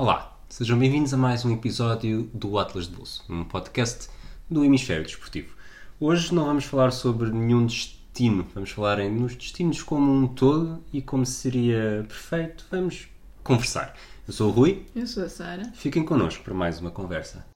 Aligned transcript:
Olá, 0.00 0.34
sejam 0.48 0.78
bem-vindos 0.78 1.12
a 1.12 1.16
mais 1.18 1.44
um 1.44 1.52
episódio 1.52 2.22
do 2.32 2.58
Atlas 2.58 2.88
de 2.88 2.96
Bolso, 2.96 3.22
um 3.28 3.44
podcast 3.44 4.08
do 4.48 4.64
Hemisfério 4.64 5.04
Desportivo. 5.04 5.54
Hoje 6.00 6.34
não 6.34 6.46
vamos 6.46 6.64
falar 6.64 6.90
sobre 6.90 7.30
nenhum 7.30 7.66
destino, 7.66 8.46
vamos 8.54 8.70
falar 8.70 8.98
em, 8.98 9.10
nos 9.10 9.36
destinos 9.36 9.82
como 9.82 10.10
um 10.10 10.26
todo 10.26 10.82
e 10.90 11.02
como 11.02 11.26
seria 11.26 12.02
perfeito, 12.08 12.64
vamos 12.70 13.08
conversar. 13.44 13.94
Eu 14.26 14.32
sou 14.32 14.48
o 14.48 14.52
Rui, 14.54 14.86
Eu 14.96 15.06
sou 15.06 15.22
a 15.22 15.28
Sara. 15.28 15.70
fiquem 15.74 16.02
connosco 16.02 16.42
para 16.44 16.54
mais 16.54 16.80
uma 16.80 16.90
conversa. 16.90 17.49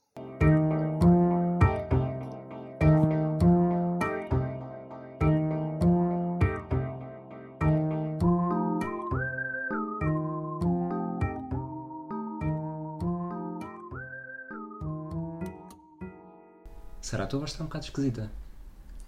A 17.24 17.26
tua 17.26 17.40
voz 17.40 17.50
está 17.50 17.62
um 17.64 17.66
bocado 17.66 17.84
esquisita. 17.86 18.30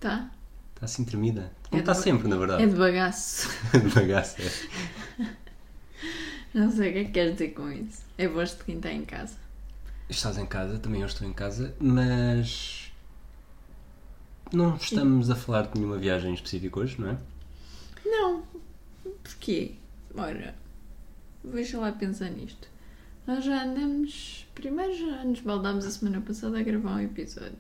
Tá? 0.01 0.30
Está 0.74 0.84
assim 0.87 1.05
tremida. 1.05 1.52
Como 1.70 1.79
É 1.79 1.80
está 1.80 1.93
de- 1.93 1.98
sempre, 2.01 2.29
na 2.29 2.37
verdade. 2.37 2.62
É 2.62 2.66
de 2.66 2.74
bagaço. 2.74 3.48
de 3.73 3.95
bagaço, 3.95 4.37
é. 4.43 5.27
Não 6.55 6.71
sei 6.71 6.91
o 6.91 6.93
que 6.93 6.98
é 6.98 7.05
que 7.05 7.10
queres 7.12 7.33
dizer 7.34 7.48
com 7.51 7.71
isso. 7.71 8.02
É 8.16 8.27
voz 8.29 8.57
de 8.57 8.65
quem 8.65 8.77
está 8.77 8.91
em 8.93 9.05
casa. 9.05 9.37
Estás 10.09 10.38
em 10.38 10.47
casa, 10.47 10.79
também 10.79 11.01
eu 11.01 11.07
estou 11.07 11.27
em 11.29 11.33
casa, 11.33 11.74
mas 11.80 12.93
não 14.52 14.77
estamos 14.77 15.29
a 15.30 15.35
falar 15.35 15.62
de 15.66 15.79
nenhuma 15.79 15.98
viagem 15.98 16.33
específica 16.33 16.79
hoje, 16.80 17.01
não 17.01 17.10
é? 17.10 17.16
Não. 18.05 18.43
Porquê? 19.24 19.74
Ora, 20.15 20.55
deixa 21.45 21.79
lá 21.79 21.91
pensar 21.93 22.30
nisto. 22.30 22.69
Nós 23.27 23.45
já 23.45 23.65
andamos. 23.65 24.46
Primeiro 24.55 24.96
já 24.96 25.24
nos 25.24 25.41
baldámos 25.41 25.85
a 25.85 25.91
semana 25.91 26.21
passada 26.21 26.59
a 26.59 26.62
gravar 26.62 26.93
um 26.95 27.01
episódio. 27.01 27.59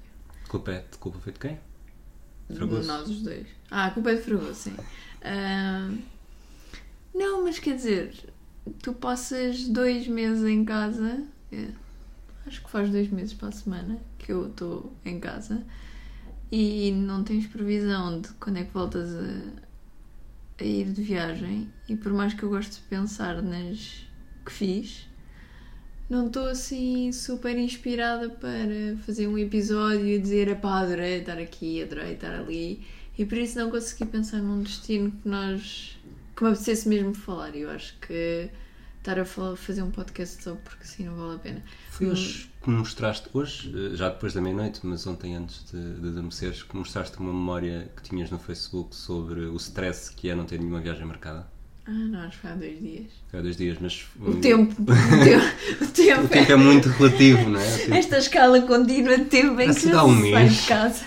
Culpa 0.48 0.72
é 0.72 0.84
de 0.90 0.98
culpa 0.98 1.18
foi 1.18 1.32
de 1.32 1.38
quem? 1.38 1.58
Fragoso. 2.54 2.86
Nós 2.86 3.08
os 3.08 3.22
dois. 3.22 3.46
Ah, 3.70 3.86
a 3.86 3.90
culpa 3.90 4.10
é 4.10 4.14
de 4.14 4.22
Fragoso, 4.22 4.54
sim. 4.54 4.76
Ah, 5.22 5.92
não, 7.14 7.44
mas 7.44 7.58
quer 7.58 7.74
dizer, 7.74 8.14
tu 8.82 8.92
passas 8.92 9.68
dois 9.68 10.06
meses 10.06 10.44
em 10.44 10.64
casa. 10.64 11.24
é, 11.50 11.68
acho 12.46 12.62
que 12.62 12.70
faz 12.70 12.90
dois 12.90 13.10
meses 13.10 13.34
para 13.34 13.48
a 13.48 13.52
semana 13.52 13.98
que 14.18 14.30
eu 14.30 14.48
estou 14.48 14.92
em 15.04 15.18
casa 15.18 15.64
e 16.50 16.92
não 16.92 17.24
tens 17.24 17.46
previsão 17.46 18.20
de 18.20 18.28
quando 18.34 18.58
é 18.58 18.64
que 18.64 18.72
voltas 18.72 19.10
a, 19.14 20.62
a 20.62 20.64
ir 20.64 20.92
de 20.92 21.02
viagem. 21.02 21.72
E 21.88 21.96
por 21.96 22.12
mais 22.12 22.34
que 22.34 22.42
eu 22.42 22.50
goste 22.50 22.76
de 22.76 22.82
pensar 22.82 23.42
nas 23.42 24.06
que 24.44 24.52
fiz, 24.52 25.08
não 26.08 26.26
estou 26.28 26.46
assim 26.46 27.10
super 27.12 27.56
inspirada 27.58 28.28
para 28.30 28.96
fazer 29.04 29.26
um 29.26 29.36
episódio 29.38 30.06
e 30.06 30.18
dizer 30.18 30.54
pá, 30.60 30.80
adorei 30.80 31.18
estar 31.20 31.38
aqui, 31.38 31.82
adorei 31.82 32.14
estar 32.14 32.34
ali 32.34 32.86
e 33.18 33.24
por 33.24 33.38
isso 33.38 33.58
não 33.58 33.70
consegui 33.70 34.04
pensar 34.06 34.38
num 34.38 34.62
destino 34.62 35.10
que 35.10 35.28
nós 35.28 35.96
que 36.36 36.44
me 36.44 36.50
apetecesse 36.50 36.88
mesmo 36.88 37.14
falar. 37.14 37.54
E 37.56 37.62
eu 37.62 37.70
acho 37.70 37.96
que 37.98 38.50
estar 38.98 39.18
a 39.18 39.24
falar- 39.24 39.56
fazer 39.56 39.82
um 39.82 39.90
podcast 39.90 40.42
só 40.42 40.54
porque 40.56 40.82
assim 40.84 41.04
não 41.06 41.16
vale 41.16 41.36
a 41.36 41.38
pena. 41.38 41.64
Foi 41.88 42.08
hoje 42.08 42.50
que 42.62 42.68
me 42.70 42.76
mostraste, 42.76 43.28
hoje, 43.32 43.72
eh, 43.74 43.96
já 43.96 44.08
depois 44.10 44.34
da 44.34 44.40
meia-noite, 44.40 44.80
mas 44.82 45.06
ontem 45.06 45.34
antes 45.36 45.64
de, 45.70 45.94
de 46.00 46.08
adormeceres, 46.08 46.62
que 46.64 46.76
mostraste 46.76 47.16
uma 47.18 47.32
memória 47.32 47.90
que 47.96 48.02
tinhas 48.02 48.30
no 48.30 48.38
Facebook 48.38 48.94
sobre 48.94 49.46
o 49.46 49.56
stress 49.56 50.10
que 50.14 50.28
é 50.28 50.34
não 50.34 50.44
ter 50.44 50.58
nenhuma 50.58 50.80
viagem 50.80 51.04
marcada. 51.06 51.48
Ah, 51.88 51.92
não, 51.92 52.20
acho 52.20 52.32
que 52.32 52.38
foi 52.42 52.50
há 52.50 52.54
dois 52.56 52.80
dias. 52.80 53.06
Há 53.32 53.40
dois 53.40 53.56
dias, 53.56 53.78
mas 53.80 54.06
O 54.20 54.34
tempo, 54.40 54.74
o 54.82 54.84
tempo, 54.86 55.44
o 55.80 55.86
tempo, 55.86 56.24
o 56.24 56.28
tempo 56.28 56.52
é 56.52 56.56
muito 56.56 56.88
relativo, 56.88 57.48
não 57.48 57.60
é? 57.60 57.74
O 57.74 57.78
tempo- 57.78 57.94
esta 57.94 58.18
escala 58.18 58.60
contínua 58.62 59.16
de 59.18 59.24
tempo 59.26 59.60
em 59.60 59.68
que 59.68 59.74
se 59.74 59.90
dá 59.90 60.04
um 60.04 60.14
mês. 60.14 60.62
de 60.62 60.66
casa. 60.66 61.04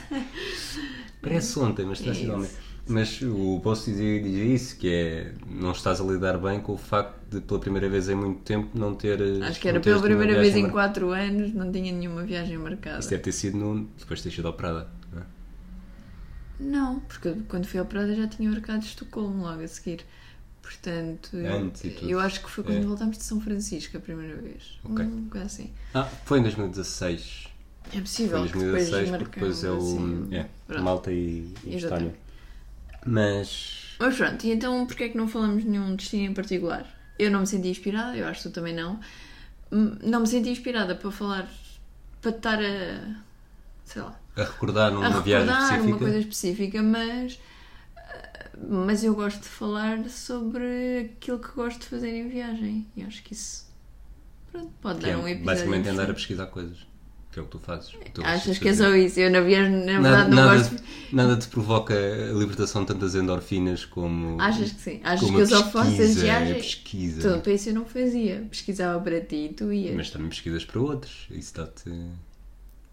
Parece 1.21 1.59
ontem, 1.59 1.85
mas 1.85 2.05
É 2.05 2.13
sido 2.13 2.33
ontem. 2.33 2.45
isso. 2.45 2.69
Mas 2.87 3.21
o 3.21 3.59
posso 3.61 3.91
dizer, 3.91 4.23
dizer 4.23 4.45
isso, 4.45 4.75
que 4.77 4.89
é 4.89 5.33
não 5.47 5.73
estás 5.73 6.01
a 6.01 6.03
lidar 6.03 6.37
bem 6.39 6.59
com 6.59 6.73
o 6.73 6.77
facto 6.77 7.19
de 7.29 7.39
pela 7.41 7.59
primeira 7.59 7.87
vez 7.87 8.09
em 8.09 8.15
muito 8.15 8.39
tempo 8.41 8.69
não 8.73 8.95
ter. 8.95 9.21
Acho 9.43 9.59
que 9.59 9.67
era 9.67 9.79
pela 9.79 10.01
primeira 10.01 10.39
vez 10.39 10.55
em 10.55 10.69
quatro 10.69 11.11
anos, 11.11 11.53
não 11.53 11.71
tinha 11.71 11.91
nenhuma 11.91 12.23
viagem 12.23 12.57
marcada. 12.57 12.99
Isso 12.99 13.09
deve 13.09 13.21
ter 13.21 13.31
sido 13.31 13.57
no, 13.57 13.87
depois 13.99 14.21
de 14.21 14.29
ter 14.29 14.35
sido 14.37 14.47
operada. 14.47 14.87
não 15.11 15.21
é? 15.21 15.25
Não, 16.59 16.99
porque 17.01 17.35
quando 17.47 17.67
fui 17.67 17.79
operada 17.79 18.15
já 18.15 18.27
tinha 18.27 18.49
marcado 18.49 18.83
Estocolmo 18.83 19.43
logo 19.43 19.61
a 19.61 19.67
seguir. 19.67 20.03
Portanto, 20.69 21.35
eu- 21.35 21.71
tudo. 21.71 22.09
eu 22.11 22.19
acho 22.19 22.41
que 22.43 22.49
foi 22.49 22.63
quando 22.63 22.77
É. 22.77 22.81
voltámos 22.81 23.17
de 23.17 23.23
São 23.23 23.41
Francisco 23.41 23.97
a 23.97 23.99
primeira 23.99 24.35
vez. 24.39 24.77
Ok. 24.83 25.03
Um 25.03 25.27
coisa 25.27 25.47
assim. 25.47 25.71
Ah, 25.95 26.03
foi 26.25 26.37
em 26.39 26.43
2016. 26.43 27.47
É 27.87 27.91
Foi 27.93 28.01
possível 28.01 28.45
em 28.45 28.47
que 28.47 28.57
depois 28.59 28.89
2016, 28.89 29.17
porque 29.17 29.39
depois 29.39 29.63
é 29.63 29.71
o. 29.71 29.77
assim, 29.77 30.27
é. 30.31 30.79
Malta 30.79 31.11
e, 31.11 31.51
e. 31.65 31.75
Estónia. 31.75 32.13
Mas. 33.05 33.95
Mas 33.99 34.15
pronto, 34.15 34.45
e 34.45 34.51
então 34.51 34.85
porquê 34.85 35.05
é 35.05 35.09
que 35.09 35.17
não 35.17 35.27
falamos 35.27 35.63
de 35.63 35.69
nenhum 35.69 35.95
destino 35.95 36.23
em 36.23 36.33
particular? 36.33 36.85
Eu 37.17 37.31
não 37.31 37.41
me 37.41 37.47
senti 37.47 37.67
inspirada, 37.69 38.15
eu 38.15 38.27
acho 38.27 38.43
que 38.43 38.49
tu 38.49 38.53
também 38.53 38.73
não. 38.75 38.99
Hum, 39.71 39.97
Não 40.03 40.21
me 40.21 40.27
senti 40.27 40.49
inspirada 40.49 40.95
para 40.95 41.11
falar, 41.11 41.49
para 42.21 42.31
estar 42.31 42.59
a. 42.59 43.15
sei 43.85 44.01
lá, 44.01 44.19
A 44.37 44.43
recordar 44.43 44.91
numa 44.91 45.07
a 45.07 45.19
viagem 45.19 45.47
recordar 45.47 45.63
específica. 45.73 45.87
uma 45.89 45.97
coisa 45.99 46.19
específica, 46.19 46.83
mas, 46.83 47.39
mas 48.67 49.03
eu 49.03 49.13
gosto 49.15 49.41
de 49.41 49.47
falar 49.47 50.07
sobre 50.09 51.11
aquilo 51.15 51.39
que 51.39 51.51
gosto 51.51 51.79
de 51.79 51.85
fazer 51.87 52.09
em 52.09 52.27
viagem. 52.27 52.87
E 52.95 53.03
acho 53.03 53.23
que 53.23 53.33
isso 53.33 53.67
pronto, 54.51 54.71
pode 54.81 54.99
que 54.99 55.05
dar 55.05 55.11
é 55.11 55.17
um 55.17 55.27
episódio. 55.27 55.45
basicamente 55.45 55.89
andar 55.89 56.09
a 56.09 56.13
pesquisar 56.13 56.47
coisas. 56.47 56.87
Que 57.31 57.37
é 57.37 57.43
o 57.43 57.45
que 57.45 57.51
tu 57.51 57.59
fazes. 57.59 57.93
o 57.93 57.99
teu 58.11 58.25
Achas 58.25 58.57
que 58.57 58.69
é 58.69 58.73
só 58.73 58.89
isso? 58.95 59.19
Eu 59.19 59.29
na 59.29 59.41
viagem, 59.41 59.85
na 59.85 59.99
Nada, 59.99 60.01
verdade, 60.01 60.29
não 60.31 60.35
nada, 60.45 60.57
gosto. 60.57 60.83
nada 61.11 61.37
te 61.37 61.47
provoca 61.47 61.93
a 61.93 62.33
libertação 62.33 62.81
de 62.81 62.87
tantas 62.87 63.13
endorfinas 63.13 63.85
como. 63.85 64.41
Achas 64.41 64.71
que 64.71 64.81
sim? 64.81 64.99
Achas 65.03 65.29
que 65.29 65.35
eu 65.35 65.45
só 65.45 65.63
faço 65.69 66.01
as 66.01 66.17
a 66.17 66.21
viagens? 66.21 66.57
pesquisa. 66.57 67.19
Então, 67.19 67.39
para 67.41 67.53
isso 67.53 67.69
eu 67.69 67.75
não 67.75 67.85
fazia. 67.85 68.47
Pesquisava 68.49 68.99
para 68.99 69.21
ti 69.21 69.35
e 69.35 69.49
tu 69.53 69.71
ias. 69.71 69.95
Mas 69.95 70.09
também 70.09 70.29
pesquisas 70.29 70.65
para 70.65 70.81
outros. 70.81 71.27
Isso 71.29 71.53
dá-te. 71.53 71.91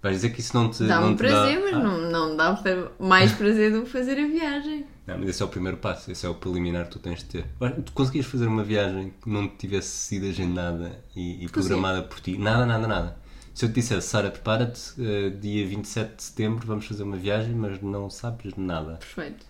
Vais 0.02 0.16
dizer 0.16 0.28
que 0.30 0.40
isso 0.40 0.54
não 0.54 0.70
te. 0.70 0.84
Dá-me 0.84 1.16
prazer, 1.16 1.56
dá... 1.56 1.60
mas 1.62 1.72
Ah, 1.72 1.78
não, 1.78 2.10
não 2.10 2.36
dá 2.36 2.62
mais 3.00 3.32
prazer 3.32 3.72
do 3.72 3.84
que 3.84 3.88
fazer 3.90 4.18
a 4.20 4.26
viagem. 4.26 4.84
Não, 5.06 5.18
mas 5.18 5.28
esse 5.28 5.42
é 5.42 5.44
o 5.46 5.48
primeiro 5.48 5.76
passo, 5.76 6.10
esse 6.10 6.26
é 6.26 6.28
o 6.28 6.34
preliminar 6.34 6.86
que 6.86 6.90
tu 6.92 6.98
tens 6.98 7.20
de 7.20 7.26
ter. 7.26 7.46
Tu 7.84 7.92
conseguias 7.92 8.26
fazer 8.26 8.46
uma 8.46 8.64
viagem 8.64 9.12
que 9.22 9.28
não 9.30 9.46
tivesse 9.48 9.88
sido 9.88 10.26
agendada 10.26 11.00
e, 11.14 11.44
e 11.44 11.48
programada 11.48 12.02
por 12.02 12.18
ti? 12.20 12.36
Nada, 12.36 12.66
nada, 12.66 12.86
nada. 12.88 13.16
Se 13.54 13.64
eu 13.64 13.68
te 13.70 13.76
dissesse, 13.76 14.08
Sara, 14.08 14.30
prepara-te, 14.30 14.80
eh, 14.98 15.30
dia 15.30 15.66
27 15.66 16.16
de 16.16 16.22
setembro 16.24 16.66
vamos 16.66 16.86
fazer 16.86 17.04
uma 17.04 17.16
viagem, 17.16 17.54
mas 17.54 17.80
não 17.80 18.10
sabes 18.10 18.54
nada. 18.56 18.96
Perfeito. 18.96 19.46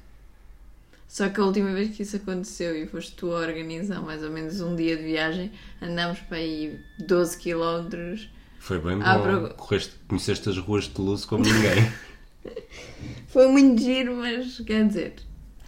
Só 1.09 1.29
que 1.29 1.41
a 1.41 1.45
última 1.45 1.73
vez 1.73 1.97
que 1.97 2.03
isso 2.03 2.17
aconteceu 2.17 2.77
e 2.77 2.87
foste 2.87 3.13
tu 3.17 3.33
a 3.33 3.39
organizar 3.41 4.01
mais 4.03 4.23
ou 4.23 4.31
menos 4.31 4.61
um 4.61 4.77
dia 4.77 4.97
de 4.97 5.05
viagem, 5.05 5.51
andámos 5.81 6.19
para 6.21 6.37
aí 6.37 6.79
12 6.99 7.39
km. 7.39 8.17
Foi 8.59 8.79
bem 8.79 8.99
bom. 8.99 9.03
Para- 9.05 9.49
Correste, 9.55 9.95
conheceste 10.07 10.49
as 10.51 10.59
ruas 10.59 10.85
de 10.85 10.91
Toulouse 10.91 11.27
como 11.27 11.43
ninguém. 11.45 11.91
Foi 13.29 13.49
muito 13.49 13.81
giro, 13.83 14.17
mas 14.17 14.61
quer 14.61 14.87
dizer. 14.87 15.15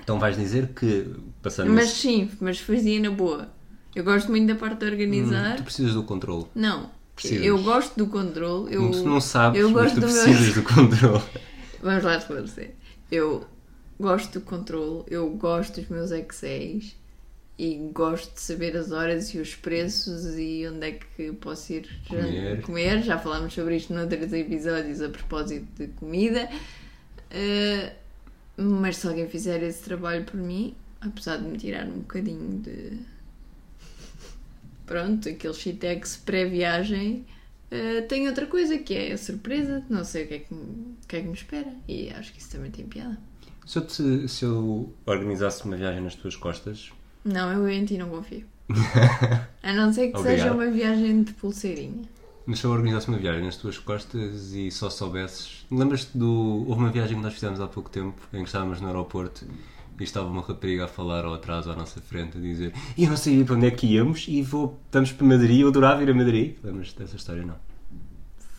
Então 0.08 0.18
vais 0.18 0.36
dizer 0.38 0.68
que, 0.68 1.06
passando 1.42 1.70
Mas 1.70 1.84
nesse- 1.88 1.96
sim, 2.00 2.30
mas 2.40 2.58
fazia 2.58 2.98
na 2.98 3.10
boa. 3.10 3.48
Eu 3.94 4.02
gosto 4.04 4.30
muito 4.30 4.46
da 4.46 4.54
parte 4.54 4.78
de 4.78 4.86
organizar. 4.86 5.56
tu 5.56 5.64
precisas 5.64 5.92
do 5.92 6.02
controle. 6.02 6.46
Não, 6.54 6.90
Precisas. 7.14 7.44
eu 7.44 7.62
gosto 7.62 7.94
do 7.96 8.06
controle. 8.06 8.74
Eu, 8.74 8.90
Tu 8.90 9.02
não 9.04 9.20
sabes, 9.20 9.60
eu 9.60 9.68
mas 9.70 9.82
gosto 9.82 9.94
tu 9.96 10.00
do 10.00 10.06
meu- 10.12 10.24
precisas 10.24 10.54
do 10.54 10.62
controle. 10.62 11.22
Vamos 11.82 12.04
lá 12.04 12.16
esclarecer. 12.16 12.74
Eu 13.12 13.44
gosto 14.00 14.38
do 14.38 14.44
controle, 14.46 15.04
eu 15.08 15.28
gosto 15.30 15.80
dos 15.80 15.90
meus 15.90 16.10
Exceis 16.10 16.96
e 17.58 17.74
gosto 17.92 18.32
de 18.34 18.40
saber 18.40 18.76
as 18.76 18.92
horas 18.92 19.34
e 19.34 19.38
os 19.38 19.54
preços 19.56 20.24
e 20.38 20.66
onde 20.72 20.86
é 20.86 20.92
que 20.92 21.32
posso 21.32 21.72
ir 21.72 21.86
Comer. 22.08 22.62
comer. 22.62 23.02
Já 23.02 23.18
falámos 23.18 23.52
sobre 23.52 23.76
isto 23.76 23.92
noutros 23.92 24.32
episódios 24.32 25.02
a 25.02 25.08
propósito 25.10 25.66
de 25.76 25.88
comida. 25.88 26.48
Uh, 27.30 27.90
mas 28.58 28.96
se 28.96 29.06
alguém 29.06 29.28
fizer 29.28 29.62
esse 29.62 29.82
trabalho 29.82 30.24
por 30.24 30.36
mim, 30.36 30.74
apesar 31.00 31.36
de 31.38 31.44
me 31.44 31.56
tirar 31.56 31.86
um 31.86 32.00
bocadinho 32.00 32.58
de. 32.58 32.98
Pronto, 34.86 35.28
aquele 35.28 35.54
shitex 35.54 36.16
pré-viagem. 36.24 37.26
Uh, 37.70 38.06
tem 38.08 38.26
outra 38.26 38.46
coisa 38.46 38.78
que 38.78 38.94
é 38.94 39.12
a 39.12 39.18
surpresa, 39.18 39.84
não 39.90 40.02
sei 40.02 40.24
o 40.24 40.28
que, 40.28 40.34
é 40.34 40.38
que, 40.38 40.54
me- 40.54 40.60
o 41.04 41.06
que 41.06 41.16
é 41.16 41.20
que 41.20 41.26
me 41.28 41.34
espera 41.34 41.70
e 41.86 42.08
acho 42.10 42.32
que 42.32 42.40
isso 42.40 42.50
também 42.50 42.70
tem 42.70 42.86
piada. 42.86 43.18
Se 43.66 43.76
eu, 43.78 43.86
te- 43.86 44.26
se 44.26 44.44
eu 44.46 44.90
organizasse 45.04 45.62
uma 45.66 45.76
viagem 45.76 46.00
nas 46.02 46.14
tuas 46.14 46.34
costas, 46.34 46.90
Não, 47.22 47.52
eu 47.52 47.68
em 47.68 47.84
ti 47.84 47.98
não 47.98 48.08
confio. 48.08 48.46
A 49.62 49.72
não 49.74 49.92
ser 49.92 50.08
que 50.12 50.16
seja 50.22 50.50
Obrigado. 50.50 50.54
uma 50.54 50.66
viagem 50.70 51.22
de 51.22 51.34
pulseirinha. 51.34 52.08
Mas 52.48 52.60
se 52.60 52.64
eu 52.64 52.70
organizasse 52.70 53.08
uma 53.08 53.18
viagem 53.18 53.44
nas 53.44 53.58
tuas 53.58 53.76
costas 53.76 54.54
e 54.54 54.70
só 54.70 54.88
soubesses. 54.88 55.66
Lembras-te 55.70 56.16
do. 56.16 56.64
Houve 56.66 56.80
uma 56.80 56.88
viagem 56.88 57.14
que 57.14 57.22
nós 57.22 57.34
fizemos 57.34 57.60
há 57.60 57.68
pouco 57.68 57.90
tempo 57.90 58.18
em 58.32 58.38
que 58.38 58.48
estávamos 58.48 58.80
no 58.80 58.86
aeroporto 58.86 59.44
e 60.00 60.02
estava 60.02 60.26
uma 60.28 60.40
rapariga 60.40 60.86
a 60.86 60.88
falar 60.88 61.26
ao 61.26 61.34
atrás 61.34 61.68
à 61.68 61.76
nossa 61.76 62.00
frente 62.00 62.38
a 62.38 62.40
dizer 62.40 62.72
e 62.96 63.04
eu 63.04 63.10
não 63.10 63.18
sabia 63.18 63.44
para 63.44 63.54
onde 63.54 63.66
é 63.66 63.70
que 63.70 63.86
íamos 63.86 64.24
e 64.28 64.40
vou, 64.40 64.80
vamos 64.90 65.12
para 65.12 65.26
Madrid, 65.26 65.60
eu 65.60 65.68
adorava 65.68 66.02
ir 66.02 66.08
a 66.08 66.14
Madrid. 66.14 66.56
Lembras 66.64 66.94
dessa 66.94 67.16
história? 67.16 67.44
Não. 67.44 67.56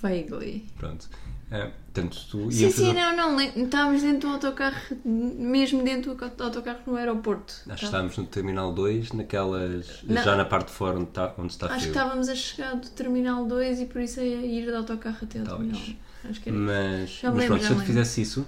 Vaguely. 0.03 0.68
Pronto. 0.77 1.09
É, 1.51 1.66
portanto, 1.66 2.18
tu 2.30 2.51
Sim, 2.51 2.69
sim, 2.69 2.72
fazer- 2.72 2.94
não, 2.94 3.16
não. 3.16 3.42
Estávamos 3.42 4.04
dentro 4.04 4.28
do 4.30 4.34
autocarro, 4.36 4.78
mesmo 5.04 5.84
dentro 5.84 6.13
do 6.13 6.44
autocarro 6.44 6.80
no 6.86 6.96
aeroporto. 6.96 7.54
Acho 7.54 7.63
que 7.63 7.69
Tá. 7.81 7.86
estávamos 7.86 8.18
no 8.18 8.25
Terminal 8.28 8.72
2, 8.72 9.12
naquelas. 9.13 10.04
Não. 10.04 10.22
já 10.24 10.36
na 10.36 10.46
parte 10.46 10.68
de 10.68 10.74
fora 10.74 10.98
onde 11.00 11.10
está, 11.10 11.34
onde 11.38 11.51
está 11.51 11.66
Acho 11.68 11.75
que 11.75 11.81
frio. 11.81 11.92
estávamos 11.92 12.30
a 12.30 12.36
chegar 12.36 12.75
do 12.75 12.88
Terminal 12.90 13.46
2 13.46 13.81
e 13.81 13.86
por 13.88 14.00
isso 14.01 14.19
ia 14.22 14.46
ir 14.46 14.66
de 14.66 14.74
autocarro 14.75 15.18
até 15.24 15.40
ao 15.40 15.46
Talvez. 15.46 15.72
Terminal. 15.78 15.98
Acho 16.30 16.42
que 16.42 16.50
era. 16.50 16.57
Mas, 16.57 17.19
mas 17.24 17.34
lembro, 17.34 17.46
pronto, 17.48 17.63
se 17.66 17.72
eu 17.72 17.80
fizesse 17.80 18.22
isso 18.22 18.48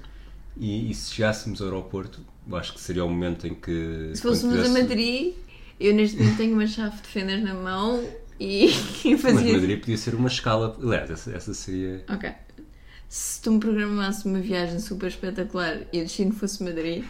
e, 0.58 0.92
e 0.92 0.94
se 0.94 1.14
chegássemos 1.14 1.60
ao 1.62 1.68
aeroporto, 1.70 2.20
acho 2.54 2.74
que 2.74 2.82
seria 2.82 3.04
o 3.04 3.10
momento 3.10 3.48
em 3.48 3.56
que. 3.56 4.12
Se 4.14 4.22
fôssemos 4.22 4.60
a 4.60 4.64
tivesse- 4.64 4.80
Madrid, 4.82 5.34
eu 5.80 5.96
neste 5.96 6.18
momento 6.18 6.38
tenho 6.38 6.54
uma 6.54 6.68
chave 6.68 6.98
de 7.02 7.08
fendas 7.08 7.42
na 7.42 7.54
mão 7.56 8.04
e, 8.40 8.68
e 9.06 9.12
Mas 9.14 9.22
fazia. 9.22 9.54
Madrid 9.54 9.80
podia 9.80 9.98
ser 9.98 10.14
uma 10.14 10.28
escala. 10.28 10.78
Aliás, 10.84 11.10
essa, 11.10 11.32
essa 11.32 11.54
seria. 11.56 12.04
Ok. 12.08 12.30
Se 13.12 13.42
tu 13.42 13.52
me 13.52 13.60
programasses 13.60 14.24
uma 14.24 14.40
viagem 14.40 14.80
super 14.80 15.08
espetacular 15.08 15.82
e 15.92 16.00
o 16.00 16.04
destino 16.04 16.32
fosse 16.32 16.64
Madrid, 16.64 17.04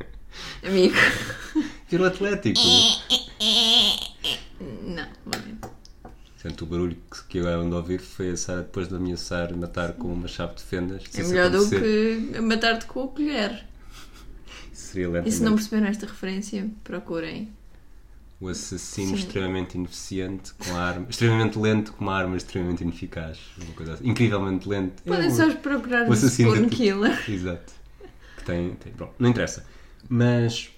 amigo, 0.64 0.94
Ver 1.90 2.00
o 2.00 2.06
Atlético. 2.06 2.58
não, 4.58 5.06
lamento. 5.26 5.70
Portanto, 6.40 6.62
o 6.62 6.66
barulho 6.66 6.96
que, 6.96 7.24
que 7.28 7.36
eu 7.36 7.46
ando 7.46 7.76
a 7.76 7.80
ouvir 7.80 7.98
foi 7.98 8.30
a 8.30 8.36
Sara 8.38 8.62
depois 8.62 8.88
de 8.88 8.94
ameaçar 8.94 9.54
matar 9.54 9.92
com 9.92 10.08
uma 10.10 10.26
chave 10.26 10.54
de 10.54 10.62
fendas. 10.62 11.02
É 11.14 11.22
melhor 11.22 11.50
do 11.50 11.68
que 11.68 12.40
matar-te 12.40 12.86
com 12.86 13.02
a 13.02 13.08
colher. 13.08 13.66
Seria 14.72 15.04
E 15.04 15.06
lentamente 15.08 15.32
se 15.32 15.42
não 15.42 15.54
perceberam 15.54 15.86
esta 15.86 16.06
referência, 16.06 16.66
procurem. 16.82 17.52
O 18.42 18.48
assassino 18.48 19.08
Sim. 19.10 19.14
extremamente 19.14 19.76
ineficiente 19.78 20.52
com 20.54 20.74
a 20.74 20.80
arma. 20.82 21.06
Extremamente 21.08 21.58
lento 21.58 21.92
com 21.92 22.02
uma 22.04 22.14
arma 22.14 22.36
extremamente 22.36 22.82
ineficaz. 22.82 23.38
Uma 23.62 23.72
coisa 23.74 23.92
assim. 23.94 24.08
Incrivelmente 24.08 24.68
lento. 24.68 25.00
É 25.06 25.08
Podem 25.10 25.28
um- 25.28 25.34
só 25.34 25.48
procurar 25.54 26.08
o 26.08 26.12
assassino 26.12 26.66
de- 26.66 26.74
Killer. 26.76 27.30
Exato. 27.30 27.72
Que 28.38 28.44
tem, 28.44 28.74
tem. 28.74 28.92
Pronto, 28.92 29.14
não 29.18 29.30
interessa. 29.30 29.64
Mas 30.08 30.70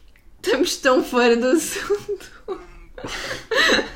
Estamos 0.43 0.77
tão 0.77 1.03
fora 1.03 1.37
do 1.37 1.47
assunto. 1.47 2.31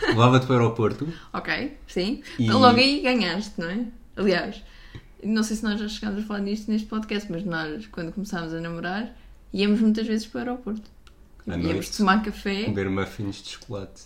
levava-te 0.08 0.46
para 0.46 0.56
o 0.56 0.58
aeroporto. 0.60 1.08
Ok, 1.32 1.76
sim. 1.86 2.22
E- 2.38 2.44
Então 2.46 2.58
logo 2.58 2.78
aí 2.78 3.00
ganhaste, 3.02 3.52
não 3.60 3.68
é? 3.68 3.84
Aliás, 4.16 4.62
não 5.22 5.42
sei 5.42 5.56
se 5.56 5.62
nós 5.64 5.78
já 5.78 5.88
chegámos 5.88 6.24
a 6.24 6.26
falar 6.26 6.40
nisto 6.40 6.70
neste 6.70 6.86
podcast, 6.88 7.30
mas 7.30 7.44
nós, 7.44 7.86
quando 7.86 8.12
começámos 8.12 8.54
a 8.54 8.60
namorar, 8.60 9.14
íamos 9.52 9.80
muitas 9.80 10.06
vezes 10.06 10.26
para 10.26 10.38
o 10.38 10.48
aeroporto. 10.52 10.90
Íamos 11.56 11.72
noite. 11.72 11.96
tomar 11.96 12.22
café, 12.22 12.64
Comer 12.64 12.90
muffins 12.90 13.42
de 13.42 13.48
chocolate. 13.50 14.02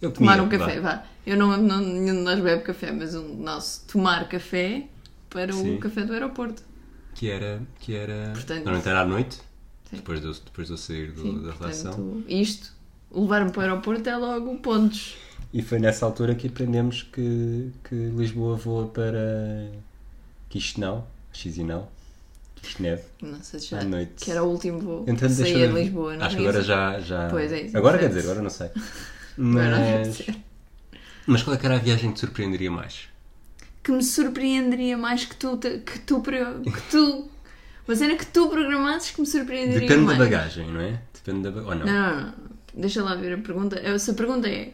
Eu 0.00 0.10
tomar 0.12 0.38
comia, 0.38 0.42
um 0.42 0.48
café, 0.48 0.80
vá. 0.80 0.94
vá. 0.96 1.04
Eu 1.26 1.36
não, 1.36 1.56
não 1.56 1.78
nenhum 1.78 2.14
de 2.16 2.20
nós 2.22 2.40
bebe 2.40 2.62
café, 2.62 2.90
mas 2.90 3.14
o 3.14 3.22
nosso 3.22 3.84
tomar 3.86 4.28
café 4.28 4.86
para 5.28 5.52
Sim. 5.52 5.74
o 5.76 5.78
café 5.78 6.04
do 6.04 6.12
aeroporto. 6.14 6.62
Que 7.14 7.28
era. 7.30 7.60
Que 7.80 7.94
era... 7.94 8.30
Portanto- 8.32 8.56
Normalmente 8.64 8.88
era 8.88 9.00
à 9.00 9.04
noite. 9.06 9.36
Sim. 9.90 9.96
Depois 9.96 10.20
de, 10.20 10.26
eu, 10.26 10.32
depois 10.32 10.66
de 10.68 10.72
eu 10.74 10.78
sair 10.78 11.12
do- 11.12 11.20
Sim, 11.22 11.42
da 11.42 11.52
relação. 11.52 12.22
isto, 12.28 12.72
levar-me 13.10 13.50
para 13.50 13.58
o 13.58 13.62
aeroporto 13.62 14.08
é 14.08 14.16
logo 14.16 14.56
pontos. 14.58 15.16
E 15.52 15.62
foi 15.62 15.78
nessa 15.78 16.04
altura 16.06 16.34
que 16.34 16.46
aprendemos 16.46 17.02
que, 17.02 17.70
que 17.88 17.94
Lisboa 17.94 18.56
voa 18.56 18.86
para 18.88 19.70
Chisinau, 20.50 21.08
Chisinau, 21.32 21.90
Chisinau, 22.62 22.98
Não 23.22 23.42
sei 23.42 23.60
se 23.60 23.66
já. 23.68 23.80
à 23.80 23.84
noite. 23.84 24.24
Que 24.24 24.30
era 24.30 24.42
o 24.44 24.48
último 24.50 24.78
voo. 24.80 25.04
Entretanto, 25.06 25.34
Saía 25.34 25.68
de 25.68 25.74
Lisboa, 25.74 26.16
não 26.16 26.26
Acho 26.26 26.36
que 26.36 26.42
é 26.44 26.48
agora 26.48 26.62
já, 26.64 27.00
já. 27.00 27.28
Pois 27.28 27.52
é, 27.52 27.62
isso, 27.62 27.76
Agora 27.76 27.98
quer 27.98 28.08
dizer, 28.08 28.20
agora 28.22 28.42
não 28.42 28.50
sei. 28.50 28.70
Mas, 29.40 30.22
mas 31.24 31.42
qual 31.44 31.54
é 31.54 31.58
que 31.60 31.64
era 31.66 31.76
a 31.76 31.78
viagem 31.78 32.10
que 32.10 32.16
te 32.16 32.20
surpreenderia 32.20 32.70
mais? 32.72 33.08
que 33.84 33.92
me 33.92 34.02
surpreenderia 34.02 34.98
mais 34.98 35.24
que 35.24 35.36
tu, 35.36 35.56
que 35.56 35.98
tu, 36.00 36.20
que 36.20 36.82
tu 36.90 37.30
uma 37.86 37.96
cena 37.96 38.16
que 38.16 38.26
tu 38.26 38.48
programasses 38.48 39.12
que 39.12 39.20
me 39.20 39.26
surpreenderia 39.26 39.80
Depende 39.88 40.04
mais. 40.04 40.18
da 40.18 40.24
bagagem, 40.24 40.66
não 40.70 40.80
é? 40.80 41.00
Depende 41.14 41.42
da 41.44 41.50
bagagem. 41.50 41.80
Ou 41.80 41.86
não? 41.86 41.86
Não, 41.86 42.16
não, 42.16 42.26
não. 42.26 42.34
Deixa 42.74 43.02
lá 43.02 43.14
ver 43.14 43.32
a 43.34 43.38
pergunta. 43.38 43.78
Essa 43.78 44.12
pergunta 44.12 44.46
é 44.46 44.72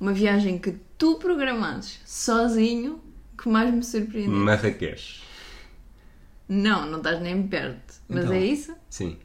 uma 0.00 0.12
viagem 0.14 0.58
que 0.58 0.74
tu 0.96 1.16
programasses 1.16 2.00
sozinho 2.06 3.00
que 3.36 3.48
mais 3.50 3.74
me 3.74 3.82
surpreenderia. 3.82 4.34
Marrakech. 4.38 5.22
Não, 6.48 6.86
não 6.86 6.98
estás 6.98 7.20
nem 7.20 7.46
perto. 7.46 7.94
Mas 8.08 8.24
Então. 8.24 8.36
é 8.36 8.44
isso? 8.44 8.74
Sim. 8.90 9.16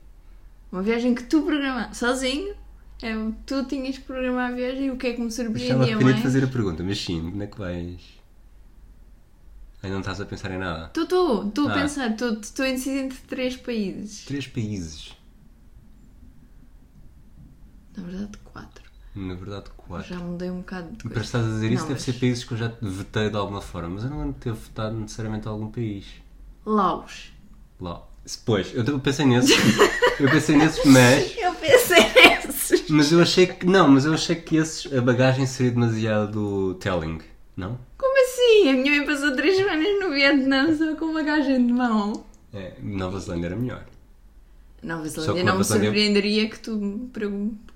Uma 0.71 0.81
viagem 0.81 1.13
que 1.15 1.23
tu 1.23 1.41
programasses 1.43 1.97
sozinho 1.97 2.55
é 3.01 3.13
tu 3.45 3.65
tinhas 3.65 3.97
que 3.97 4.03
programar 4.05 4.51
a 4.51 4.55
viagem 4.55 4.85
e 4.87 4.91
o 4.91 4.97
que 4.97 5.07
é 5.07 5.13
que 5.13 5.19
me 5.21 5.27
Estava 5.27 5.49
surpreendia 5.49 5.83
a 5.95 5.97
querer 5.97 6.03
mais. 6.03 6.15
te 6.17 6.21
fazer 6.21 6.43
a 6.43 6.47
pergunta, 6.47 6.83
mas 6.83 6.99
sim, 7.03 7.21
onde 7.27 7.43
é 7.43 7.47
que 7.47 7.57
vais? 7.57 8.01
Ainda 9.81 9.93
não 9.93 10.01
estás 10.01 10.19
a 10.21 10.25
pensar 10.25 10.51
em 10.51 10.57
nada? 10.59 10.87
Estou, 10.87 11.03
estou, 11.03 11.47
estou 11.47 11.67
a 11.67 11.71
Ah. 11.71 11.73
pensar, 11.81 12.11
estou, 12.11 12.33
estou 12.39 12.65
indecisa 12.65 12.99
entre 12.99 13.17
três 13.19 13.55
países. 13.55 14.25
Três 14.25 14.45
países. 14.47 15.15
Na 17.97 18.03
verdade, 18.03 18.37
quatro. 18.43 18.89
Na 19.15 19.33
verdade, 19.33 19.69
quatro. 19.75 20.07
Já 20.07 20.19
mudei 20.19 20.49
um 20.49 20.57
bocado 20.59 20.89
de 20.91 20.97
Para 20.97 21.09
coisa. 21.09 21.21
estás 21.25 21.45
a 21.45 21.49
dizer 21.49 21.71
isso, 21.71 21.81
Não, 21.83 21.87
deve 21.89 21.93
mas- 21.93 22.03
ser 22.03 22.13
países 22.19 22.43
que 22.43 22.53
eu 22.53 22.57
já 22.57 22.69
te 22.69 22.85
vetei 22.87 23.29
de 23.29 23.35
alguma 23.35 23.61
forma, 23.61 23.89
mas 23.89 24.03
eu 24.03 24.09
não 24.09 24.17
lembro 24.19 24.33
de 24.33 24.39
ter 24.39 24.53
votado 24.53 24.95
necessariamente 24.95 25.47
algum 25.47 25.69
país. 25.71 26.05
Laos. 26.69 27.31
Lá. 27.79 28.03
Pois, 28.45 28.71
eu 28.75 28.99
pensei 28.99 29.25
nesses, 29.25 29.57
eu 30.19 30.29
pensei 30.29 30.55
nesses, 30.55 30.85
mas, 30.85 31.35
Eu 31.37 31.53
pensei 31.55 31.97
nesses. 32.13 32.89
mas 32.89 33.11
eu 33.11 33.19
achei 33.21 33.47
que, 33.47 33.65
não, 33.65 33.87
mas 33.87 34.05
eu 34.05 34.13
achei 34.13 34.35
que 34.35 34.55
esses, 34.57 34.91
a 34.93 35.01
bagagem 35.01 35.47
seria 35.47 35.71
demasiado 35.71 36.75
telling, 36.75 37.19
não? 37.57 37.79
Como 37.97 38.13
assim? 38.23 38.69
A 38.69 38.73
minha 38.73 38.97
mãe 38.97 39.05
passou 39.05 39.35
três 39.35 39.55
semanas 39.55 39.87
no 39.99 40.11
Vietnã 40.11 40.75
só 40.77 40.95
com 40.95 41.11
bagagem 41.11 41.65
de 41.65 41.73
mão. 41.73 42.23
É, 42.53 42.73
Nova 42.83 43.19
Zelândia 43.19 43.47
era 43.47 43.55
melhor. 43.55 43.83
Nova 44.83 45.07
Zelândia 45.09 45.43
não 45.43 45.45
Nova 45.53 45.57
me 45.57 45.63
Zelândia- 45.63 45.89
surpreenderia 45.89 46.49
que 46.49 46.59
tu 46.59 46.75
me 46.75 47.09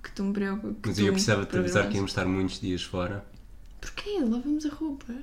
que 0.03 0.11
tu 0.11 0.23
me 0.23 0.33
preocupas. 0.33 0.75
Mas 0.85 0.99
eu 0.99 1.11
precisava 1.13 1.45
te 1.45 1.57
avisar 1.57 1.89
que 1.89 1.95
íamos 1.95 2.11
estar 2.11 2.25
muitos 2.25 2.59
dias 2.61 2.83
fora. 2.83 3.25
Porquê? 3.81 4.19
Lavamos 4.19 4.65
a 4.65 4.69
roupa. 4.69 5.13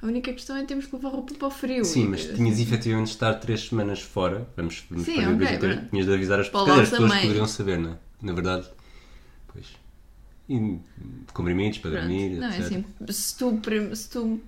A 0.00 0.06
única 0.06 0.32
questão 0.32 0.56
é 0.56 0.60
que 0.60 0.66
temos 0.68 0.86
que 0.86 0.94
levar 0.94 1.08
roupa 1.10 1.34
para 1.34 1.48
o 1.48 1.50
frio. 1.50 1.84
Sim, 1.84 2.08
mas 2.08 2.24
E- 2.24 2.34
tinhas 2.34 2.60
efetivamente 2.60 3.06
de 3.08 3.12
estar 3.14 3.34
três 3.34 3.62
semanas 3.68 4.00
fora. 4.00 4.48
Vamos, 4.56 4.84
vamos 4.88 5.04
Sim, 5.04 5.16
perder 5.16 5.34
ok, 5.34 5.38
dois 5.38 5.50
ou 5.52 5.58
três- 5.58 5.74
pronto. 5.76 5.90
Tinhas 5.90 6.06
de 6.06 6.14
avisar 6.14 6.40
as 6.40 6.48
pessoas. 6.48 6.70
As 6.78 6.90
pessoas 6.90 7.14
poderiam 7.20 7.46
saber, 7.48 7.78
não 7.78 7.90
é? 7.92 7.98
Na 8.22 8.32
verdade, 8.32 8.68
pois. 9.52 9.66
E 10.48 10.78
comprimidos 11.34 11.78
para 11.78 11.90
Pronto. 11.90 12.02
dormir, 12.06 12.30
Não, 12.38 12.46
é 12.48 12.58
etc. 12.58 12.66
assim, 12.66 13.12
se 13.12 13.36
tu, 13.38 13.60
se 13.96 14.10
tu 14.10 14.40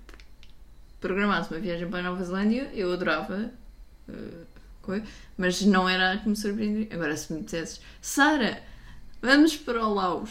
programasses 1.00 1.50
uma 1.50 1.60
viagem 1.60 1.88
para 1.88 2.00
a 2.00 2.02
Nova 2.02 2.22
Zelândia, 2.24 2.70
eu 2.74 2.92
adorava, 2.92 3.50
eh, 4.08 4.12
coi- 4.82 5.02
mas 5.36 5.62
não 5.62 5.88
era 5.88 6.12
a 6.12 6.18
que 6.18 6.28
me 6.28 6.36
surpreenderia. 6.36 6.88
Agora, 6.94 7.16
se 7.16 7.32
me 7.32 7.42
dissesses, 7.42 7.80
Sara, 8.00 8.62
vamos 9.22 9.56
para 9.56 9.86
o 9.86 9.94
Laos. 9.94 10.30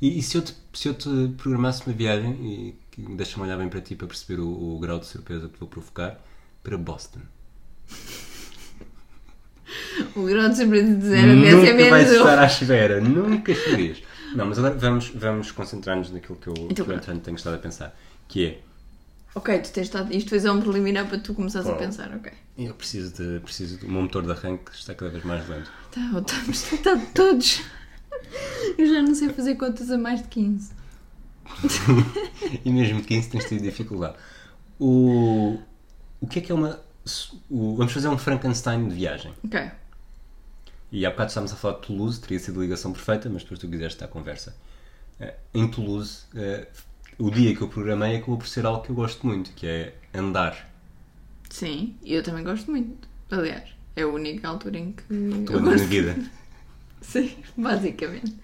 E, 0.00 0.18
e 0.18 0.22
se, 0.22 0.36
eu 0.36 0.42
te, 0.42 0.54
se 0.72 0.88
eu 0.88 0.94
te 0.94 1.08
programasse 1.38 1.84
uma 1.86 1.94
viagem, 1.94 2.32
e 2.32 2.74
que- 2.96 3.14
deixa-me 3.16 3.44
olhar 3.46 3.56
bem 3.58 3.68
para 3.68 3.80
ti 3.80 3.94
para 3.94 4.06
perceber 4.08 4.40
o, 4.40 4.48
o 4.48 4.78
grau 4.80 4.98
de 4.98 5.06
surpresa 5.06 5.48
que 5.48 5.58
vou 5.60 5.68
provocar, 5.68 6.18
para 6.62 6.76
Boston. 6.76 7.20
O 10.14 10.22
grau 10.24 10.48
de 10.48 10.56
surpresa 10.56 10.94
de 10.94 11.06
zero 11.06 11.32
Nunca 11.34 11.74
menos 11.74 11.90
vais 11.90 12.10
estar 12.10 12.38
à 12.38 12.46
espera, 12.46 13.00
nunca 13.00 13.52
estarias. 13.52 14.02
Não, 14.34 14.46
mas 14.46 14.58
agora 14.58 14.74
vamos, 14.74 15.08
vamos 15.10 15.50
concentrar-nos 15.50 16.10
naquilo 16.10 16.36
que 16.36 16.48
eu, 16.48 16.54
Então, 16.70 16.84
que 16.86 16.92
eu 16.92 17.18
tenho 17.20 17.36
estado 17.36 17.54
a 17.54 17.58
pensar. 17.58 17.96
Que 18.28 18.46
é, 18.46 18.60
Ok, 19.34 19.58
tu 19.58 19.70
tens 19.72 19.82
estado, 19.84 20.14
isto 20.14 20.30
foi 20.30 20.50
um 20.50 20.60
preliminar 20.62 21.06
para 21.08 21.18
tu 21.18 21.34
começares 21.34 21.68
a 21.68 21.74
pensar, 21.74 22.10
ok. 22.14 22.32
eu 22.56 22.72
preciso 22.74 23.12
de, 23.14 23.40
preciso 23.40 23.78
de... 23.78 23.84
O 23.86 23.90
meu 23.90 24.02
motor 24.02 24.22
de 24.24 24.30
arranque 24.32 24.70
está 24.72 24.94
cada 24.94 25.10
vez 25.10 25.22
mais 25.24 25.46
lento. 25.48 25.70
Tá, 25.92 26.00
estamos 26.18 26.72
está 26.72 26.96
todos. 27.14 27.62
Eu 28.78 28.86
já 28.86 29.02
não 29.02 29.14
sei 29.14 29.28
fazer 29.28 29.56
contas 29.56 29.90
a 29.90 29.98
mais 29.98 30.22
de 30.22 30.28
15. 30.28 30.70
E 32.64 32.70
mesmo 32.70 33.02
15 33.02 33.28
tens 33.30 33.44
tido 33.46 33.62
dificuldade. 33.62 34.16
O, 34.78 35.58
o 36.20 36.26
que 36.26 36.38
é 36.38 36.42
que 36.42 36.52
é 36.52 36.54
uma... 36.54 36.78
o- 37.50 37.74
vamos 37.76 37.92
fazer 37.92 38.08
um 38.08 38.18
Frankenstein 38.18 38.88
de 38.88 38.94
viagem. 38.94 39.32
Ok. 39.44 39.70
E 40.92 41.04
há 41.04 41.10
bocado 41.10 41.28
estávamos 41.28 41.52
a 41.52 41.56
falar 41.56 41.74
de 41.80 41.86
Toulouse, 41.86 42.20
teria 42.20 42.38
sido 42.38 42.60
a 42.60 42.62
ligação 42.62 42.92
perfeita, 42.92 43.28
mas 43.28 43.42
depois 43.42 43.58
tu 43.60 43.68
quiseste 43.68 43.98
dar 44.00 44.08
conversa. 44.08 44.54
Eh, 45.20 45.34
Em 45.54 45.66
Toulouse, 45.68 46.20
eh, 46.34 46.68
o 47.18 47.30
dia 47.30 47.54
que 47.56 47.62
eu 47.62 47.68
programei 47.68 48.16
acabou 48.16 48.38
por 48.38 48.46
ser 48.46 48.64
algo 48.66 48.82
que 48.82 48.90
eu 48.90 48.94
gosto 48.94 49.26
muito, 49.26 49.50
que 49.52 49.66
é 49.66 49.94
andar. 50.14 50.70
Sim, 51.50 51.96
eu 52.04 52.22
também 52.22 52.44
gosto 52.44 52.70
muito. 52.70 53.08
Aliás, 53.30 53.68
é 53.96 54.02
a 54.02 54.08
única 54.08 54.46
altura 54.48 54.78
em 54.78 54.92
que 54.92 55.02
Tu 55.02 55.14
andas 55.56 55.62
gosto 55.62 55.78
na 55.80 55.86
vida. 55.86 56.16
Sim, 57.12 57.30
basicamente. 57.56 58.34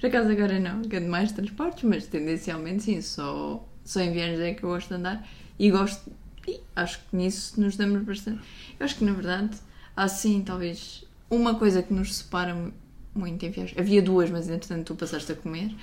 Por 0.00 0.06
acaso 0.06 0.30
agora 0.30 0.58
não, 0.58 0.82
que 0.82 0.96
é 0.96 1.00
mais 1.00 1.32
transportes, 1.32 1.84
mas 1.84 2.06
tendencialmente 2.06 2.82
sim, 2.82 3.00
só, 3.00 3.64
só 3.84 4.00
em 4.00 4.12
viagens 4.12 4.40
é 4.40 4.54
que 4.54 4.62
eu 4.64 4.70
gosto 4.70 4.88
de 4.88 4.94
andar 4.94 5.26
e 5.58 5.70
gosto, 5.70 6.10
e 6.46 6.60
acho 6.76 6.98
que 7.08 7.16
nisso 7.16 7.60
nos 7.60 7.76
damos 7.76 8.02
bastante. 8.02 8.40
Eu 8.78 8.84
acho 8.84 8.96
que 8.96 9.04
na 9.04 9.12
verdade 9.12 9.56
há 9.96 10.08
sim 10.08 10.42
talvez 10.42 11.04
uma 11.30 11.54
coisa 11.54 11.82
que 11.82 11.92
nos 11.92 12.16
separa 12.16 12.54
mu- 12.54 12.72
muito 13.14 13.44
em 13.44 13.50
viagem. 13.50 13.74
Havia 13.78 14.02
duas, 14.02 14.30
mas 14.30 14.48
entretanto 14.48 14.86
tu 14.88 14.94
passaste 14.94 15.32
a 15.32 15.34
comer. 15.34 15.74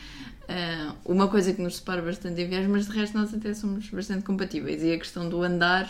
Ah, 0.48 0.96
uma 1.06 1.27
coisa 1.27 1.53
que 1.53 1.62
nos 1.62 1.77
separa 1.77 2.01
bastante 2.01 2.41
em 2.41 2.48
viagem, 2.48 2.70
mas 2.70 2.88
de 2.88 2.94
resto 2.98 3.17
nós 3.17 3.34
até 3.34 3.53
somos 3.53 3.89
bastante 3.89 4.24
compatíveis. 4.24 4.82
E 4.84 4.94
a 4.94 4.98
questão 4.98 5.27
do 5.27 5.41
andar 5.44 5.88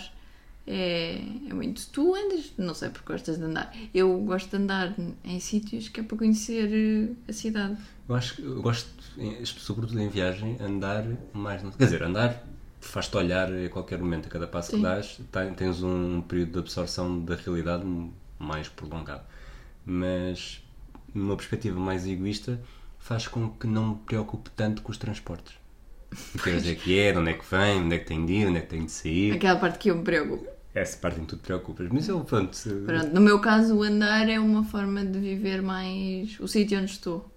é, 0.67 1.21
é 1.49 1.53
muito. 1.53 1.87
Tu 1.87 2.13
andas, 2.13 2.51
não 2.57 2.73
sei 2.73 2.89
porque 2.89 3.11
gostas 3.11 3.37
de 3.37 3.43
andar. 3.43 3.73
Eu 3.93 4.17
gosto 4.19 4.49
de 4.49 4.57
andar 4.57 4.93
em 5.23 5.39
sítios 5.39 5.87
que 5.87 6.01
é 6.01 6.03
para 6.03 6.17
conhecer 6.17 6.69
eh, 6.71 7.13
a 7.29 7.33
cidade. 7.33 7.77
Eu 8.07 8.15
acho 8.15 8.35
que 8.35 8.43
eu 8.43 8.61
gosto, 8.61 8.89
sobretudo 9.45 9.99
em 9.99 10.09
viagem, 10.09 10.57
andar 10.59 11.05
mais. 11.33 11.61
Quer 11.75 11.85
dizer, 11.85 12.03
andar 12.03 12.45
faz-te 12.79 13.17
olhar 13.17 13.51
a 13.51 13.69
qualquer 13.69 13.99
momento, 13.99 14.27
a 14.27 14.29
cada 14.29 14.47
passo 14.47 14.71
Sim. 14.71 14.77
que 14.77 14.83
dás, 14.83 15.19
tens 15.55 15.83
um 15.83 16.21
período 16.21 16.53
de 16.53 16.59
absorção 16.59 17.19
da 17.19 17.35
realidade 17.35 17.83
mais 18.39 18.69
prolongado. 18.69 19.23
Mas, 19.85 20.63
numa 21.13 21.35
perspectiva 21.35 21.79
mais 21.79 22.05
egoísta, 22.07 22.61
faz 22.99 23.27
com 23.27 23.49
que 23.49 23.67
não 23.67 23.89
me 23.89 23.95
preocupe 24.05 24.49
tanto 24.51 24.81
com 24.81 24.91
os 24.91 24.97
transportes. 24.97 25.55
O 26.35 26.39
que 26.39 26.49
é 26.49 26.75
que 26.75 26.99
é, 26.99 27.11
de 27.11 27.17
onde 27.17 27.31
é 27.31 27.33
que 27.33 27.45
vem, 27.49 27.81
onde 27.81 27.95
é 27.95 27.99
que 27.99 28.05
tem 28.05 28.25
de 28.25 28.33
ir, 28.33 28.47
onde 28.47 28.57
é 28.59 28.61
que 28.61 28.67
tem 28.67 28.85
de 28.85 28.91
sair. 28.91 29.33
Aquela 29.33 29.59
parte 29.59 29.77
que 29.79 29.91
eu 29.91 29.95
me 29.95 30.03
preocupo. 30.03 30.56
Essa 30.81 30.97
parte 30.97 31.19
em 31.19 31.23
que 31.23 31.29
tu 31.29 31.37
te 31.37 31.43
preocupas. 31.43 31.87
Mas 31.91 32.07
eu, 32.07 32.19
pronto. 32.23 32.55
se- 32.55 32.69
Pronto, 32.85 33.07
no 33.13 33.21
meu 33.21 33.39
caso, 33.39 33.75
o 33.75 33.83
andar 33.83 34.29
é 34.29 34.39
uma 34.39 34.63
forma 34.63 35.03
de 35.05 35.19
viver 35.19 35.61
mais 35.61 36.39
o 36.39 36.47
sítio 36.47 36.79
onde 36.79 36.91
estou. 36.91 37.29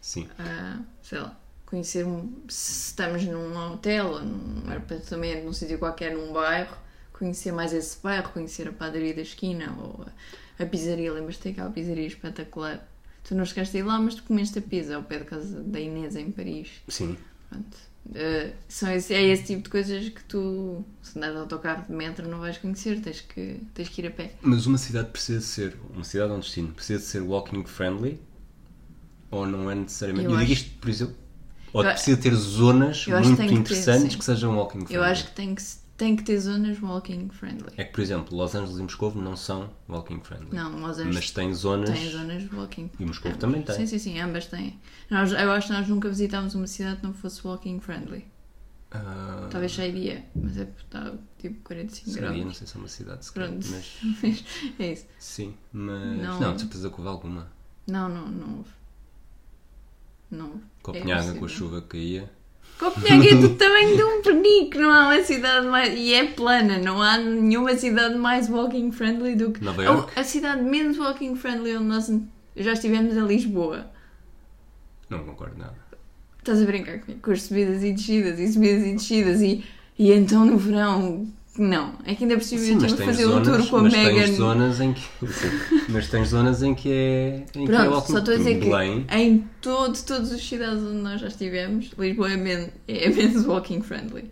Sim. 0.00 0.28
Ah, 0.38 0.78
sei 1.02 1.18
lá, 1.20 1.36
conhecer 1.66 2.06
se 2.48 2.88
estamos 2.88 3.24
num 3.24 3.56
hotel 3.72 4.06
ou 4.06 4.20
num 4.22 4.70
apartamento, 4.72 5.44
num 5.44 5.52
sítio 5.52 5.78
qualquer, 5.78 6.14
num 6.14 6.32
bairro, 6.32 6.76
conhecer 7.12 7.52
mais 7.52 7.72
esse 7.72 7.98
bairro, 8.02 8.30
conhecer 8.32 8.68
a 8.68 8.72
padaria 8.72 9.14
da 9.14 9.22
esquina 9.22 9.74
ou 9.78 10.04
a, 10.58 10.62
a 10.62 10.66
pizzaria. 10.66 11.12
Lembras-te 11.12 11.48
daquela 11.48 11.70
pizzaria 11.70 12.06
espetacular? 12.06 12.86
Tu 13.24 13.34
não 13.34 13.44
chegaste 13.44 13.76
a 13.76 13.80
ir 13.80 13.82
lá, 13.84 13.98
mas 13.98 14.14
tu 14.16 14.22
comeste 14.24 14.58
a 14.58 14.62
pizza 14.62 14.96
ao 14.96 15.02
pé 15.02 15.18
de 15.18 15.24
casa 15.24 15.62
da 15.62 15.80
Inês 15.80 16.14
em 16.16 16.30
Paris. 16.30 16.68
Sim. 16.88 17.16
Pronto. 17.48 17.76
Ah, 18.14 18.52
são 18.68 18.90
esse, 18.92 19.14
é 19.14 19.22
esse 19.24 19.44
tipo 19.44 19.62
de 19.62 19.70
coisas 19.70 20.08
que 20.08 20.22
tu, 20.24 20.84
se 21.02 21.16
andares 21.18 21.36
de 21.36 21.40
autocarro 21.42 21.84
de 21.86 21.92
metro, 21.92 22.28
não 22.28 22.38
vais 22.40 22.58
conhecer, 22.58 23.00
tens 23.00 23.20
que, 23.20 23.60
tens 23.72 23.88
que 23.88 24.02
ir 24.02 24.06
a 24.08 24.10
pé. 24.10 24.32
Mas 24.42 24.66
uma 24.66 24.78
cidade 24.78 25.10
precisa 25.10 25.40
ser, 25.40 25.76
uma 25.94 26.04
cidade 26.04 26.30
ou 26.30 26.36
um 26.36 26.40
destino, 26.40 26.72
precisa 26.72 27.00
ser 27.02 27.20
walking 27.20 27.64
friendly 27.64 28.20
ou 29.30 29.46
não 29.46 29.70
é 29.70 29.74
necessariamente? 29.74 30.26
Eu 30.26 30.32
Eu, 30.32 30.38
digo 30.38 30.52
acho- 30.52 30.52
isto, 30.52 30.78
por 30.78 30.90
exemplo, 30.90 31.14
ou 31.72 31.82
Eu 31.82 31.90
precisa 31.92 32.16
ter 32.16 32.34
zonas 32.34 33.06
muito 33.06 33.46
que 33.48 33.48
ter, 33.48 33.54
interessantes 33.54 34.12
sim. 34.12 34.18
que 34.18 34.24
sejam 34.24 34.56
walking 34.56 34.78
friendly. 34.80 34.94
Eu 34.94 35.02
acho 35.02 35.24
que 35.26 35.32
tem 35.32 35.54
que, 35.54 35.62
tem 35.96 36.16
que 36.16 36.22
ter 36.24 36.38
zonas 36.40 36.80
walking 36.82 37.28
friendly. 37.30 37.72
É 37.76 37.84
que, 37.84 37.92
por 37.92 38.00
exemplo, 38.00 38.36
Los 38.36 38.54
Angeles 38.54 38.78
e 38.78 38.82
Moscou 38.82 39.14
não 39.14 39.36
são 39.36 39.70
walking 39.88 40.20
friendly. 40.20 40.54
Não, 40.54 40.80
Los 40.80 40.98
Angeles 40.98 41.14
Mas 41.14 41.30
tem 41.30 41.54
zonas. 41.54 41.90
Tem 41.90 42.10
zonas 42.10 42.52
walking. 42.52 42.90
E 42.98 43.04
Moscou 43.04 43.30
ambas. 43.30 43.40
também 43.40 43.62
tem. 43.62 43.74
Sim, 43.76 43.86
sim, 43.86 43.98
sim, 43.98 44.20
ambas 44.20 44.46
têm. 44.46 44.78
Nós, 45.10 45.32
eu 45.32 45.50
acho 45.52 45.68
que 45.68 45.72
nós 45.72 45.86
nunca 45.88 46.08
visitámos 46.08 46.54
uma 46.54 46.66
cidade 46.66 46.96
que 47.00 47.06
não 47.06 47.14
fosse 47.14 47.46
walking 47.46 47.78
friendly. 47.80 48.24
ah, 48.90 49.48
Talvez 49.50 49.72
Cheiria, 49.72 50.24
mas 50.34 50.56
é 50.58 50.62
está 50.78 51.12
tipo 51.38 51.60
45 51.62 52.10
Seria, 52.10 52.30
não 52.30 52.38
graus. 52.40 52.56
sei 52.56 52.66
se 52.66 52.76
é 52.76 52.78
uma 52.78 52.88
cidade 52.88 53.24
sequer, 53.24 53.50
mas 53.52 54.44
é 54.78 54.92
isso. 54.92 55.06
sim, 55.18 55.54
mas 55.72 56.18
Não. 56.18 56.40
não, 56.40 56.54
de 56.54 56.62
certeza 56.62 56.88
que 56.90 56.96
houve 56.96 57.08
alguma. 57.08 57.52
Não, 57.86 58.08
não, 58.08 58.28
não 58.28 58.56
houve. 58.58 58.70
Não 60.30 60.46
houve. 60.48 60.62
Copenhaga 60.82 61.30
É 61.30 61.38
com 61.38 61.44
a 61.44 61.48
chuva 61.48 61.80
que 61.82 61.88
caía. 61.88 62.32
Copenhague 62.78 63.28
é 63.28 63.34
do 63.36 63.50
tamanho 63.50 63.96
de 63.96 64.02
um 64.02 64.22
penico, 64.22 64.78
não 64.78 64.90
há 64.90 65.08
uma 65.08 65.22
cidade 65.22 65.66
mais. 65.66 65.96
E 65.96 66.12
é 66.12 66.26
plana, 66.26 66.78
não 66.78 67.00
há 67.00 67.16
nenhuma 67.16 67.74
cidade 67.76 68.16
mais 68.16 68.48
walking 68.48 68.90
friendly 68.90 69.36
do 69.36 69.52
que. 69.52 69.62
Nova 69.62 69.82
Iorque? 69.82 70.18
a 70.18 70.24
cidade 70.24 70.62
menos 70.62 70.98
walking 70.98 71.36
friendly 71.36 71.76
onde 71.76 71.86
nós 71.86 72.12
já 72.56 72.72
estivemos 72.72 73.16
é 73.16 73.20
Lisboa. 73.20 73.90
Não 75.08 75.24
concordo 75.24 75.56
nada. 75.58 75.76
Estás 76.38 76.60
a 76.60 76.66
brincar 76.66 76.98
comigo? 76.98 77.20
Com 77.22 77.30
as 77.30 77.42
subidas 77.42 77.82
e 77.82 77.92
descidas 77.92 78.38
e 78.38 78.52
subidas 78.52 78.86
e 78.86 78.92
descidas 78.92 79.40
e, 79.40 79.64
e 79.98 80.12
então 80.12 80.44
no 80.44 80.58
verão. 80.58 81.26
Não, 81.56 81.94
é 82.04 82.14
que 82.16 82.24
ainda 82.24 82.36
por 82.36 82.42
cima 82.42 82.64
eu 82.64 82.78
tive 82.78 83.02
a 83.02 83.06
fazer 83.06 83.26
um 83.26 83.40
tour 83.42 83.68
com 83.68 83.76
a 83.76 83.82
mas 83.82 83.92
Megan. 83.92 84.14
tens 84.14 84.36
zonas 84.36 84.80
em 84.80 84.92
que 84.92 85.00
sim, 85.00 85.50
mas 85.88 86.08
tens 86.08 86.28
zonas 86.28 86.62
em 86.64 86.74
que 86.74 86.90
é 86.90 87.46
em 87.54 87.66
que 87.66 87.72
é 87.72 87.76
Pronto, 87.84 88.06
só 88.10 88.18
estou 88.18 88.34
a 88.34 88.36
dizer 88.36 88.58
Belém, 88.58 89.04
que 89.04 89.14
em 89.16 89.48
todo, 89.60 89.96
todas 90.04 90.32
as 90.32 90.44
cidades 90.44 90.82
onde 90.82 90.96
nós 90.96 91.20
já 91.20 91.28
estivemos, 91.28 91.92
Lisboa 91.96 92.32
é, 92.32 92.36
men 92.36 92.70
é 92.88 93.08
menos 93.14 93.46
walking 93.46 93.82
friendly. 93.82 94.30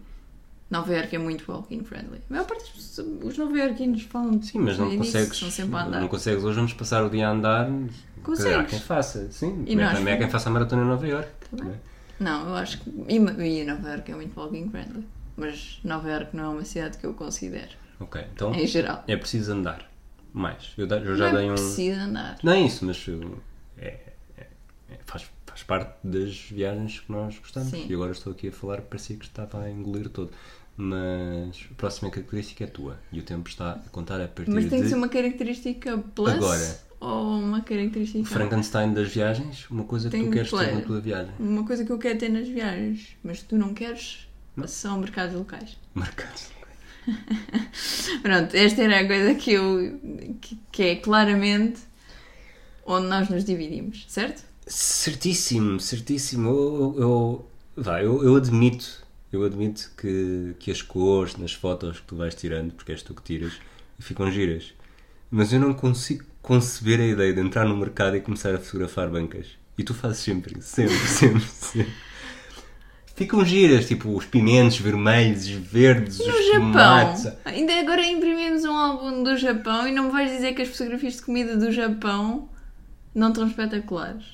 Nova 0.69 0.91
Iorque 0.93 1.15
é 1.15 1.19
muito 1.19 1.45
walking 1.53 1.85
friendly. 1.85 2.19
A 2.31 2.33
maior 2.33 2.47
parte 2.47 2.73
pessoas, 2.73 3.07
os 3.23 3.37
nova-iorquinos 3.37 4.03
falam 4.05 4.43
Sim, 4.43 4.61
mas 4.61 4.79
não 4.79 4.89
disso, 4.89 5.05
consegues. 5.05 5.39
São 5.39 5.51
sempre 5.51 5.77
a 5.77 5.85
andar. 5.85 6.01
Não 6.01 6.09
consegues. 6.09 6.43
Hoje 6.43 6.57
vamos 6.57 6.73
passar 6.73 7.05
o 7.05 7.11
dia 7.11 7.29
a 7.29 7.33
andar. 7.33 7.71
Dizer, 7.71 7.91
Há 8.19 8.25
Consegues. 8.25 8.71
quem 8.71 8.81
faça, 8.81 9.29
sim. 9.31 9.65
E 9.67 9.77
nós 9.77 9.93
também 9.99 10.15
há 10.15 10.17
quem 10.17 10.31
faça 10.31 10.49
a 10.49 10.53
maratona 10.53 10.83
em 10.83 10.87
Nova 10.87 11.07
Iorque. 11.07 11.31
Tá 11.55 11.63
bem. 11.63 11.75
Não, 12.19 12.49
eu 12.49 12.55
acho 12.55 12.81
que. 12.81 12.91
E, 13.07 13.17
e 13.17 13.65
Nova 13.65 13.91
Iorque 13.91 14.13
é 14.13 14.15
muito 14.15 14.41
walking 14.41 14.71
friendly. 14.71 15.05
Mas 15.37 15.81
Nova 15.85 16.11
Iorque 16.11 16.37
não 16.37 16.45
é 16.45 16.49
uma 16.49 16.65
cidade 16.65 16.99
que 16.99 17.05
eu 17.07 17.15
considero, 17.15 17.71
Ok, 18.01 18.23
então 18.35 18.55
em 18.55 18.67
geral. 18.67 19.03
é 19.07 19.17
preciso 19.17 19.53
andar 19.53 19.91
mais. 20.33 20.73
Eu, 20.77 20.87
eu 20.87 21.17
já 21.17 21.27
não 21.33 21.39
dei 21.39 21.49
é 21.49 21.53
um. 21.53 21.55
preciso 21.55 22.01
andar. 22.01 22.39
Não 22.43 22.53
é 22.53 22.61
isso, 22.61 22.85
mas 22.85 23.07
é, 23.79 23.85
é- 24.39 24.47
é- 24.91 24.99
faz, 25.07 25.25
faz 25.47 25.63
parte 25.63 25.95
das 26.05 26.35
viagens 26.51 27.01
que 27.01 27.11
nós 27.13 27.39
gostamos. 27.39 27.71
Sim. 27.71 27.87
E 27.89 27.95
agora 27.95 28.13
estou 28.13 28.33
aqui 28.33 28.49
a 28.49 28.53
falar, 28.53 28.81
parecia 28.83 29.17
que 29.17 29.25
estava 29.25 29.63
a 29.63 29.71
engolir 29.71 30.09
todo. 30.09 30.31
Mas 30.77 31.69
a 31.71 31.75
próxima 31.75 32.11
característica 32.11 32.65
é 32.65 32.67
tua 32.67 32.99
e 33.13 33.21
o 33.21 33.23
tempo 33.23 33.49
está 33.49 33.73
a 33.73 33.89
contar 33.91 34.21
a 34.21 34.27
partir 34.29 34.51
Mas 34.51 34.69
tem 34.71 34.83
de 34.83 34.89
ser 34.89 34.95
uma 34.95 35.09
característica 35.09 35.99
plus 36.15 36.33
Agora. 36.33 36.79
ou 36.99 37.39
uma 37.41 37.61
característica. 37.61 38.25
Frankenstein 38.25 38.95
das 38.95 39.09
viagens, 39.13 39.69
uma 39.71 39.85
coisa 39.85 40.09
que 40.09 40.17
Tem 40.17 40.25
tu 40.25 40.31
queres 40.33 40.51
ter 40.51 40.75
na 40.75 40.81
tua 40.81 41.01
viagem. 41.01 41.33
Uma 41.39 41.67
coisa 41.67 41.85
que 41.85 41.93
eu 41.93 41.99
quero 41.99 42.19
ter 42.19 42.31
nas 42.31 42.49
viagens, 42.49 43.17
mas 43.23 43.43
tu 43.43 43.57
não 43.59 43.75
queres, 43.75 44.27
Não. 44.57 44.67
são 44.67 44.99
mercados 44.99 45.35
locais. 45.35 45.77
Marcados. 45.95 46.51
Pronto, 48.23 48.55
esta 48.55 48.83
era 48.83 49.01
a 49.01 49.07
coisa 49.07 49.35
que 49.35 49.53
eu. 49.53 49.99
que, 50.41 50.59
que 50.71 50.83
é 50.83 50.97
claramente 50.97 51.81
onde 52.87 53.07
nós 53.09 53.29
nos 53.29 53.45
dividimos, 53.45 54.05
certo? 54.09 54.45
Certíssimo, 54.67 55.81
certíssimo. 55.81 56.49
Eu, 56.49 56.95
eu, 56.99 57.51
vá, 57.77 58.03
eu, 58.03 58.23
eu 58.23 58.37
admito, 58.37 59.05
eu 59.33 59.45
admito 59.45 59.91
que, 59.97 60.55
que 60.59 60.71
as 60.71 60.83
cores 60.83 61.37
nas 61.37 61.53
fotos 61.53 62.01
que 62.01 62.07
tu 62.07 62.17
vais 62.17 62.35
tirando, 62.35 62.73
porque 62.73 62.93
és 62.93 63.03
tu 63.03 63.15
que 63.15 63.23
tiras, 63.23 63.55
ficam 63.99 64.31
giras. 64.31 64.73
Mas 65.31 65.53
eu 65.53 65.61
não 65.61 65.73
consigo 65.73 66.25
conceber 66.41 67.01
a 67.01 67.07
ideia 67.07 67.33
de 67.33 67.41
entrar 67.41 67.67
no 67.67 67.77
mercado 67.77 68.17
e 68.17 68.21
começar 68.21 68.55
a 68.55 68.59
fotografar 68.59 69.09
bancas. 69.09 69.47
E 69.77 69.83
tu 69.83 69.95
fazes 69.95 70.19
sempre 70.19 70.61
sempre, 70.63 70.95
sempre, 70.99 71.41
sempre. 71.41 71.93
Ficam 73.15 73.45
giras, 73.45 73.87
tipo 73.87 74.17
os 74.17 74.25
pimentos 74.25 74.79
vermelhos, 74.79 75.45
os 75.45 75.51
verdes, 75.51 76.19
No 76.19 76.25
os 76.27 76.47
Japão, 76.47 76.73
tomates. 76.73 77.29
ainda 77.45 77.79
agora 77.79 78.05
imprimimos 78.07 78.65
um 78.65 78.73
álbum 78.75 79.23
do 79.23 79.37
Japão 79.37 79.87
e 79.87 79.93
não 79.93 80.05
me 80.05 80.11
vais 80.11 80.31
dizer 80.31 80.55
que 80.55 80.63
as 80.63 80.69
fotografias 80.69 81.17
de 81.17 81.23
comida 81.23 81.57
do 81.57 81.71
Japão 81.71 82.49
não 83.15 83.29
estão 83.29 83.47
espetaculares. 83.47 84.25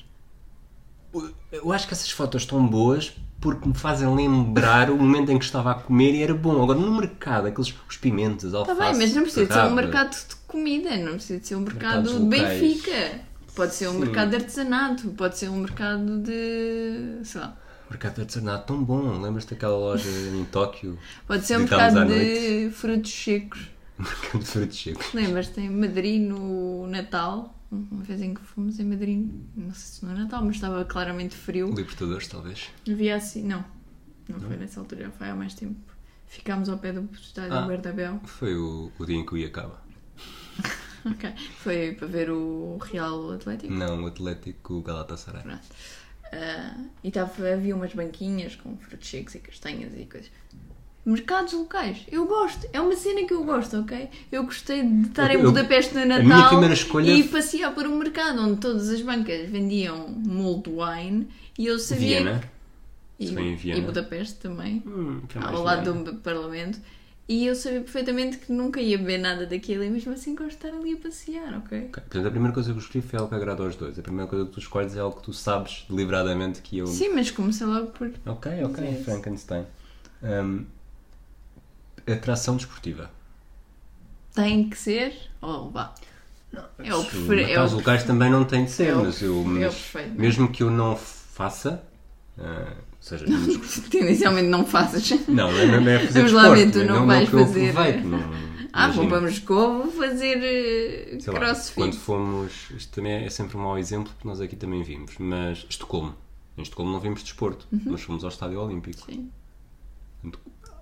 Eu 1.51 1.71
acho 1.73 1.87
que 1.87 1.93
essas 1.93 2.09
fotos 2.11 2.43
estão 2.43 2.65
boas 2.65 3.13
porque 3.41 3.67
me 3.67 3.73
fazem 3.73 4.13
lembrar 4.13 4.89
o 4.89 4.97
momento 4.97 5.31
em 5.31 5.39
que 5.39 5.45
estava 5.45 5.71
a 5.71 5.75
comer 5.75 6.13
e 6.13 6.23
era 6.23 6.33
bom. 6.33 6.61
Agora, 6.61 6.77
no 6.79 6.91
mercado, 6.91 7.47
aqueles 7.47 7.73
os 7.89 7.97
pimentos, 7.97 8.45
Está 8.45 8.59
alface... 8.59 8.77
Tá 8.77 8.85
bem, 8.91 8.97
mas 8.97 9.13
não 9.13 9.23
precisa 9.23 9.45
de 9.45 9.53
ser 9.53 9.59
um 9.59 9.75
mercado 9.75 10.11
de 10.11 10.35
comida, 10.47 10.97
não 10.97 11.13
precisa 11.13 11.39
de 11.39 11.47
ser 11.47 11.55
um 11.55 11.61
mercado 11.61 12.03
Mercados 12.03 12.11
de 12.13 12.19
locais. 12.19 12.59
Benfica. 12.61 13.21
Pode 13.55 13.75
ser 13.75 13.87
um 13.89 13.93
Sim. 13.93 13.99
mercado 13.99 14.29
de 14.29 14.35
artesanato, 14.37 15.07
pode 15.09 15.37
ser 15.37 15.49
um 15.49 15.57
mercado 15.57 16.19
de. 16.19 17.19
sei 17.23 17.41
lá. 17.41 17.57
Mercado 17.89 18.15
de 18.15 18.21
artesanato 18.21 18.67
tão 18.67 18.83
bom. 18.83 19.19
Lembras-te 19.19 19.53
daquela 19.53 19.77
loja 19.77 20.07
em 20.09 20.45
Tóquio? 20.45 20.97
Pode 21.27 21.45
ser 21.45 21.57
um 21.57 21.61
mercado 21.61 22.05
de 22.05 22.69
frutos 22.71 23.11
secos. 23.11 23.67
Mercado 23.97 24.39
de 24.39 24.45
frutos 24.45 24.81
secos. 24.81 25.13
Lembras-te 25.13 25.59
em 25.61 25.69
Madrid 25.69 26.21
no 26.21 26.87
Natal? 26.87 27.55
Uma 27.71 28.03
vez 28.03 28.21
em 28.21 28.33
que 28.33 28.41
fomos 28.41 28.79
em 28.79 28.85
Madrid, 28.85 29.29
não 29.55 29.71
sei 29.73 29.99
se 29.99 30.05
no 30.05 30.13
Natal, 30.17 30.43
mas 30.43 30.55
estava 30.55 30.83
claramente 30.85 31.35
frio. 31.35 31.69
Libertadores, 31.73 32.27
talvez. 32.27 32.69
Havia 32.89 33.15
assim. 33.15 33.43
Não, 33.43 33.63
não 34.27 34.39
foi 34.39 34.57
nessa 34.57 34.79
altura, 34.79 35.03
já 35.03 35.11
foi 35.11 35.29
há 35.29 35.35
mais 35.35 35.53
tempo. 35.53 35.75
Ficámos 36.25 36.67
ao 36.69 36.77
pé 36.79 36.93
do 36.93 37.07
estádio 37.13 37.53
Ah. 37.53 37.61
Bernabéu. 37.67 38.19
Foi 38.25 38.55
o, 38.55 38.91
o 38.97 39.05
dia 39.05 39.15
em 39.17 39.25
que 39.25 39.33
o 39.33 39.37
ia 39.37 39.47
acaba. 39.47 39.81
Ok. 41.05 41.33
Foi 41.59 41.93
para 41.97 42.07
ver 42.07 42.29
o 42.29 42.77
Real 42.77 43.31
Atlético. 43.31 43.71
Não, 43.73 44.03
o 44.03 44.07
Atlético 44.07 44.81
Galatasaray. 44.81 45.43
Pronto. 45.43 45.61
Ah, 46.31 46.75
e 47.03 47.09
tava, 47.11 47.47
havia 47.53 47.75
umas 47.75 47.93
banquinhas 47.93 48.55
com 48.55 48.77
frutos 48.77 49.09
secos 49.09 49.35
e 49.35 49.39
castanhas 49.39 49.91
e 49.97 50.05
coisas. 50.05 50.29
Mercados 51.05 51.53
locais, 51.53 51.97
eu 52.11 52.27
gosto, 52.27 52.67
é 52.71 52.79
uma 52.79 52.95
cena 52.95 53.25
que 53.25 53.33
eu 53.33 53.43
gosto, 53.43 53.79
ok? 53.79 54.09
Eu 54.31 54.43
gostei 54.43 54.83
de 54.83 55.07
estar 55.07 55.33
Eu- 55.33 55.39
em 55.39 55.43
Budapeste 55.43 55.95
no 55.95 56.05
Natal 56.05 56.63
escolha 56.73 57.11
e 57.11 57.23
passear 57.23 57.73
por 57.73 57.87
um 57.87 57.97
mercado 57.97 58.41
onde 58.41 58.59
todas 58.59 58.89
as 58.89 59.01
bancas 59.01 59.49
vendiam 59.49 60.07
mulled 60.09 60.69
wine 60.69 61.27
e 61.57 61.65
eu 61.65 61.79
sabia. 61.79 62.19
Viena. 62.21 62.43
E, 63.17 63.27
em 63.29 63.55
Viena. 63.55 63.79
e 63.79 63.81
Budapeste 63.81 64.35
também, 64.35 64.83
Hum, 64.85 65.21
que 65.27 65.37
é 65.37 65.41
ao 65.41 65.63
lado 65.63 65.93
do 66.03 66.15
Parlamento. 66.15 66.79
E 67.31 67.45
eu 67.45 67.53
sabia 67.53 67.81
perfeitamente 67.81 68.37
que 68.39 68.51
nunca 68.51 68.81
ia 68.81 68.97
beber 68.97 69.19
nada 69.19 69.45
daquilo 69.45 69.83
e 69.83 69.89
mesmo 69.91 70.11
assim 70.13 70.33
gosto 70.33 70.49
de 70.49 70.55
estar 70.55 70.69
ali 70.69 70.93
a 70.93 70.97
passear, 70.97 71.57
ok? 71.59 71.77
Ok. 71.77 71.89
Portanto, 71.91 72.27
a 72.27 72.31
primeira 72.31 72.51
coisa 72.55 72.71
que 72.71 72.75
eu 72.79 72.81
escolhi 72.81 73.03
foi 73.03 73.19
algo 73.19 73.29
que 73.29 73.35
agrada 73.35 73.61
aos 73.63 73.75
dois. 73.75 73.99
A 73.99 74.01
primeira 74.01 74.27
coisa 74.27 74.45
que 74.45 74.51
tu 74.51 74.59
escolhes 74.59 74.95
é 74.95 74.99
algo 74.99 75.17
que 75.17 75.23
tu 75.25 75.31
sabes 75.31 75.85
deliberadamente 75.87 76.59
que 76.59 76.79
eu. 76.79 76.87
Sim, 76.87 77.09
mas 77.13 77.29
comecei 77.29 77.67
logo 77.67 77.91
por. 77.91 78.11
Ok, 78.25 78.63
ok. 78.63 79.03
Frankenstein. 79.03 79.63
Hum, 80.23 80.65
atração 82.11 82.57
desportiva. 82.57 83.11
Tem 84.33 84.67
que 84.67 84.77
ser. 84.77 85.13
Ou 85.39 85.69
vá. 85.69 85.93
É 86.79 86.95
o 86.95 87.03
Se 87.03 87.09
prefer- 87.09 87.51
é 87.51 87.63
os 87.63 87.73
locais 87.73 88.03
também 88.05 88.31
não 88.31 88.43
tem 88.43 88.65
de 88.65 88.71
ser, 88.71 88.87
é 88.87 88.95
mas 88.95 89.21
eu. 89.21 89.43
mas 89.43 89.91
não 89.93 90.01
é? 90.01 90.07
mesmo 90.07 90.51
que 90.51 90.63
eu 90.63 90.71
não 90.71 90.95
faça. 90.95 91.83
ou 92.37 92.88
seja, 93.09 93.25
nos- 93.25 93.79
Tendencialmente 93.89 94.47
não 94.47 94.65
faças. 94.65 95.09
não, 95.27 95.51
não 95.51 95.57
é, 95.59 95.79
não 95.79 95.91
é 95.91 95.99
fazer 95.99 96.19
Vamos 96.19 96.31
lá 96.31 96.49
ver, 96.49 96.71
tu 96.71 96.79
é 96.79 96.83
não 96.85 96.95
não, 97.01 97.07
vais 97.07 97.27
que 97.29 97.35
eu 97.35 97.39
fazer- 97.45 97.69
aproveito, 97.69 98.03
não- 98.05 98.49
Ah, 98.71 98.87
vou 98.89 99.03
imagina. 99.03 99.09
para 99.09 99.21
Moscou, 99.21 99.83
vou 99.83 99.91
fazer 99.91 100.37
eh, 100.43 101.17
Sei 101.19 101.33
lá, 101.33 101.39
crossfit. 101.39 101.73
quando 101.75 101.95
fomos, 101.97 102.51
isto 102.77 102.93
também 102.93 103.13
é 103.25 103.29
sempre 103.29 103.57
um 103.57 103.61
mau 103.61 103.77
exemplo 103.79 104.13
porque 104.13 104.27
nós 104.27 104.39
aqui 104.39 104.55
também 104.55 104.83
vimos, 104.83 105.13
mas 105.17 105.65
Estocolmo, 105.69 106.13
em 106.57 106.61
Estocolmo 106.61 106.91
não 106.91 106.99
vimos 106.99 107.23
desporto, 107.23 107.67
Uhum. 107.71 107.81
mas 107.85 108.01
fomos 108.01 108.23
ao 108.23 108.29
Estádio 108.29 108.61
Olímpico. 108.61 109.05
Sim, 109.11 109.29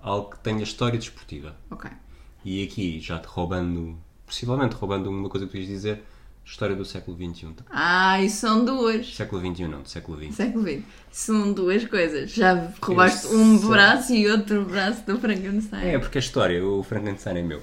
algo 0.02 0.30
que 0.30 0.38
tenha 0.40 0.62
história 0.62 0.98
desportiva. 0.98 1.56
ok. 1.70 1.90
E 2.44 2.62
aqui, 2.62 3.00
já 3.00 3.18
te 3.18 3.26
roubando, 3.26 3.98
possivelmente 4.24 4.74
roubando 4.76 5.10
uma 5.10 5.28
coisa 5.28 5.46
que 5.46 5.52
tu 5.52 5.58
ias 5.58 5.66
dizer, 5.66 6.02
história 6.50 6.74
do 6.74 6.84
século 6.84 7.16
XXI. 7.16 7.54
Ah, 7.70 8.22
e 8.22 8.30
são 8.30 8.64
duas. 8.64 9.14
Século 9.14 9.40
XXI 9.54 9.68
não, 9.68 9.82
do 9.82 9.88
século 9.88 10.18
XX. 10.18 10.34
Século 10.34 10.64
XX. 10.66 10.82
São 11.12 11.52
duas 11.52 11.84
coisas. 11.84 12.30
Já 12.30 12.72
roubaste 12.80 13.26
Eu 13.26 13.38
um 13.38 13.58
sei. 13.58 13.68
braço 13.68 14.12
e 14.14 14.28
outro 14.30 14.64
braço 14.64 15.04
do 15.06 15.18
Frankenstein. 15.18 15.84
É, 15.86 15.98
porque 15.98 16.18
a 16.18 16.20
história, 16.20 16.64
o 16.64 16.82
Frankenstein 16.82 17.38
é 17.38 17.42
meu. 17.42 17.62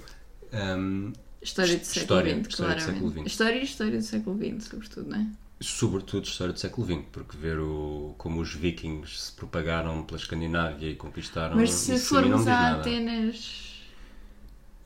Hum, 0.54 1.12
História 1.42 1.78
do 1.78 1.84
século 1.86 2.02
História, 2.02 2.34
XX, 2.36 2.48
história 2.48 2.76
do 2.76 2.78
claramente. 2.78 2.86
século 2.86 3.12
XX. 3.12 3.26
História 3.32 3.60
e 3.60 3.64
história 3.64 3.98
do 3.98 4.04
século 4.04 4.38
XX, 4.38 4.64
sobretudo, 4.70 5.10
não 5.10 5.18
é? 5.20 5.28
sobretudo 5.62 6.26
história 6.26 6.54
do 6.54 6.60
século 6.60 6.86
XX, 6.88 7.00
porque 7.12 7.38
ver 7.38 7.60
o, 7.60 8.14
como 8.18 8.42
os 8.42 8.54
vikings 8.54 9.18
se 9.18 9.32
propagaram 9.32 10.04
pela 10.04 10.20
Escandinávia 10.20 10.90
e 10.90 10.96
conquistaram 10.96 11.56
Mas 11.56 11.72
se 11.72 11.94
isso 11.96 12.10
formos 12.16 12.48
a. 12.48 12.72
Atenas. 12.74 13.75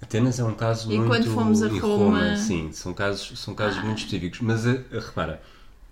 Atenas 0.02 0.40
é 0.40 0.44
um 0.44 0.54
caso 0.54 0.92
E 0.92 0.96
muito... 0.98 1.10
quando 1.10 1.34
fomos 1.34 1.62
a 1.62 1.68
e 1.68 1.78
Roma? 1.80 2.36
Sim, 2.38 2.72
são 2.72 2.94
casos, 2.94 3.38
são 3.40 3.54
casos 3.54 3.80
Ah. 3.80 3.84
muito 3.86 4.00
específicos. 4.00 4.40
Mas, 4.42 4.66
eh, 4.66 4.84
repara, 4.92 5.42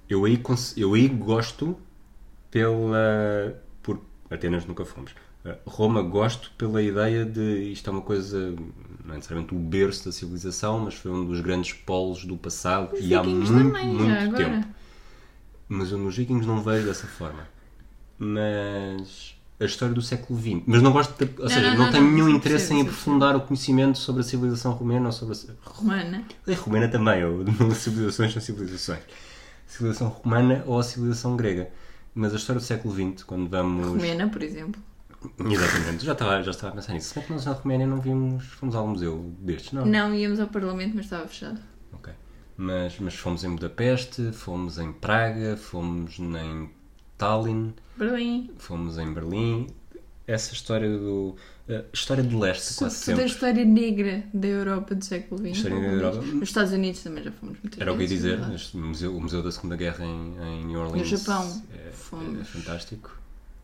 eu 0.09 0.23
aí, 0.25 0.41
eu 0.77 0.93
aí 0.93 1.07
gosto 1.09 1.77
pela... 2.49 3.61
Por, 3.83 3.99
Atenas 4.29 4.65
nunca 4.65 4.85
fomos. 4.85 5.13
Eh, 5.43 5.57
Roma 5.65 6.01
gosto 6.01 6.51
pela 6.57 6.81
ideia 6.81 7.25
de 7.25 7.71
isto 7.71 7.89
é 7.89 7.93
uma 7.93 8.01
coisa, 8.01 8.51
não 9.03 9.13
é 9.13 9.15
necessariamente 9.17 9.53
o 9.53 9.59
berço 9.59 10.05
da 10.05 10.11
civilização, 10.11 10.79
mas 10.79 10.95
foi 10.95 11.11
um 11.11 11.25
dos 11.25 11.41
grandes 11.41 11.73
polos 11.73 12.23
do 12.25 12.37
passado 12.37 12.93
Os 12.93 13.05
e 13.05 13.13
há 13.13 13.21
muito, 13.23 13.47
também, 13.47 13.87
muito 13.87 14.35
tempo. 14.35 14.67
Mas 15.69 15.91
eu 15.91 15.97
nos 15.97 16.15
vikings 16.15 16.47
não 16.47 16.61
vejo 16.61 16.87
dessa 16.87 17.07
forma. 17.07 17.47
Mas 18.17 19.36
a 19.59 19.65
história 19.65 19.93
do 19.93 20.01
século 20.01 20.39
XX. 20.39 20.61
Mas 20.65 20.81
não 20.81 20.91
gosto 20.91 21.17
de, 21.17 21.31
ou 21.37 21.43
Não, 21.43 21.49
seja, 21.49 21.61
não, 21.69 21.77
não, 21.77 21.85
não, 21.85 21.91
tenho 21.91 22.03
não, 22.03 22.11
nenhum 22.11 22.29
interesse 22.29 22.67
percebo, 22.67 22.79
em 22.79 22.83
aprofundar 22.83 23.35
o 23.35 23.41
conhecimento 23.41 23.97
sobre 23.97 24.21
a 24.21 24.23
civilização 24.23 24.71
romena 24.73 25.07
ou 25.07 25.11
sobre 25.11 25.35
a, 25.35 25.69
Romana. 25.69 26.23
a 26.47 26.53
romena 26.53 26.87
também, 26.87 27.23
ou 27.25 27.43
civilizações 27.73 28.33
são 28.33 28.41
civilizações. 28.41 29.01
Civilização 29.65 30.09
romana 30.09 30.63
ou 30.65 30.79
a 30.79 30.83
civilização 30.83 31.35
grega. 31.35 31.69
Mas 32.13 32.33
a 32.33 32.37
história 32.37 32.59
do 32.59 32.65
século 32.65 32.93
XX, 32.93 33.23
quando 33.23 33.49
vamos. 33.49 33.87
Romena, 33.87 34.27
por 34.29 34.41
exemplo. 34.41 34.81
Exatamente, 35.39 36.05
já 36.05 36.13
estava, 36.13 36.43
já 36.43 36.51
estava 36.51 36.73
a 36.73 36.75
pensar 36.75 36.93
nisso. 36.93 37.09
Se 37.09 37.15
bem 37.15 37.23
que 37.25 37.33
nós 37.33 37.45
na 37.45 37.53
Roménia 37.53 37.87
não 37.87 37.99
vimos. 37.99 38.45
Fomos 38.45 38.75
ao 38.75 38.87
museu 38.87 39.35
destes, 39.39 39.73
não? 39.73 39.85
Não 39.85 40.13
íamos 40.13 40.39
ao 40.39 40.47
Parlamento, 40.47 40.95
mas 40.95 41.05
estava 41.05 41.27
fechado. 41.27 41.59
Ok. 41.91 42.13
Mas, 42.55 42.99
mas 42.99 43.15
fomos 43.15 43.43
em 43.43 43.53
Budapeste, 43.53 44.31
fomos 44.31 44.77
em 44.77 44.93
Praga, 44.93 45.57
fomos 45.57 46.17
em 46.19 46.69
Tallinn, 47.17 47.71
Berlim. 47.97 48.49
fomos 48.57 48.97
em 48.97 49.11
Berlim. 49.13 49.67
Essa 50.27 50.53
história 50.53 50.89
do. 50.89 51.35
a 51.69 51.83
história 51.93 52.21
do 52.21 52.37
leste, 52.37 52.75
quase 52.75 52.95
Sobretudo 52.97 53.13
a 53.13 53.15
sempre. 53.15 53.25
história 53.25 53.65
negra 53.65 54.23
da 54.33 54.47
Europa 54.47 54.93
do 54.93 55.05
século 55.05 55.39
XX. 55.39 55.55
História 55.57 55.79
negra 55.79 55.97
da. 55.97 56.03
Europa. 56.17 56.25
Nos 56.33 56.49
Estados 56.49 56.71
Unidos 56.73 57.01
também 57.03 57.23
já 57.23 57.31
fomos 57.31 57.57
muitas 57.63 57.79
Era 57.79 57.93
o 57.93 57.95
que 57.95 58.01
ia 58.03 58.07
dizer, 58.09 58.29
verdade. 58.31 58.55
este 58.55 58.75
museu, 58.77 59.15
o 59.15 59.21
Museu 59.21 59.41
da 59.41 59.51
Segunda 59.51 59.77
Guerra 59.77 60.03
em, 60.05 60.37
em 60.43 60.65
New 60.65 60.79
Orleans. 60.81 61.09
No 61.09 61.17
Japão, 61.17 61.63
É, 61.73 61.87
é 61.87 61.91
fomos. 61.91 62.47
fantástico. 62.49 63.17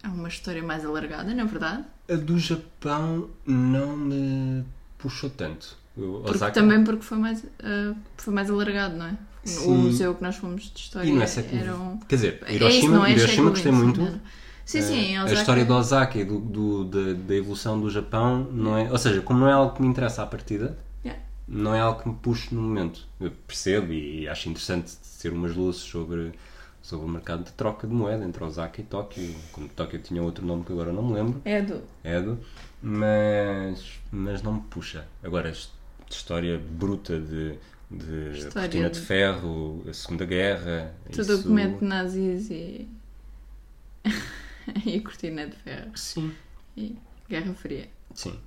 É 0.04 0.08
uma 0.08 0.28
história 0.30 0.64
mais 0.64 0.86
alargada, 0.86 1.34
não 1.34 1.44
é 1.44 1.46
verdade? 1.46 1.84
A 2.10 2.16
do 2.16 2.40
Japão 2.40 3.30
não 3.46 3.96
me 3.98 4.64
puxou 4.98 5.30
tanto. 5.30 5.78
O 5.98 6.22
Porque, 6.26 6.52
também 6.52 6.84
porque 6.84 7.04
foi 7.04 7.18
mais, 7.18 7.44
ah, 7.62 7.94
foi 8.18 8.34
mais 8.34 8.50
alargado, 8.50 8.96
não 8.96 9.06
é? 9.06 9.18
Sim. 9.44 9.68
O 9.68 9.72
museu 9.76 10.16
que 10.16 10.24
nós 10.24 10.36
fomos 10.38 10.72
de 10.74 10.80
história 10.80 11.10
E 11.10 11.12
não 11.14 11.22
é 11.22 11.28
século 11.28 11.62
era 11.62 11.76
um... 11.76 11.98
Quer 12.00 12.16
dizer, 12.16 12.40
É 12.46 12.54
isso, 12.54 12.64
Hiroshima, 12.64 12.96
não 12.98 13.06
é 13.06 13.12
Hiroshima 13.12 13.50
gostei 13.50 13.72
muito. 13.72 14.02
não. 14.02 14.22
Sim, 14.66 14.82
sim, 14.82 15.14
Eh, 15.16 15.20
Osaka. 15.20 15.32
A 15.32 15.42
história 15.42 15.66
de 15.66 15.72
Osaka 15.74 16.18
e 16.20 16.24
do, 16.24 16.40
do- 16.40 16.86
da, 16.86 17.14
da 17.14 17.36
evolução 17.36 17.80
do 17.80 17.90
Japão 17.90 18.48
não 18.52 18.78
é. 18.78 18.90
Ou 18.90 18.98
seja, 18.98 19.22
como 19.22 19.40
não 19.42 19.48
é 19.50 19.52
algo 19.52 19.76
que 19.76 19.82
me 19.82 19.88
interessa 19.90 20.24
à 20.24 20.26
partida, 20.26 20.78
Yeah. 21.04 21.22
não 21.46 21.76
é 21.76 21.82
algo 21.82 22.02
que 22.02 22.08
me 22.08 22.16
puxe 22.16 22.56
no 22.56 22.62
momento. 22.62 23.06
Eu 23.20 23.32
percebo 23.46 23.92
e 23.92 24.26
acho 24.30 24.48
interessante 24.48 24.90
ser 25.02 25.34
umas 25.34 25.54
luzes 25.54 25.82
sobre, 25.82 26.32
sobre 26.82 27.06
o 27.06 27.10
mercado 27.10 27.44
de 27.44 27.52
troca 27.52 27.86
de 27.86 27.94
moeda 27.94 28.24
entre 28.24 28.42
Osaka 28.42 28.80
e 28.80 28.86
Tóquio. 28.86 29.36
Como 29.52 29.68
Tóquio 29.68 30.00
tinha 30.00 30.24
outro 30.24 30.46
nome 30.46 30.64
que 30.64 30.72
agora 30.72 30.94
não 30.94 31.04
me 31.04 31.14
lembro, 31.16 31.42
É 31.44 31.62
do... 31.62 31.82
Edo, 32.02 32.40
mas, 32.82 33.84
mas 34.12 34.42
não 34.42 34.54
me 34.54 34.62
puxa. 34.70 35.06
Agora, 35.22 35.52
história 36.10 36.58
bruta 36.58 37.20
de, 37.20 37.56
de 37.98 38.38
História 38.38 38.52
cortina 38.70 38.90
de- 38.90 39.00
de 39.00 39.06
ferro, 39.06 39.84
a 39.90 39.94
Segunda 39.94 40.26
Guerra. 40.26 40.94
Tudo 41.12 41.30
o 41.32 41.34
isso- 41.36 41.44
que 41.44 41.50
mete 41.50 41.84
nazis 41.84 42.50
e... 42.50 42.88
e 44.86 45.00
cortina 45.02 45.48
de 45.48 45.56
ferro. 45.56 45.92
Sim, 45.96 46.32
E 46.76 46.96
Guerra 47.30 47.54
Fria. 47.54 47.88
sim. 48.14 48.38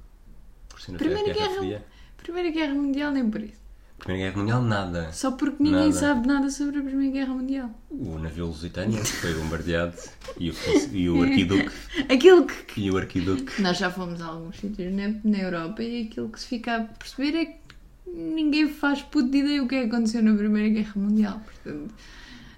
Cortina 0.71 0.99
de 0.99 1.05
Primeira 1.05 1.25
ferro, 1.35 1.39
Guerra 1.39 1.49
Guerra- 1.49 1.61
Fria. 1.81 1.87
Primeira 2.19 2.51
Guerra 2.51 2.75
Mundial 2.75 3.13
nem 3.13 3.31
por 3.31 3.41
isso. 3.43 3.65
Primeira 3.99 4.29
Guerra 4.29 4.39
Mundial, 4.43 4.63
nada. 4.63 5.13
Só 5.13 5.31
porque 5.33 5.63
ninguém 5.63 5.87
Nada. 5.89 5.93
sabe 5.93 6.27
nada 6.29 6.51
sobre 6.51 6.81
a 6.81 6.83
Primeira 6.83 7.13
Guerra 7.13 7.35
Mundial. 7.35 7.71
O 7.91 8.19
navio 8.19 8.47
Lusitânia 8.47 9.03
foi 9.03 9.33
bombardeado 9.35 9.97
e 10.39 10.51
o, 10.51 10.55
e 10.93 11.09
o 11.09 11.23
Arquiduque. 11.25 11.71
Aquilo 12.13 12.47
que... 12.47 12.81
E 12.83 12.91
o 12.91 12.99
Arquiduque. 12.99 13.63
Nós 13.63 13.79
já 13.79 13.91
fomos 13.91 14.21
a 14.21 14.27
alguns 14.27 14.59
sítios 14.59 14.93
na, 14.93 15.15
na 15.25 15.39
Europa 15.39 15.83
e 15.83 16.09
aquilo 16.09 16.29
que 16.29 16.39
se 16.41 16.47
fica 16.47 16.77
a 16.77 16.81
perceber 16.83 17.37
é 17.39 17.45
que 17.47 17.66
ninguém 18.07 18.69
faz 18.69 19.03
puto 19.03 19.31
de 19.31 19.39
ideia 19.39 19.63
o 19.63 19.69
que 19.69 19.75
é 19.75 19.81
que 19.83 19.89
aconteceu 19.95 20.23
na 20.23 20.35
Primeira 20.35 20.69
Guerra 20.69 20.93
Mundial. 20.97 21.41
Portanto, 21.45 21.95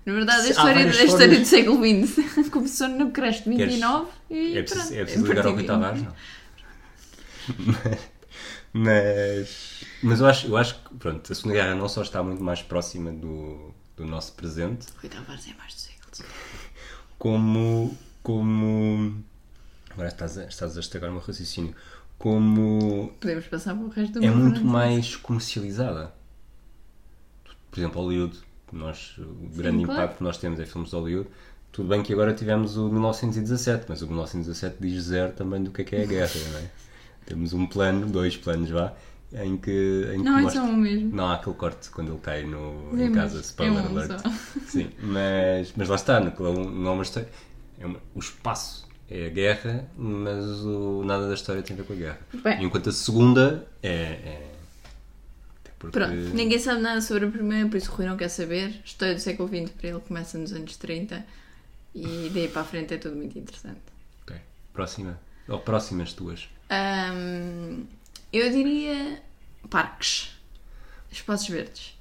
na 0.06 0.12
verdade, 0.12 0.46
a 0.46 0.50
história, 0.50 0.84
a 0.86 1.04
história 1.04 1.38
do 1.38 1.44
século 1.44 1.78
XX 1.84 2.48
começou 2.50 2.88
no 2.88 3.10
crash 3.10 3.44
de 3.44 3.50
29 3.50 4.10
e 4.30 4.56
É 4.56 4.62
preciso, 4.62 4.86
pronto. 4.86 5.00
é 5.00 5.04
preciso 5.04 5.26
ligar 5.26 5.46
ao 5.46 5.52
Rui 5.54 5.64
Tavares, 5.64 6.02
não? 6.02 6.14
Mas, 8.72 9.82
mas 10.02 10.20
eu, 10.20 10.26
acho, 10.26 10.46
eu 10.46 10.56
acho 10.56 10.74
que 10.82 10.94
pronto, 10.96 11.32
a 11.32 11.34
Segunda 11.34 11.54
Guerra 11.54 11.74
não 11.74 11.88
só 11.88 12.02
está 12.02 12.22
muito 12.22 12.42
mais 12.42 12.60
próxima 12.62 13.10
do, 13.10 13.74
do 13.96 14.04
nosso 14.04 14.34
presente, 14.34 14.86
Rui 15.00 15.08
Tavares 15.08 15.48
é 15.48 15.54
mais 15.54 15.74
do 15.74 15.80
século 15.80 16.14
XIX. 16.14 16.28
como. 17.18 17.96
como 18.22 19.24
agora 19.90 20.08
estás 20.08 20.36
a, 20.38 20.44
estás 20.44 20.76
a 20.76 20.80
estragar 20.80 21.08
o 21.10 21.14
meu 21.14 21.22
raciocínio. 21.22 21.74
Como 22.18 23.12
Podemos 23.20 23.46
passar 23.46 23.74
para 23.74 23.84
o 23.84 23.88
resto 23.88 24.14
do 24.14 24.24
é 24.24 24.28
meu 24.28 24.36
muito 24.36 24.64
mais 24.64 25.14
comercializada. 25.16 26.12
Por 27.70 27.78
exemplo, 27.78 28.02
Hollywood, 28.02 28.38
nós, 28.72 29.16
o 29.18 29.48
grande 29.56 29.84
claro. 29.84 30.02
impacto 30.02 30.18
que 30.18 30.24
nós 30.24 30.38
temos 30.38 30.58
em 30.58 30.66
filmes 30.66 30.90
de 30.90 30.96
Hollywood. 30.96 31.28
Tudo 31.70 31.88
bem 31.88 32.02
que 32.02 32.12
agora 32.12 32.32
tivemos 32.34 32.76
o 32.76 32.88
1917, 32.88 33.86
mas 33.88 34.02
o 34.02 34.06
1917 34.06 34.76
diz 34.80 35.04
zero 35.04 35.32
também 35.32 35.62
do 35.62 35.70
que 35.70 35.82
é 35.82 35.84
que 35.84 35.96
é 35.96 36.02
a 36.02 36.06
guerra, 36.06 36.32
não 36.52 36.58
é? 36.58 36.70
Temos 37.26 37.52
um 37.52 37.66
plano, 37.66 38.06
dois 38.06 38.36
planos 38.36 38.70
vá, 38.70 38.94
em 39.34 39.56
que, 39.58 40.10
em 40.14 40.18
que 40.18 40.24
Não, 40.24 40.38
é 40.38 40.42
mostra... 40.42 40.62
só 40.62 40.66
um 40.66 40.76
mesmo. 40.76 41.14
Não 41.14 41.26
há 41.26 41.34
aquele 41.34 41.56
corte 41.56 41.90
quando 41.90 42.10
ele 42.12 42.20
cai 42.20 42.42
no, 42.44 42.90
Sim, 42.96 43.04
em 43.04 43.12
casa, 43.12 43.40
spoiler 43.40 43.84
é 43.84 43.88
um 43.88 43.90
alert. 43.98 44.22
só. 44.22 44.30
Sim, 44.66 44.90
mas, 45.02 45.72
mas 45.76 45.88
lá 45.88 45.96
está, 45.96 46.18
não 46.18 46.32
não 46.64 46.90
é 46.90 46.94
uma 46.94 47.02
história. 47.02 47.28
é 47.78 47.86
uma- 47.86 48.00
o 48.14 48.18
espaço 48.18 48.87
é 49.10 49.26
a 49.26 49.30
guerra, 49.30 49.88
mas 49.96 50.44
o, 50.60 51.02
nada 51.04 51.28
da 51.28 51.34
história 51.34 51.62
tem 51.62 51.74
a 51.74 51.78
ver 51.78 51.86
com 51.86 51.92
a 51.92 51.96
guerra. 51.96 52.18
Bem. 52.42 52.64
Enquanto 52.64 52.88
a 52.90 52.92
segunda 52.92 53.66
é. 53.82 53.88
é 53.92 54.50
até 55.60 55.70
porque- 55.78 55.98
Pronto, 55.98 56.14
ninguém 56.34 56.58
sabe 56.58 56.80
nada 56.82 57.00
sobre 57.00 57.26
a 57.26 57.30
primeira, 57.30 57.68
por 57.68 57.76
isso 57.76 57.90
o 57.90 57.94
Rui 57.94 58.06
não 58.06 58.16
quer 58.16 58.28
saber. 58.28 58.80
História 58.84 59.14
do 59.14 59.20
século 59.20 59.48
XX 59.48 59.70
para 59.72 59.88
ele 59.90 60.00
começa 60.00 60.36
nos 60.38 60.52
anos 60.52 60.76
30 60.76 61.24
e 61.94 62.30
daí 62.34 62.48
para 62.48 62.62
a 62.62 62.64
frente 62.64 62.94
é 62.94 62.98
tudo 62.98 63.16
muito 63.16 63.38
interessante. 63.38 63.80
Ok. 64.22 64.36
Próxima. 64.72 65.18
Ou 65.48 65.58
próximas 65.58 66.12
tuas. 66.12 66.48
Ahm, 66.68 67.84
eu 68.30 68.50
diria 68.50 69.22
parques, 69.70 70.36
espaços 71.10 71.48
verdes. 71.48 71.96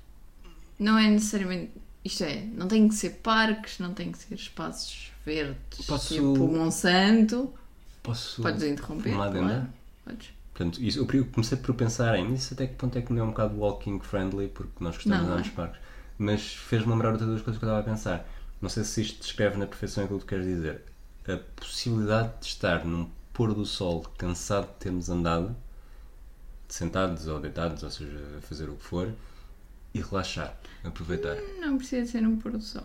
Não 0.78 0.98
é 0.98 1.08
necessariamente. 1.10 1.72
Isto 2.04 2.24
é, 2.26 2.42
não 2.54 2.68
tem 2.68 2.88
que 2.88 2.96
ser 2.96 3.12
parques, 3.24 3.80
não 3.80 3.94
tem 3.94 4.12
que 4.12 4.18
ser 4.18 4.36
espaços 4.36 5.12
verdes. 5.28 5.86
Posso- 5.86 6.14
Tipo 6.14 6.48
Monsanto. 6.48 7.54
Posso. 8.02 8.42
Podes 8.42 8.64
interromper. 8.64 9.14
uma 9.14 9.26
adenda? 9.26 9.70
Podes. 10.06 10.30
Portanto, 10.54 10.82
isso, 10.82 11.00
eu 11.00 11.26
comecei 11.26 11.58
por 11.58 11.76
pensar 11.76 12.18
em 12.18 12.34
isso 12.34 12.54
até 12.54 12.66
que 12.66 12.74
ponto 12.76 12.98
é 12.98 13.02
que 13.02 13.14
não 13.14 13.20
é 13.22 13.24
um 13.26 13.30
bocado 13.30 13.56
walking 13.60 14.00
friendly, 14.00 14.48
porque 14.48 14.84
nós 14.84 14.96
gostamos 14.96 15.20
Não, 15.20 15.26
de 15.26 15.32
andar 15.32 15.40
nos 15.44 15.50
parques. 15.50 15.80
Mas 16.18 16.42
fez-me 16.56 16.92
lembrar 16.92 17.12
outras 17.12 17.30
duas 17.30 17.42
coisas 17.44 17.60
que 17.60 17.66
eu 17.66 17.70
estava 17.70 17.82
a 17.88 17.94
pensar. 17.94 18.28
Não 18.60 18.70
sei 18.70 18.84
se 18.84 19.02
isto 19.02 19.22
descreve 19.22 19.58
na 19.58 19.68
perfeição 19.68 20.04
aquilo 20.06 20.18
que 20.20 20.26
tu 20.26 20.30
queres 20.30 20.46
dizer. 20.46 20.82
A 21.28 21.38
possibilidade 21.60 22.32
de 22.40 22.48
estar 22.48 22.84
num 22.86 23.08
pôr 23.34 23.54
do 23.54 23.66
sol 23.66 24.02
cansado 24.18 24.66
de 24.66 24.74
termos 24.80 25.10
andado, 25.10 25.56
sentados 26.68 27.28
ou 27.28 27.40
deitados, 27.40 27.84
ou 27.84 27.92
seja, 27.92 28.18
a 28.38 28.42
fazer 28.42 28.68
o 28.70 28.76
que 28.76 28.84
for, 28.84 29.14
e 29.94 30.02
relaxar, 30.02 30.58
aproveitar. 30.84 31.36
Não 31.60 31.78
precisa 31.78 32.12
ser 32.12 32.26
um 32.26 32.36
pôr 32.38 32.54
do 32.54 32.62
sol. 32.62 32.84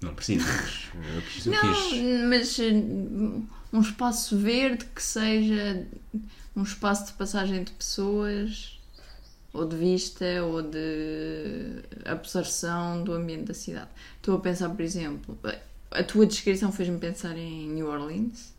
Não 0.00 0.14
precisa, 0.14 0.44
mas 0.46 0.90
eu 1.14 1.22
quis, 1.22 1.46
eu 1.46 1.52
Não, 1.52 1.60
quis- 1.60 2.28
mas 2.28 2.58
uh, 2.58 3.46
um 3.72 3.80
espaço 3.80 4.36
verde 4.38 4.84
que 4.86 5.02
seja 5.02 5.86
um 6.54 6.62
espaço 6.62 7.06
de 7.06 7.12
passagem 7.14 7.64
de 7.64 7.72
pessoas, 7.72 8.78
ou 9.52 9.66
de 9.66 9.76
vista, 9.76 10.24
ou 10.44 10.62
de 10.62 11.82
absorção 12.04 13.02
do 13.02 13.12
ambiente 13.12 13.44
da 13.46 13.54
cidade. 13.54 13.88
Estou 14.16 14.36
a 14.36 14.40
pensar, 14.40 14.68
por 14.70 14.82
exemplo, 14.82 15.38
a 15.90 16.02
tua 16.04 16.26
descrição 16.26 16.70
fez-me 16.72 16.98
pensar 16.98 17.36
em 17.36 17.68
New 17.68 17.88
Orleans, 17.88 18.52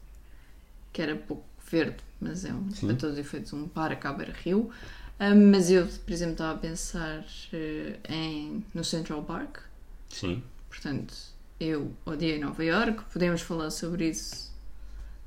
que 0.91 1.02
era 1.02 1.15
pouco 1.15 1.43
verde, 1.71 1.97
mas 2.19 2.45
é 2.45 2.54
um, 2.54 2.69
Sim. 2.71 2.88
para 2.88 2.95
todos 2.95 3.13
os 3.13 3.19
efeitos 3.19 3.54
um 3.54 3.67
parque 3.67 4.08
à 4.08 4.13
beira-rio. 4.13 4.69
Ah, 5.19 5.36
mas 5.36 5.69
eu, 5.69 5.86
por 5.88 6.12
exemplo, 6.13 6.34
estava 6.34 6.54
a 6.54 6.58
pensar 6.58 7.25
eh, 7.54 7.97
em, 8.10 8.63
no 8.73 8.84
Central 8.84 9.23
Park, 9.23 9.58
Sim. 10.10 10.41
Portanto, 10.70 11.14
eu 11.60 11.92
odiei 12.06 12.40
Nova 12.40 12.64
York, 12.64 13.04
podemos 13.12 13.42
falar 13.42 13.70
sobre 13.72 14.10
isso 14.10 14.50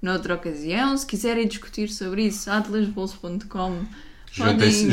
noutra 0.01 0.35
ocasião. 0.35 0.97
Se 0.97 1.07
quiserem 1.07 1.47
discutir 1.47 1.89
sobre 1.89 2.27
isso, 2.27 2.51
atlasbolso.com 2.51 3.85
Juntem-se 4.33 4.91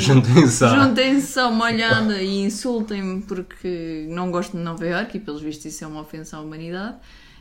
juntem-se 0.75 1.39
a 1.39 1.47
uma 1.47 1.65
olhada 1.65 2.21
e 2.21 2.41
insultem-me 2.43 3.21
porque 3.21 4.05
não 4.09 4.29
gosto 4.31 4.57
de 4.57 4.61
Nova 4.63 4.85
York 4.85 5.15
e 5.15 5.19
pelos 5.21 5.41
vistos 5.41 5.65
isso 5.67 5.83
é 5.85 5.87
uma 5.87 6.01
ofensa 6.01 6.35
à 6.35 6.41
humanidade. 6.41 6.97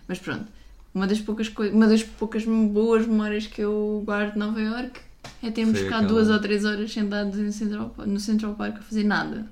Mas 0.07 0.19
pronto, 0.21 0.47
uma 0.95 1.09
das 1.09 1.21
poucas, 1.21 1.49
coi- 1.49 1.71
uma 1.71 1.89
das 1.89 2.05
poucas 2.05 2.45
boas 2.45 3.05
memórias 3.05 3.49
que 3.49 3.61
eu 3.61 4.01
guardo 4.07 4.35
de 4.35 4.39
Nova 4.39 4.61
York 4.61 5.01
é 5.43 5.51
termos 5.51 5.77
ficado 5.77 6.05
aquela- 6.05 6.09
duas 6.21 6.31
ou 6.31 6.39
três 6.41 6.65
horas 6.65 6.93
sentados 6.93 7.37
em 7.37 7.51
Central- 7.51 7.93
no 8.07 8.21
Central 8.21 8.55
Park 8.55 8.77
a 8.79 8.83
fazer 8.83 9.03
nada. 9.03 9.47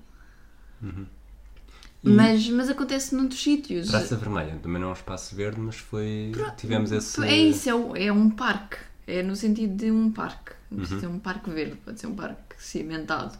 E 0.81 0.87
Mas, 2.02 2.48
mas 2.50 2.68
acontece 2.68 3.14
noutros 3.14 3.42
sítios. 3.42 3.88
Praça 3.90 4.16
Vermelha 4.16 4.59
também 4.62 4.80
não 4.80 4.88
é 4.88 4.90
um 4.90 4.94
espaço 4.94 5.35
verde, 5.35 5.61
mas 5.61 5.76
foi. 5.76 6.32
Tivemos 6.56 6.92
esse. 6.92 7.22
É 7.24 7.37
isso, 7.37 7.68
é, 7.68 7.74
um- 7.74 7.96
é 7.96 8.12
um 8.12 8.30
parque. 8.30 8.76
É 9.06 9.22
no 9.22 9.35
sentido 9.37 9.74
de 9.76 9.90
um 9.90 10.11
parque. 10.12 10.52
Não 10.70 10.78
Uhum. 10.78 10.85
precisa 10.85 11.00
ser 11.00 11.06
um 11.06 11.18
parque 11.18 11.50
verde, 11.50 11.76
pode 11.85 12.00
ser 12.00 12.06
um 12.09 12.14
parque 12.14 12.54
cimentado. 12.59 13.37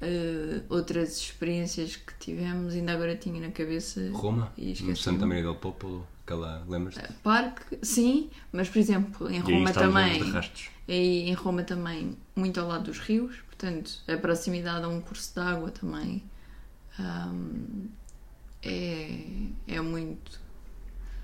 Uh, 0.00 0.62
outras 0.68 1.16
experiências 1.18 1.94
que 1.96 2.12
tivemos, 2.18 2.74
ainda 2.74 2.92
agora 2.92 3.14
tinha 3.14 3.40
na 3.40 3.52
cabeça. 3.52 4.00
Roma, 4.12 4.52
E. 4.58 4.74
Santa 4.96 5.24
Maria 5.26 5.44
del 5.44 5.54
Popolo, 5.54 6.04
aquela. 6.24 6.64
Lembras-te? 6.68 7.12
Parque, 7.22 7.78
sim, 7.82 8.28
mas 8.52 8.68
por 8.68 8.78
exemplo, 8.80 9.30
em 9.30 9.36
E 9.36 9.38
Roma 9.38 9.72
também. 9.72 10.20
E 10.88 11.30
em 11.30 11.34
Roma 11.34 11.62
também, 11.62 12.16
muito 12.34 12.58
ao 12.58 12.66
lado 12.66 12.84
dos 12.84 12.98
rios, 12.98 13.36
portanto, 13.46 13.92
a 14.08 14.16
proximidade 14.16 14.84
a 14.84 14.88
um 14.88 15.00
curso 15.00 15.32
de 15.34 15.40
água 15.40 15.70
também 15.70 16.22
hum, 16.98 17.88
é, 18.62 19.18
é 19.66 19.80
muito. 19.80 20.40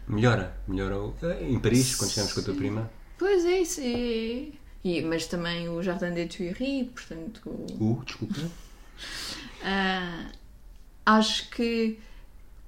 Melhora, 0.06 0.56
melhora. 0.66 0.96
eh, 1.22 1.48
Em 1.50 1.60
Paris, 1.60 1.94
quando 1.96 2.10
chegamos 2.10 2.32
com 2.32 2.40
a 2.40 2.42
tua 2.44 2.54
prima, 2.54 2.90
Pois 3.18 3.44
é, 3.44 3.60
isso 3.60 3.80
é. 3.80 4.48
E, 4.84 5.02
mas 5.02 5.26
também 5.26 5.68
o 5.68 5.82
Jardim 5.82 6.12
des 6.14 6.34
Tuileries, 6.34 6.88
portanto, 6.90 7.50
uh, 7.50 8.02
desculpa. 8.04 8.34
ah, 9.64 10.30
acho 11.04 11.50
que 11.50 11.98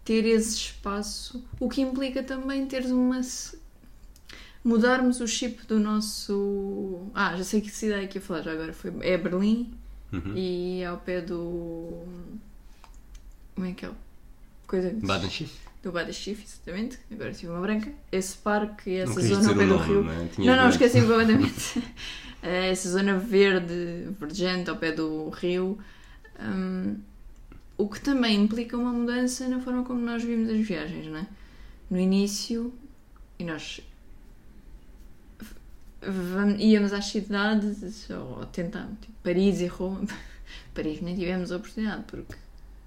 ter 0.04 0.24
esse 0.26 0.56
espaço, 0.56 1.42
o 1.58 1.68
que 1.68 1.80
implica 1.80 2.22
também 2.22 2.66
teres 2.66 2.90
uma. 2.90 3.20
mudarmos 4.64 5.20
o 5.20 5.26
chip 5.26 5.66
do 5.66 5.78
nosso. 5.78 7.06
Ah, 7.14 7.36
já 7.36 7.44
sei 7.44 7.60
que 7.60 7.70
cidade 7.70 8.04
é 8.04 8.06
que 8.08 8.18
ia 8.18 8.22
falar 8.22 8.42
já 8.42 8.52
agora. 8.52 8.72
Foi, 8.72 8.92
é 9.00 9.16
Berlim 9.16 9.72
Uhum. 10.12 10.32
e 10.36 10.84
ao 10.84 10.98
pé 10.98 11.20
do. 11.20 12.02
Como 13.60 13.70
é 13.70 13.74
que 13.74 13.84
é? 13.84 13.90
Coisa 14.66 14.90
Baden 15.02 15.28
Schiff. 15.28 15.54
do 15.82 15.92
Bada 15.92 16.10
Schiff, 16.14 16.42
exatamente. 16.42 16.98
Agora 17.12 17.30
tive 17.34 17.52
uma 17.52 17.60
branca. 17.60 17.92
Esse 18.10 18.38
parque 18.38 18.90
Não 18.90 19.02
essa 19.02 19.20
querias 19.20 19.38
zona 19.38 19.50
ao 19.50 19.54
pé 19.56 19.66
do 19.66 19.74
nome, 19.74 19.86
rio. 19.86 20.02
não 20.04 20.12
é? 20.12 20.28
Não, 20.38 20.56
não, 20.62 20.68
esqueci 20.70 21.00
completamente. 21.02 21.82
Eh, 22.42 22.70
Essa 22.70 22.88
zona 22.90 23.18
verde, 23.18 24.08
verdejante, 24.18 24.70
ao 24.70 24.76
pé 24.76 24.92
do 24.92 25.28
rio. 25.28 25.78
hum, 26.40 26.96
o 27.76 27.86
que 27.86 28.00
também 28.00 28.40
implica 28.42 28.78
uma 28.78 28.92
mudança 28.92 29.46
na 29.46 29.60
forma 29.60 29.84
como 29.84 30.00
nós 30.00 30.22
vimos 30.24 30.48
as 30.48 30.66
viagens, 30.66 31.06
não 31.06 31.18
é? 31.18 31.26
No 31.90 31.98
início, 31.98 32.72
e 33.38 33.44
nós 33.44 33.80
íamos 36.58 36.92
às 36.94 37.06
cidades, 37.06 38.08
ou 38.10 38.46
tentando, 38.46 38.96
tipo 39.00 39.12
Paris 39.22 39.60
e 39.60 39.66
Roma. 39.66 40.06
Paris 40.74 41.00
nem 41.02 41.14
tivemos 41.14 41.52
a 41.52 41.56
oportunidade, 41.56 42.04
porque 42.06 42.34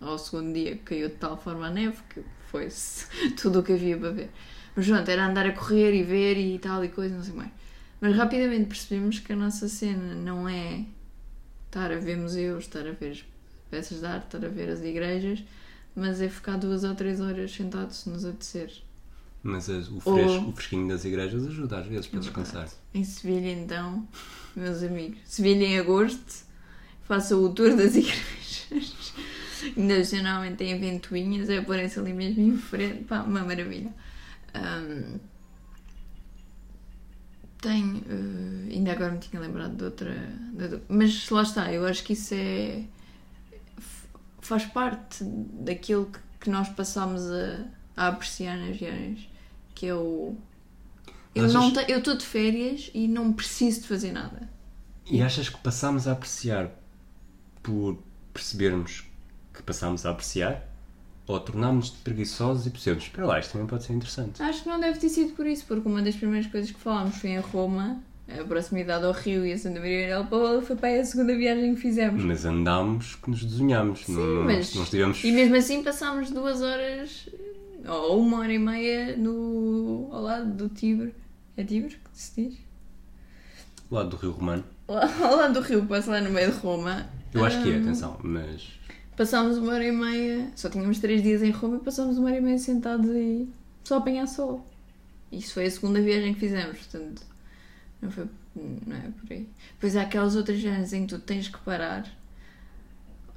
ao 0.04 0.18
segundo 0.18 0.54
dia 0.54 0.78
caiu 0.86 1.10
de 1.10 1.16
tal 1.16 1.38
forma 1.38 1.68
a 1.68 1.70
neve 1.70 1.98
que 2.10 2.22
foi 2.50 2.68
tudo 3.42 3.60
o 3.60 3.64
que 3.64 3.74
havia 3.74 3.98
para 3.98 4.12
ver. 4.12 4.30
Mas 4.76 4.88
pronto, 4.88 5.10
era 5.10 5.28
andar 5.28 5.46
a 5.46 5.52
correr 5.52 5.94
e 5.94 6.04
ver 6.04 6.38
e 6.38 6.58
tal 6.60 6.84
e 6.84 6.90
coisa, 6.90 7.16
não 7.16 7.24
sei 7.24 7.34
mais. 7.34 7.52
Mas 8.02 8.16
rapidamente 8.16 8.66
percebemos 8.66 9.20
que 9.20 9.32
a 9.34 9.36
nossa 9.36 9.68
cena 9.68 10.16
não 10.16 10.48
é 10.50 10.86
estar 11.68 11.92
a 11.92 11.98
ver 12.00 12.18
museus, 12.18 12.66
estar 12.66 12.86
a 12.88 12.92
ver 12.92 13.12
as 13.12 13.24
peças 13.70 14.00
de 14.00 14.06
arte, 14.06 14.26
estar 14.36 14.46
a 14.46 14.50
ver 14.50 14.70
as 14.70 14.82
igrejas, 14.82 15.44
mas 15.96 16.22
é 16.22 16.28
ficar 16.30 16.58
duas 16.58 16.84
ou 16.84 16.94
três 16.96 17.22
horas 17.22 17.52
sentado 17.52 17.92
se 17.94 18.10
nos 18.10 18.26
apetecer. 18.26 18.72
Mas 19.42 19.70
as- 19.70 19.88
o, 19.90 19.96
Ou- 19.96 20.02
fresco, 20.02 20.50
o 20.50 20.54
fresquinho 20.54 20.88
das 20.88 21.06
igrejas 21.06 21.46
ajuda 21.48 21.80
às 21.80 21.88
vezes 21.88 22.08
para 22.08 22.20
descansar. 22.20 22.70
Em 22.94 23.04
Sevilha, 23.04 23.52
então, 23.52 24.08
meus 24.56 24.82
amigos, 24.84 25.20
Sevilha 25.26 25.66
em 25.66 25.80
agosto, 25.80 26.46
faça 27.04 27.36
o 27.38 27.50
tour 27.54 27.76
das 27.76 27.94
igrejas. 27.98 29.14
Ainda 29.78 30.04
geralmente 30.04 30.58
têm 30.58 30.80
ventoinhas, 30.80 31.50
é 31.50 31.62
porem-se 31.62 32.00
ali 32.00 32.14
mesmo 32.14 32.42
em 32.42 32.58
frente, 32.58 33.04
pá, 33.06 33.22
uma 33.22 33.44
maravilha. 33.44 33.94
Ahm, 34.54 35.20
tenho, 37.62 38.04
eh, 38.10 38.74
ainda 38.74 38.92
agora 38.92 39.12
me 39.12 39.20
tinha 39.20 39.42
lembrado 39.42 39.76
de 39.78 39.84
outra, 39.86 40.14
de 40.54 40.64
outra- 40.64 40.82
mas 40.90 41.30
lá 41.30 41.44
está, 41.44 41.72
eu 41.72 41.86
acho 41.86 42.04
que 42.04 42.14
isso 42.14 42.34
é. 42.34 42.84
faz 44.42 44.66
parte 44.66 45.24
daquilo 45.24 46.08
que, 46.08 46.20
que 46.42 46.50
nós 46.50 46.68
passamos 46.70 47.22
a, 47.32 47.66
a 47.96 48.08
apreciar 48.10 48.58
nas 48.58 48.76
viagens, 48.78 49.30
que 49.74 49.88
é 49.88 49.96
o. 49.96 50.36
Eu 51.34 51.46
Achas- 51.46 51.78
estou 51.90 52.18
de 52.18 52.26
férias 52.26 52.92
e 52.94 53.08
não 53.08 53.32
preciso 53.34 53.82
de 53.82 53.88
fazer 53.88 54.12
nada. 54.12 54.50
E 55.10 55.22
achas 55.22 55.48
que 55.50 55.58
passámos 55.60 56.08
a 56.08 56.12
apreciar 56.12 56.70
por 57.64 57.98
percebermos 58.34 59.06
que 59.64 59.68
passámos 59.68 60.06
a 60.06 60.12
apreciar? 60.12 60.70
Ou 61.26 61.40
tornámos-nos 61.40 61.98
preguiçosos 62.02 62.68
e 62.68 62.70
percebemos, 62.70 63.06
espera 63.06 63.26
lá, 63.26 63.40
isto 63.40 63.54
também 63.54 63.66
pode 63.68 63.86
ser 63.86 63.94
interessante. 63.94 64.44
Acho 64.44 64.64
que 64.64 64.70
não 64.70 64.78
deve 64.80 65.00
ter 65.00 65.08
sido 65.08 65.34
por 65.34 65.48
isso, 65.48 65.64
porque 65.66 65.88
uma 65.88 66.02
das 66.02 66.16
primeiras 66.16 66.48
coisas 66.52 66.70
que 66.70 66.80
falámos 66.80 67.16
foi 67.18 67.30
em 67.30 67.40
Roma, 67.40 68.02
a 68.28 68.44
proximidade 68.44 69.06
ao 69.06 69.14
Rio 69.14 69.46
e 69.46 69.54
a 69.54 69.58
Santa 69.58 69.80
Maria 69.80 70.08
del 70.08 70.26
Popolo, 70.26 70.62
foi 70.62 70.76
para 70.76 71.00
a 71.00 71.06
segunda 71.06 71.34
viagem 71.36 71.76
que 71.76 71.82
fizemos. 71.82 72.22
Mas 72.26 72.44
andámos 72.44 73.16
que 73.16 73.30
nos 73.30 73.44
desunhámos. 73.46 74.06
não, 74.10 74.22
não, 74.22 74.44
mas- 74.44 74.76
não 74.76 74.84
estivemos 74.84 75.24
E 75.24 75.32
mesmo 75.32 75.56
assim 75.56 75.82
passámos 75.82 76.30
duas 76.30 76.62
horas, 76.62 77.30
ou 77.88 78.20
uma 78.22 78.40
hora 78.40 78.52
e 78.54 78.60
meia, 78.60 79.16
no, 79.16 80.10
ao 80.12 80.22
lado 80.24 80.52
do 80.54 80.68
Tibre. 80.68 81.16
É 81.56 81.64
Tibre 81.64 81.92
que 81.96 82.00
se 82.12 82.42
diz? 82.50 82.58
do 83.90 83.96
lado 83.96 84.10
do 84.10 84.18
Rio 84.18 84.32
Romano. 84.32 84.64
Ao 84.88 85.36
lado 85.38 85.54
do 85.54 85.62
rio, 85.62 85.86
passa 85.86 86.12
lá 86.12 86.20
no 86.22 86.32
meio 86.32 86.52
de 86.52 86.58
Roma. 86.58 87.06
Eu 87.34 87.46
acho 87.46 87.62
que 87.64 87.72
é, 87.72 87.78
atenção, 87.78 88.18
mas 88.24 88.68
Passámos 89.16 89.58
uma 89.58 89.74
hora 89.74 89.86
e 89.86 89.92
meia, 89.92 90.52
só 90.56 90.70
tínhamos 90.70 91.00
três 91.00 91.22
dias 91.22 91.44
em 91.44 91.52
Roma 91.52 91.78
e 91.78 91.80
passámos 91.80 92.18
uma 92.18 92.30
hora 92.30 92.38
e 92.38 92.42
meia 92.42 92.58
sentados 92.58 93.10
aí 93.12 93.48
só 93.84 93.96
a 93.96 93.98
apanhar 94.00 94.28
sol. 94.28 94.66
Isso 95.32 95.54
foi 95.54 95.66
a 95.66 95.72
segunda 95.72 96.02
viagem 96.02 96.34
que 96.34 96.40
fizemos, 96.40 96.78
portanto, 96.78 97.22
não, 98.02 98.10
foi, 98.10 98.26
não 98.56 98.96
é 98.96 99.12
por 99.20 99.32
aí. 99.32 99.48
Depois 99.74 99.96
há 99.96 100.02
aquelas 100.02 100.36
outras 100.36 100.60
viagens 100.60 100.94
em 100.94 101.06
que 101.06 101.16
tu 101.16 101.20
tens 101.20 101.48
que 101.48 101.60
parar 101.60 102.08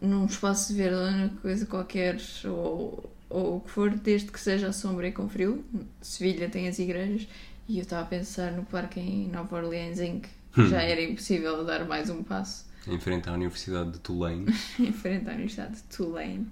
num 0.01 0.25
espaço 0.25 0.75
verde 0.75 0.97
ou 0.97 1.11
numa 1.11 1.29
coisa 1.41 1.67
qualquer, 1.67 2.19
ou, 2.45 3.13
ou 3.29 3.57
o 3.57 3.61
que 3.61 3.71
for, 3.71 3.91
desde 3.91 4.31
que 4.31 4.41
seja 4.41 4.73
sombra 4.73 5.09
e 5.09 5.13
com 5.13 5.29
frio. 5.29 5.65
Sevilha 6.01 6.49
tem 6.49 6.69
as 6.69 6.79
igrejas 6.79 7.29
e 7.69 7.79
eu 7.79 7.83
estava 7.83 8.03
a 8.03 8.07
pensar 8.07 8.53
no 8.53 8.65
parque 8.65 9.01
em 9.01 9.29
Nova 9.29 9.57
Orleans 9.57 10.01
em 10.01 10.21
que 10.21 10.69
já 10.69 10.83
era 10.83 11.03
impossível 11.03 11.65
dar 11.65 11.85
mais 11.85 12.09
um 12.09 12.23
passo 12.23 12.66
em 12.87 12.99
frente 12.99 13.29
à 13.29 13.33
Universidade 13.33 13.93
de 13.93 13.99
Tulane. 14.01 14.47
em 14.79 14.93
frente 14.93 15.29
à 15.29 15.33
Universidade 15.33 15.77
de 15.77 15.83
Tulane, 15.85 16.47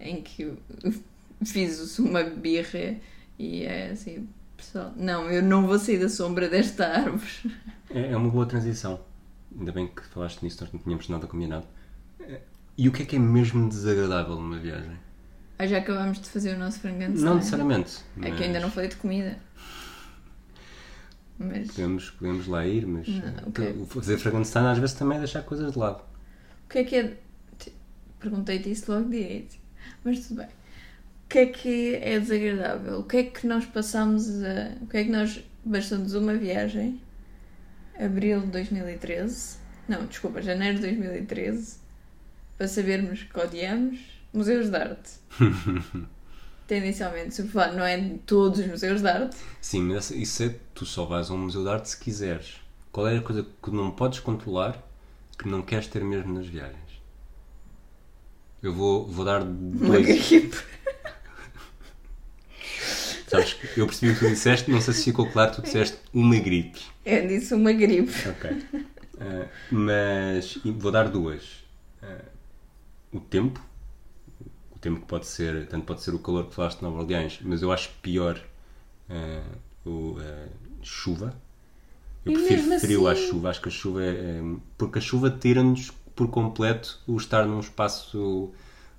em 0.00 0.22
que 0.22 0.52
fiz 1.44 1.98
uma 1.98 2.22
birra 2.22 2.96
e 3.38 3.64
é 3.64 3.90
assim, 3.90 4.28
pessoal, 4.56 4.92
não, 4.96 5.30
eu 5.30 5.42
não 5.42 5.66
vou 5.66 5.78
sair 5.78 5.98
da 5.98 6.08
sombra 6.08 6.48
desta 6.48 6.86
árvore. 6.86 7.54
É, 7.90 8.12
é 8.12 8.16
uma 8.16 8.30
boa 8.30 8.46
transição. 8.46 9.00
ainda 9.58 9.72
bem 9.72 9.86
que 9.88 10.02
falaste 10.06 10.42
nisso, 10.42 10.58
nós 10.62 10.72
não 10.72 10.80
tínhamos 10.80 11.08
nada 11.08 11.26
combinado. 11.26 11.66
Eh, 12.20 12.40
E 12.78 12.88
o 12.88 12.92
que 12.92 13.02
é 13.02 13.06
que 13.06 13.16
é 13.16 13.18
mesmo 13.18 13.68
desagradável 13.68 14.36
numa 14.36 14.58
viagem? 14.58 14.96
Ah, 15.58 15.66
já 15.66 15.78
acabámos 15.78 16.20
de 16.20 16.28
fazer 16.28 16.54
o 16.56 16.58
nosso 16.58 16.80
franganstein. 16.80 17.24
Não 17.24 17.34
necessariamente. 17.36 17.98
É 18.22 18.30
que 18.30 18.42
ainda 18.42 18.58
não 18.60 18.70
falei 18.70 18.88
de 18.88 18.96
comida. 18.96 19.38
Mas 21.38 21.68
Podemos, 21.68 22.10
podemos 22.10 22.46
lá 22.46 22.66
ir, 22.66 22.86
mas 22.86 23.08
Não, 23.08 23.48
ok. 23.48 23.72
o 23.80 23.86
fazer 23.86 24.18
Frankenstein 24.18 24.66
às 24.66 24.78
vezes 24.78 24.94
também 24.94 25.16
é 25.16 25.20
deixar 25.20 25.42
coisas 25.42 25.72
de 25.72 25.78
lado. 25.78 26.02
o 26.66 26.68
que 26.68 26.78
é 26.78 26.84
que 26.84 26.96
é. 26.96 27.16
Te- 27.58 27.72
Perguntei-te 28.20 28.70
isso 28.70 28.92
logo 28.92 29.08
de 29.08 29.16
início. 29.16 29.60
Mas 30.04 30.26
tudo 30.26 30.38
bem. 30.38 30.46
O 30.46 31.28
que 31.28 31.38
é 31.38 31.46
que 31.46 31.94
é 31.96 32.20
desagradável? 32.20 32.98
O 33.00 33.04
que 33.04 33.16
é 33.16 33.22
que 33.24 33.46
nós 33.46 33.64
passamos 33.66 34.28
a. 34.44 34.76
O 34.82 34.86
que 34.86 34.96
é 34.98 35.04
que 35.04 35.10
nós. 35.10 35.42
Bastou-nos 35.64 36.14
uma 36.14 36.34
viagem. 36.34 37.00
Abril 37.98 38.40
de 38.42 38.46
2013. 38.48 39.56
Não, 39.88 40.06
desculpa, 40.06 40.40
janeiro 40.42 40.76
de 40.76 40.82
2013. 40.82 41.78
Para 42.58 42.68
sabermos 42.68 43.22
que 43.22 43.38
odiamos 43.40 43.98
museus 44.32 44.68
de 44.70 44.76
arte. 44.76 45.10
Tendencialmente, 46.72 47.34
se 47.34 47.46
falar, 47.48 47.74
não 47.74 47.84
é 47.84 47.98
de 47.98 48.16
todos 48.20 48.58
os 48.58 48.66
museus 48.66 49.02
de 49.02 49.06
arte. 49.06 49.36
Sim, 49.60 49.82
mas 49.82 50.10
isso 50.10 50.44
é 50.44 50.54
tu 50.72 50.86
só 50.86 51.04
vais 51.04 51.28
a 51.28 51.34
um 51.34 51.36
museu 51.36 51.62
de 51.62 51.68
arte 51.68 51.90
se 51.90 51.98
quiseres. 51.98 52.62
Qual 52.90 53.06
é 53.06 53.18
a 53.18 53.20
coisa 53.20 53.46
que 53.62 53.70
não 53.70 53.90
podes 53.90 54.20
controlar 54.20 54.82
que 55.38 55.46
não 55.46 55.60
queres 55.60 55.86
ter 55.86 56.02
mesmo 56.02 56.32
nas 56.32 56.46
viagens? 56.46 56.78
Eu 58.62 58.72
vou, 58.72 59.06
vou 59.06 59.22
dar 59.22 59.42
Uma 59.42 59.98
dois. 59.98 60.30
gripe. 60.30 60.56
Sabes, 63.28 63.52
que 63.52 63.78
eu 63.78 63.86
percebi 63.86 64.12
o 64.12 64.14
que 64.14 64.20
tu 64.20 64.28
disseste, 64.30 64.70
não 64.70 64.80
sei 64.80 64.94
se 64.94 65.04
ficou 65.04 65.30
claro, 65.30 65.56
tu 65.56 65.60
disseste 65.60 65.98
uma 66.10 66.38
gripe. 66.38 66.80
Eu 67.04 67.28
disse 67.28 67.52
uma 67.52 67.72
gripe. 67.74 68.10
Ok. 68.30 68.64
Eh, 69.20 69.48
mas 69.70 70.56
vou 70.64 70.90
dar 70.90 71.10
duas. 71.10 71.42
Eh, 72.02 72.24
o 73.12 73.20
tempo. 73.20 73.60
Tempo 74.82 75.00
que 75.00 75.06
pode 75.06 75.26
ser, 75.26 75.66
tanto 75.68 75.86
pode 75.86 76.02
ser 76.02 76.12
o 76.12 76.18
calor 76.18 76.46
que 76.48 76.54
falaste 76.54 76.78
de 76.78 76.82
Nova 76.84 76.98
Orleans, 77.00 77.38
mas 77.42 77.62
eu 77.62 77.72
acho 77.72 77.88
pior 78.02 78.38
eh, 79.08 79.40
o 79.86 80.16
eh, 80.20 80.48
chuva. 80.82 81.34
Eu 82.24 82.32
E 82.32 82.34
prefiro 82.34 82.80
frio 82.80 83.06
à 83.08 83.12
assim- 83.12 83.28
chuva, 83.28 83.48
acho 83.50 83.62
que 83.62 83.68
a 83.68 83.72
chuva 83.72 84.02
é. 84.04 84.08
é- 84.10 84.42
porque 84.76 84.98
a 84.98 85.00
chuva 85.00 85.30
tira-nos 85.30 85.90
por 86.14 86.28
completo 86.28 86.98
o 87.06 87.16
estar 87.16 87.46
num 87.46 87.60
espaço 87.60 88.50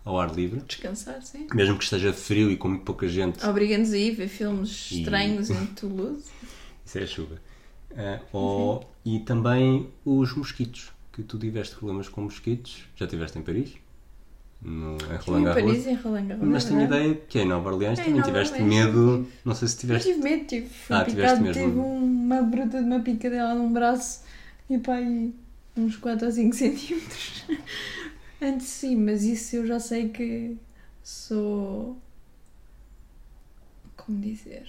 ao 0.06 0.20
ar 0.20 0.34
livre. 0.34 0.62
Descansar, 0.62 1.22
sim. 1.22 1.48
Mesmo 1.54 1.78
que 1.78 1.84
esteja 1.84 2.12
frio 2.14 2.50
e 2.50 2.58
com 2.58 2.70
muito 2.70 2.84
pouca 2.84 3.08
gente, 3.08 3.46
Obriga-nos 3.46 3.94
a 3.94 3.98
ir 3.98 4.12
ver 4.16 4.28
filmes 4.30 4.90
E- 4.92 5.00
estranhos 5.00 5.50
em 5.50 5.66
Toulouse. 5.76 6.24
Isso 6.86 6.98
é 6.98 7.04
a 7.04 7.08
chuva. 7.08 7.42
Ou- 8.32 8.90
E 9.06 9.20
também 9.20 9.90
os 10.06 10.34
mosquitos, 10.34 10.92
que 11.12 11.24
tu 11.24 11.38
tiveste 11.38 11.76
problemas 11.76 12.08
com 12.08 12.22
mosquitos. 12.22 12.86
Já 12.96 13.04
estiveste 13.06 13.38
em 13.38 13.42
Paris? 13.42 13.74
No, 14.64 14.96
em 14.98 15.18
Roland 15.18 15.42
em 15.42 15.44
Garros. 15.44 15.64
Paris 15.64 15.86
e 15.86 15.90
em 15.90 15.96
Roland 15.96 16.26
Garros. 16.28 16.48
Mas 16.48 16.66
é 16.66 16.68
tenho 16.70 16.80
verdade. 16.82 17.02
ideia 17.04 17.22
que 17.28 17.40
em 17.40 17.46
Nova 17.46 17.70
Orleans 17.72 18.00
Em 18.00 18.04
também 18.04 18.14
Nova 18.20 18.28
tiveste 18.32 18.62
Orleans 18.62 18.86
medo. 18.86 19.28
Não 19.44 19.56
sei 19.56 19.68
se 19.68 19.76
Eu 19.76 19.80
tiveste. 19.82 20.14
tive 20.14 20.24
medo, 20.24 20.46
tive, 20.48 20.70
fui 20.70 20.96
Ah, 20.96 21.06
tiveste 21.06 21.38
picado, 21.38 21.42
mesmo. 21.42 21.64
tive 21.64 21.80
uma 21.80 22.42
bruta 22.44 22.80
de 22.80 22.86
uma 22.86 23.00
picadela 23.02 23.54
num 23.56 23.74
braço 23.74 24.22
e 24.70 24.78
pá, 24.78 24.96
aí 24.96 25.34
uns 25.76 25.98
4 25.98 26.26
ou 26.28 26.32
5 26.32 26.56
centímetros. 26.56 27.44
Antes 28.42 28.68
sim, 28.68 28.96
mas 28.96 29.24
isso 29.24 29.56
eu 29.58 29.66
já 29.68 29.80
sei 29.80 30.10
que 30.10 30.58
sou. 31.04 31.98
Como 33.98 34.20
dizer? 34.20 34.66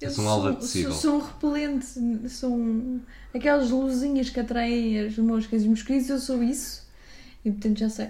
Eu 0.00 0.08
És 0.08 0.18
um 0.18 0.28
alvo 0.28 0.42
sou, 0.42 0.52
apetecível. 0.52 0.92
sou, 0.92 1.00
sou 1.00 1.16
um 1.16 1.20
repelente, 1.20 2.28
sou 2.28 2.52
um, 2.54 3.00
aquelas 3.34 3.70
luzinhas 3.70 4.28
que 4.30 4.40
atraem 4.40 4.98
as 5.00 5.16
moscas 5.16 5.62
e 5.62 5.64
os 5.64 5.70
mosquitos, 5.70 6.08
eu 6.10 6.18
sou 6.18 6.42
isso. 6.42 6.86
E 7.44 7.50
portanto 7.50 7.78
já 7.78 7.88
sei. 7.88 8.08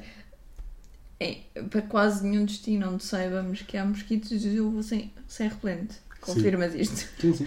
É, 1.21 1.39
para 1.71 1.83
quase 1.83 2.27
nenhum 2.27 2.45
destino 2.45 2.91
onde 2.91 3.05
saibamos 3.05 3.63
que 3.63 3.77
há 3.77 3.85
mosquitos, 3.85 4.45
eu 4.45 4.71
vou 4.71 4.83
sem, 4.83 5.13
sem 5.29 5.49
repelente. 5.49 5.97
Confirmas 6.21 6.75
isto? 6.75 7.09
Sim, 7.21 7.35
sim. 7.35 7.47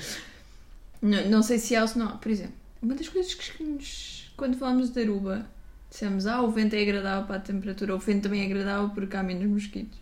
Não, 1.01 1.30
não 1.30 1.43
sei 1.43 1.60
se 1.60 1.75
há 1.75 1.82
ou 1.82 1.88
se 1.88 1.97
não. 1.97 2.17
Por 2.17 2.32
exemplo, 2.32 2.53
uma 2.82 2.95
das 2.95 3.10
coisas 3.10 3.34
que 3.34 3.63
nos, 3.63 4.32
quando 4.38 4.58
falamos 4.58 4.89
de 4.89 5.01
Aruba, 5.01 5.45
dissemos, 5.89 6.25
ah, 6.25 6.41
o 6.41 6.51
vento 6.51 6.75
é 6.75 6.82
agradável 6.82 7.25
para 7.25 7.38
a 7.38 7.39
temperatura, 7.39 7.95
o 7.95 7.99
vento 7.99 8.23
também 8.23 8.41
é 8.41 8.45
agradável 8.45 8.89
porque 8.89 9.15
há 9.15 9.23
menos 9.23 9.45
mosquitos. 9.47 9.97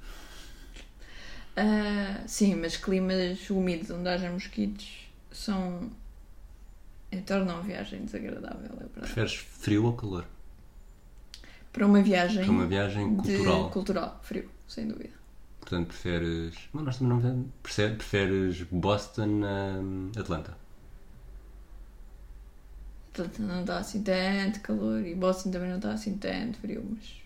Ah, 1.55 2.23
sim, 2.27 2.55
mas 2.55 2.75
climas 2.75 3.49
úmidos 3.49 3.89
onde 3.89 4.09
haja 4.09 4.29
mosquitos 4.29 5.07
são. 5.31 5.89
tornam 7.25 7.59
a 7.59 7.61
viagem 7.61 8.03
desagradável, 8.03 8.65
é 8.65 8.83
verdade. 8.83 9.13
Preferes 9.13 9.33
frio 9.35 9.85
ou 9.85 9.93
calor? 9.93 10.25
Para 11.75 11.85
uma 11.85 12.01
viagem, 12.01 12.43
Para 12.43 12.51
uma 12.53 12.65
viagem 12.65 13.15
cultural. 13.17 13.69
cultural, 13.69 14.19
frio, 14.23 14.49
sem 14.67 14.87
dúvida. 14.87 15.13
Portanto, 15.59 15.87
preferes. 15.87 16.53
Não, 16.73 16.83
nós 16.83 16.97
também 16.97 17.17
não 17.19 17.45
preferes, 17.61 17.97
preferes 17.97 18.61
Boston 18.71 19.41
a 20.15 20.19
Atlanta. 20.21 20.55
Portanto, 23.13 23.41
não 23.41 23.61
está 23.61 23.77
assim 23.79 24.01
tanto 24.03 24.59
calor 24.61 25.05
e 25.05 25.15
Boston 25.15 25.51
também 25.51 25.69
não 25.69 25.77
está 25.77 25.91
assim 25.93 26.17
tanto 26.17 26.57
frio, 26.59 26.83
mas. 26.89 27.23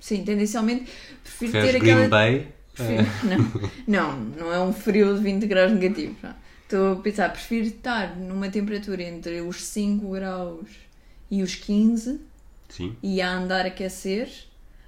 Sim, 0.00 0.24
tendencialmente 0.24 0.90
prefiro 1.22 1.52
Preferes 1.52 1.72
ter 1.72 1.78
Green 1.80 1.92
aquela. 1.92 2.08
Bay? 2.08 2.52
Prefiro- 2.74 3.06
Não, 3.86 4.12
não, 4.12 4.18
não 4.18 4.52
é 4.52 4.60
um 4.60 4.72
frio 4.72 5.14
de 5.16 5.22
20 5.22 5.46
graus 5.46 5.72
negativos. 5.72 6.16
não. 6.22 6.34
Estou 6.62 6.92
a 6.94 6.96
pensar, 6.96 7.30
prefiro 7.30 7.66
estar 7.66 8.16
numa 8.16 8.48
temperatura 8.48 9.02
entre 9.02 9.42
os 9.42 9.62
5 9.62 10.10
graus 10.10 10.68
e 11.30 11.42
os 11.42 11.54
15 11.54 12.18
Sim. 12.72 12.96
e 13.02 13.20
a 13.20 13.30
andar 13.30 13.66
a 13.66 13.68
aquecer 13.68 14.30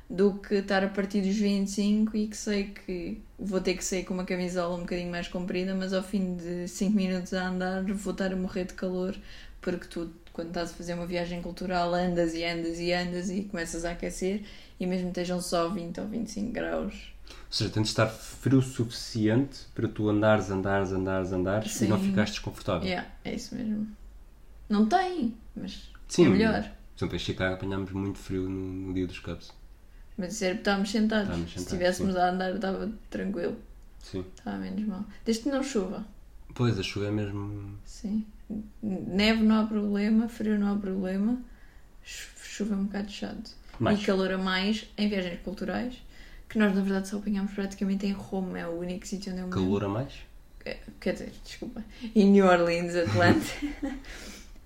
do 0.08 0.34
que 0.34 0.54
estar 0.54 0.82
a 0.82 0.88
partir 0.88 1.20
dos 1.20 1.36
25 1.36 2.16
e 2.16 2.28
que 2.28 2.36
sei 2.36 2.64
que 2.64 3.20
vou 3.38 3.60
ter 3.60 3.74
que 3.74 3.84
sair 3.84 4.04
com 4.04 4.14
uma 4.14 4.24
camisola 4.24 4.74
um 4.74 4.80
bocadinho 4.80 5.10
mais 5.10 5.28
comprida, 5.28 5.74
mas 5.74 5.92
ao 5.92 6.02
fim 6.02 6.34
de 6.34 6.66
5 6.66 6.96
minutos 6.96 7.34
a 7.34 7.46
andar 7.46 7.82
vou 7.84 8.12
estar 8.12 8.32
a 8.32 8.36
morrer 8.36 8.64
de 8.64 8.72
calor 8.72 9.14
porque 9.60 9.86
tu, 9.86 10.10
quando 10.32 10.48
estás 10.48 10.70
a 10.70 10.74
fazer 10.74 10.94
uma 10.94 11.06
viagem 11.06 11.42
cultural, 11.42 11.92
andas 11.94 12.34
e 12.34 12.42
andas 12.42 12.78
e 12.78 12.90
andas 12.90 13.30
e 13.30 13.42
começas 13.42 13.84
a 13.84 13.90
aquecer 13.90 14.42
e 14.80 14.86
mesmo 14.86 15.08
estejam 15.08 15.40
só 15.40 15.68
20 15.68 16.00
ou 16.00 16.08
25 16.08 16.52
graus. 16.52 17.12
Ou 17.28 17.34
seja, 17.50 17.70
tens 17.70 17.84
de 17.84 17.88
estar 17.88 18.06
frio 18.06 18.58
o 18.58 18.62
suficiente 18.62 19.60
para 19.74 19.88
tu 19.88 20.08
andares, 20.08 20.50
andares, 20.50 20.90
andares, 20.90 21.32
andares 21.32 21.72
Sim. 21.72 21.84
e 21.84 21.88
não 21.88 22.00
ficares 22.00 22.30
desconfortável. 22.30 22.86
Yeah, 22.86 23.08
é 23.24 23.34
isso 23.34 23.54
mesmo. 23.54 23.88
Não 24.68 24.86
tem, 24.86 25.34
mas 25.54 25.90
Sim. 26.08 26.26
é 26.26 26.28
melhor. 26.28 26.70
Por 26.96 26.98
exemplo, 27.04 27.16
em 27.16 27.18
Chicago 27.18 27.54
apanhámos 27.54 27.90
muito 27.92 28.18
frio 28.18 28.48
no, 28.48 28.86
no 28.88 28.94
dia 28.94 29.06
dos 29.06 29.18
Cubs. 29.18 29.52
Mas 30.16 30.38
porque 30.38 30.52
estávamos 30.54 30.90
sentados. 30.90 31.24
Estávamos 31.24 31.50
Se 31.50 31.58
sentados, 31.58 31.72
estivéssemos 31.72 32.16
a 32.16 32.30
andar, 32.30 32.54
estava 32.54 32.92
tranquilo. 33.10 33.56
Sim. 34.00 34.24
Estava 34.36 34.58
menos 34.58 34.86
mal. 34.86 35.04
Desde 35.24 35.42
que 35.44 35.48
não 35.50 35.62
chova. 35.62 36.04
Pois, 36.54 36.78
a 36.78 36.82
chuva 36.82 37.06
é 37.06 37.10
mesmo. 37.10 37.76
Sim. 37.84 38.24
Neve 38.82 39.42
não 39.42 39.62
há 39.62 39.66
problema, 39.66 40.28
frio 40.28 40.58
não 40.58 40.72
há 40.74 40.76
problema. 40.76 41.38
Chu- 42.04 42.28
Chuva 42.44 42.74
é 42.74 42.76
um 42.78 42.84
bocado 42.84 43.10
chato. 43.10 43.50
Mais. 43.80 44.00
E 44.00 44.04
calor 44.04 44.30
a 44.30 44.38
mais 44.38 44.86
em 44.96 45.08
viagens 45.08 45.40
culturais, 45.42 45.94
que 46.48 46.58
nós 46.58 46.72
na 46.72 46.80
verdade 46.82 47.08
só 47.08 47.16
apanhámos 47.16 47.52
praticamente 47.52 48.06
em 48.06 48.12
Roma, 48.12 48.56
é 48.58 48.68
o 48.68 48.78
único 48.78 49.04
sítio 49.04 49.32
onde 49.32 49.40
eu 49.40 49.46
me 49.48 49.52
Calor 49.52 49.84
a 49.84 49.88
mais? 49.88 50.12
É, 50.64 50.78
Quer 51.00 51.14
dizer, 51.14 51.32
desculpa. 51.44 51.82
Em 52.14 52.30
New 52.30 52.46
Orleans, 52.46 52.94
Atlanta. 52.94 53.44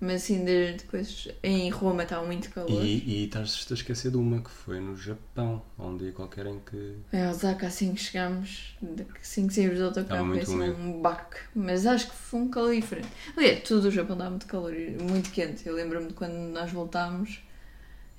Mas 0.01 0.23
assim, 0.23 0.45
de, 0.45 0.75
de 0.75 0.83
coisas. 0.85 1.27
Em 1.43 1.69
Roma 1.69 2.03
está 2.03 2.21
muito 2.23 2.49
calor. 2.51 2.71
E, 2.71 3.03
e 3.05 3.25
estás 3.25 3.67
a 3.69 3.73
esquecer 3.73 4.11
de 4.11 4.17
uma 4.17 4.39
que 4.39 4.49
foi 4.49 4.79
no 4.79 4.95
Japão, 4.95 5.61
há 5.77 5.85
um 5.85 5.97
dia 5.97 6.13
qualquer 6.13 6.45
em 6.45 6.59
que. 6.59 6.95
É, 7.11 7.29
Osaka, 7.29 7.67
assim 7.67 7.93
que 7.93 8.01
chegámos, 8.01 8.77
assim 9.21 9.45
que 9.47 9.53
saímos 9.53 9.77
do 9.77 9.87
Estava 9.87 9.99
autocarro, 10.21 10.27
foi 10.27 10.39
assim 10.39 10.69
um 10.71 11.01
baque. 11.01 11.37
Mas 11.53 11.85
acho 11.85 12.09
que 12.09 12.15
foi 12.15 12.39
um 12.39 12.49
calor 12.49 12.73
diferente. 12.73 13.09
Aliás, 13.35 13.61
tudo 13.63 13.89
o 13.89 13.91
Japão 13.91 14.15
dá 14.15 14.29
muito 14.29 14.45
calor, 14.47 14.73
muito 15.01 15.31
quente. 15.31 15.67
Eu 15.67 15.75
lembro-me 15.75 16.07
de 16.07 16.13
quando 16.13 16.33
nós 16.33 16.71
voltámos. 16.71 17.41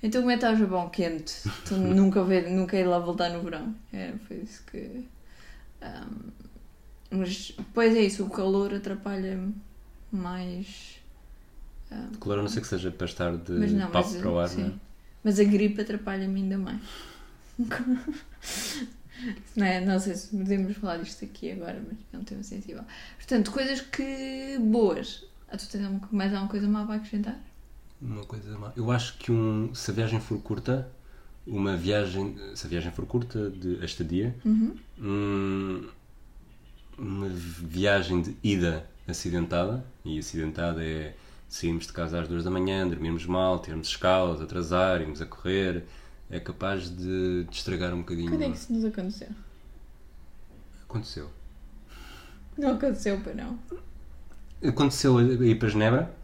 Então, 0.03 0.21
como 0.21 0.31
é 0.31 0.37
que 0.37 0.43
está 0.45 0.53
o 0.53 0.57
Japão 0.57 0.87
quente? 0.89 1.33
Tu 1.65 1.73
nunca, 1.77 2.23
vê, 2.23 2.41
nunca 2.41 2.77
ir 2.77 2.85
lá 2.85 2.99
voltar 2.99 3.29
no 3.29 3.41
verão. 3.41 3.75
É, 3.91 4.13
foi 4.27 4.37
isso 4.37 4.63
que. 4.69 5.07
ahm, 5.81 6.29
mas, 7.09 7.53
pois 7.73 7.95
é 7.95 8.01
isso, 8.01 8.23
o 8.23 8.29
calor 8.29 8.73
atrapalha 8.73 9.39
mais. 10.11 11.00
Calor, 12.19 12.39
a 12.39 12.41
não 12.41 12.49
ser 12.49 12.61
que 12.61 12.67
seja 12.67 12.91
para 12.91 13.05
estar 13.05 13.35
de 13.37 13.51
mas 13.53 13.71
não, 13.71 13.91
papo 13.91 14.09
mas, 14.09 14.17
para 14.21 14.29
o 14.31 14.39
ar, 14.39 14.47
sim. 14.49 14.61
não 14.61 14.69
é? 14.69 14.73
Mas 15.23 15.39
a 15.39 15.43
gripe 15.43 15.81
atrapalha-me 15.81 16.41
ainda 16.41 16.57
mais. 16.57 16.79
não, 19.55 19.65
é? 19.65 19.81
não 19.85 19.99
sei 19.99 20.15
se 20.15 20.35
podemos 20.35 20.75
falar 20.77 20.97
disto 20.97 21.25
aqui 21.25 21.51
agora, 21.51 21.81
mas 21.87 21.97
é 22.13 22.17
um 22.17 22.23
tema 22.23 22.43
sensível. 22.43 22.83
Portanto, 23.17 23.51
coisas 23.51 23.81
que 23.81 24.57
boas. 24.59 25.23
Ah, 25.49 25.57
tu 25.57 25.67
tens 25.69 25.87
mais 26.11 26.31
alguma 26.33 26.49
coisa 26.49 26.67
má 26.67 26.85
para 26.85 26.95
acrescentar? 26.95 27.39
Uma 28.01 28.25
coisa 28.25 28.57
má. 28.57 28.71
Eu 28.75 28.89
acho 28.91 29.17
que 29.17 29.31
um, 29.31 29.73
se 29.75 29.91
a 29.91 29.93
viagem 29.93 30.19
for 30.19 30.39
curta, 30.41 30.89
uma 31.45 31.75
viagem. 31.77 32.35
Se 32.55 32.65
a 32.65 32.69
viagem 32.69 32.91
for 32.91 33.05
curta 33.05 33.49
de 33.49 33.83
estadia, 33.85 34.35
Uhum. 34.45 34.75
hum, 34.99 35.87
uma 36.97 37.29
viagem 37.29 38.21
de 38.21 38.35
ida 38.43 38.87
acidentada, 39.07 39.85
e 40.05 40.17
acidentada 40.19 40.83
é 40.83 41.13
sairmos 41.51 41.85
de 41.85 41.91
casa 41.91 42.21
às 42.21 42.29
duas 42.29 42.45
da 42.45 42.49
manhã, 42.49 42.87
dormirmos 42.87 43.25
mal, 43.25 43.59
termos 43.59 43.89
escalas, 43.89 44.41
atrasar, 44.41 45.01
irmos 45.01 45.21
a 45.21 45.25
correr, 45.25 45.83
é 46.29 46.39
capaz 46.39 46.89
de, 46.89 47.43
de 47.43 47.55
estragar 47.55 47.93
um 47.93 47.97
bocadinho. 47.99 48.29
Quando 48.31 48.43
é 48.43 48.49
que 48.49 48.55
isso 48.55 48.71
nos 48.71 48.85
aconteceu? 48.85 49.27
Aconteceu. 50.83 51.29
Não 52.57 52.69
aconteceu, 52.71 53.19
para 53.19 53.33
não. 53.33 53.59
Aconteceu 54.65 55.17
a 55.17 55.23
ir 55.23 55.59
para 55.59 55.67
Genebra, 55.67 56.15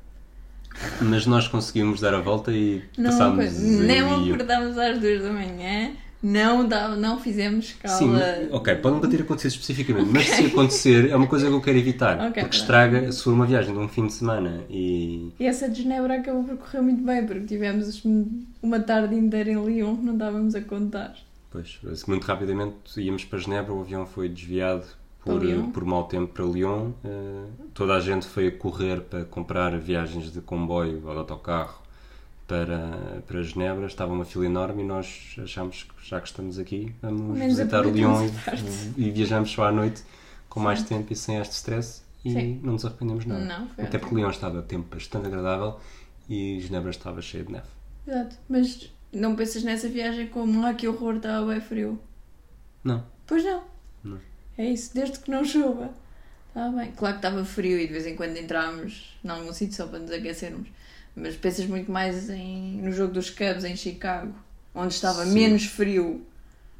mas 1.01 1.25
nós 1.25 1.47
conseguimos 1.47 1.99
dar 1.99 2.13
a 2.13 2.21
volta 2.21 2.53
e 2.53 2.83
Não, 2.97 3.09
passámos. 3.11 3.59
não 3.59 4.23
acordámos 4.23 4.77
às 4.77 4.97
duas 4.97 5.23
da 5.23 5.31
manhã, 5.33 5.93
não, 6.21 6.67
dá, 6.67 6.89
não 6.95 7.19
fizemos 7.19 7.65
escala. 7.65 7.95
Sim, 7.95 8.11
ok, 8.51 8.75
pode 8.75 8.95
nunca 8.95 9.07
ter 9.07 9.21
acontecido 9.21 9.51
especificamente, 9.51 10.09
mas 10.11 10.25
se 10.25 10.45
acontecer 10.45 11.09
é 11.09 11.15
uma 11.15 11.27
coisa 11.27 11.47
que 11.47 11.53
eu 11.53 11.61
quero 11.61 11.77
evitar, 11.77 12.19
Ok, 12.27 12.41
porque 12.41 12.57
estraga 12.57 13.11
se 13.11 13.23
for 13.23 13.33
uma 13.33 13.45
viagem 13.45 13.73
de 13.73 13.79
um 13.79 13.87
fim 13.87 14.07
de 14.07 14.13
semana 14.13 14.63
e 14.69 15.31
E 15.39 15.45
essa 15.45 15.69
de 15.69 15.83
Genebra 15.83 16.15
acabou 16.15 16.43
por 16.43 16.57
correr 16.57 16.81
muito 16.81 17.03
bem, 17.03 17.25
porque 17.25 17.45
tivemos 17.45 18.03
uma 18.61 18.79
tarde 18.79 19.15
inteira 19.15 19.51
em 19.51 19.63
Lyon 19.63 19.97
que 19.97 20.05
não 20.05 20.13
estávamos 20.13 20.55
a 20.55 20.61
contar. 20.61 21.15
Pois, 21.49 21.79
muito 22.07 22.25
rapidamente 22.25 22.75
íamos 22.97 23.23
para 23.23 23.39
Genebra, 23.39 23.73
o 23.73 23.81
avião 23.81 24.05
foi 24.05 24.27
desviado 24.27 24.85
por, 25.23 25.41
por 25.73 25.85
mau 25.85 26.05
tempo 26.05 26.33
para 26.33 26.45
Lyon. 26.45 26.91
eh, 27.03 27.45
toda 27.73 27.95
a 27.95 27.99
gente 27.99 28.25
foi 28.25 28.47
a 28.47 28.51
correr 28.51 29.01
para 29.01 29.25
comprar 29.25 29.77
viagens 29.77 30.31
de 30.31 30.41
comboio 30.41 31.01
ou 31.05 31.11
de 31.13 31.19
autocarro 31.19 31.86
para, 32.47 33.21
para 33.27 33.43
Genebra. 33.43 33.85
Estava 33.85 34.13
uma 34.13 34.25
fila 34.25 34.45
enorme 34.45 34.83
e 34.83 34.85
nós 34.85 35.35
achámos 35.43 35.83
que 35.83 36.07
já 36.09 36.19
que 36.21 36.27
estamos 36.27 36.57
aqui, 36.57 36.95
vamos 37.01 37.37
visitar 37.37 37.85
o 37.85 37.91
Lyon 37.91 38.29
e, 38.97 39.07
e 39.07 39.11
viajamos 39.11 39.51
só 39.51 39.65
à 39.65 39.71
noite 39.71 40.03
com 40.49 40.59
mais 40.59 40.81
tempo 40.83 41.11
e 41.11 41.15
sem 41.15 41.37
este 41.37 41.53
stress 41.53 42.01
e 42.23 42.31
Sim. 42.33 42.59
não 42.63 42.73
nos 42.73 42.85
arrependemos 42.85 43.25
nada. 43.25 43.43
Não, 43.43 43.65
Até 43.73 43.83
ótimo. 43.83 43.99
porque 43.99 44.15
Lyon 44.15 44.29
estava 44.29 44.59
a 44.59 44.61
tempo 44.61 44.95
bastante 44.95 45.27
agradável 45.27 45.79
e 46.29 46.59
Genebra 46.61 46.91
estava 46.91 47.21
cheia 47.21 47.43
de 47.43 47.51
neve. 47.51 47.67
Exato. 48.07 48.37
Mas 48.47 48.91
não 49.11 49.35
pensas 49.35 49.63
nessa 49.63 49.87
viagem 49.87 50.27
como, 50.27 50.65
ah, 50.65 50.73
que 50.73 50.87
horror, 50.87 51.17
estava 51.17 51.45
bem 51.45 51.61
frio. 51.61 51.99
Não. 52.83 53.03
Pois 53.25 53.43
não. 53.43 53.63
Não. 54.03 54.19
É 54.57 54.65
isso, 54.65 54.93
desde 54.93 55.19
que 55.19 55.29
não 55.29 55.43
chova. 55.43 55.91
Está 56.47 56.69
bem. 56.69 56.91
Claro 56.91 57.15
que 57.15 57.27
estava 57.27 57.45
frio 57.45 57.79
e 57.79 57.85
de 57.85 57.93
vez 57.93 58.07
em 58.07 58.15
quando 58.15 58.37
entrámos 58.37 59.17
em 59.23 59.29
algum 59.29 59.53
sítio 59.53 59.75
só 59.75 59.87
para 59.87 59.99
nos 59.99 60.11
aquecermos. 60.11 60.67
Mas 61.19 61.35
pensas 61.35 61.65
muito 61.65 61.91
mais 61.91 62.29
em, 62.29 62.79
no 62.79 62.91
jogo 62.91 63.11
dos 63.11 63.31
Cubs 63.31 63.63
em 63.63 63.75
Chicago, 63.75 64.35
onde 64.75 64.93
estava 64.93 65.25
Sim. 65.25 65.33
menos 65.33 65.65
frio 65.65 66.23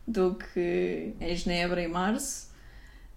do 0.07 0.35
que 0.35 1.13
em 1.19 1.35
Genebra 1.35 1.81
em 1.81 1.87
março. 1.87 2.47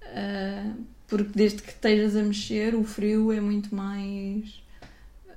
Ah, 0.02 0.72
porque 1.06 1.30
desde 1.34 1.60
que 1.60 1.68
estejas 1.68 2.16
a 2.16 2.22
mexer, 2.22 2.74
o 2.74 2.82
frio 2.84 3.30
é 3.32 3.40
muito 3.40 3.74
mais. 3.74 4.62
ah, 5.28 5.34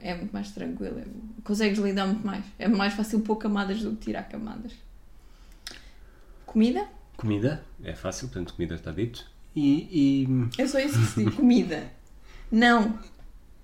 é 0.00 0.14
muito 0.14 0.32
mais 0.32 0.50
tranquilo. 0.52 1.00
é- 1.00 1.04
consegues 1.44 1.78
lidar 1.78 2.06
muito 2.06 2.26
mais. 2.26 2.42
É 2.58 2.66
mais 2.66 2.94
fácil 2.94 3.20
pôr 3.20 3.36
camadas 3.36 3.82
do 3.82 3.90
que 3.90 4.06
tirar 4.06 4.22
camadas. 4.22 4.72
Comida? 6.46 6.86
Comida, 7.18 7.62
é 7.84 7.94
fácil, 7.94 8.28
portanto, 8.28 8.54
comida 8.54 8.74
está 8.74 8.90
dito. 8.90 9.30
E, 9.54 10.26
e 10.56 10.62
É 10.62 10.66
só 10.66 10.78
isso 10.78 10.98
que 10.98 11.06
se 11.06 11.24
diz. 11.24 11.34
Comida. 11.34 11.90
Não. 12.50 12.98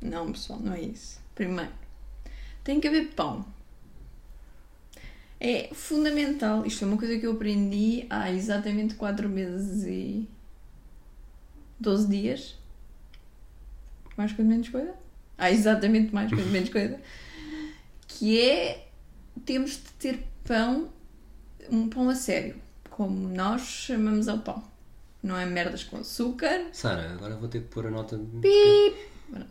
Não, 0.03 0.33
pessoal, 0.33 0.59
não 0.61 0.73
é 0.73 0.81
isso. 0.81 1.21
Primeiro, 1.35 1.71
tem 2.65 2.81
que 2.81 2.89
haver 2.89 3.09
pão. 3.15 3.45
É 5.41 5.71
fundamental. 5.75 6.65
Isto 6.67 6.81
foi 6.81 6.89
uma 6.89 6.99
coisa 6.99 7.19
que 7.19 7.27
eu 7.27 7.33
aprendi 7.33 8.07
há 8.09 8.31
exatamente 8.31 8.95
4 8.95 9.29
meses 9.29 9.85
e 9.87 10.29
12 11.81 12.09
dias. 12.09 12.59
Mais 14.17 14.33
coisa, 14.33 14.49
menos 14.51 14.69
coisa. 14.69 14.95
Há 15.39 15.51
exatamente 15.51 16.15
mais 16.15 16.31
coisa, 16.31 16.49
menos 16.51 16.69
coisa. 16.71 17.01
Que 18.07 18.41
é 18.41 18.87
temos 19.45 19.73
de 19.73 19.91
ter 19.99 20.27
pão, 20.45 20.91
um 21.71 21.89
pão 21.89 22.09
a 22.09 22.15
sério. 22.15 22.57
Como 22.91 23.29
nós 23.29 23.63
chamamos 23.63 24.29
ao 24.29 24.39
pão. 24.39 24.63
Não 25.23 25.37
é 25.37 25.47
merdas 25.47 25.83
com 25.85 25.99
açúcar, 25.99 26.67
Sara, 26.73 27.13
agora 27.13 27.37
vou 27.37 27.49
ter 27.49 27.63
que 27.63 27.69
pôr 27.69 27.87
a 27.87 27.91
nota. 27.91 28.19
de- 28.19 28.93
Pronto. 29.31 29.47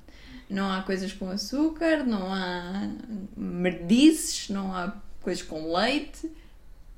Não 0.51 0.69
há 0.71 0.83
coisas 0.83 1.13
com 1.13 1.29
açúcar, 1.29 2.03
não 2.03 2.33
há 2.33 2.89
merdices, 3.37 4.49
não 4.49 4.75
há 4.75 4.93
coisas 5.21 5.41
com 5.41 5.73
leite, 5.73 6.29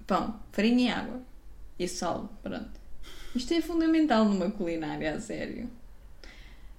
pão, 0.07 0.39
farinha 0.51 0.89
e 0.89 0.91
água 0.91 1.21
e 1.77 1.87
sal. 1.87 2.33
Pronto. 2.41 2.71
Isto 3.35 3.53
é 3.53 3.61
fundamental 3.61 4.25
numa 4.25 4.49
culinária, 4.49 5.13
a 5.15 5.19
sério. 5.21 5.69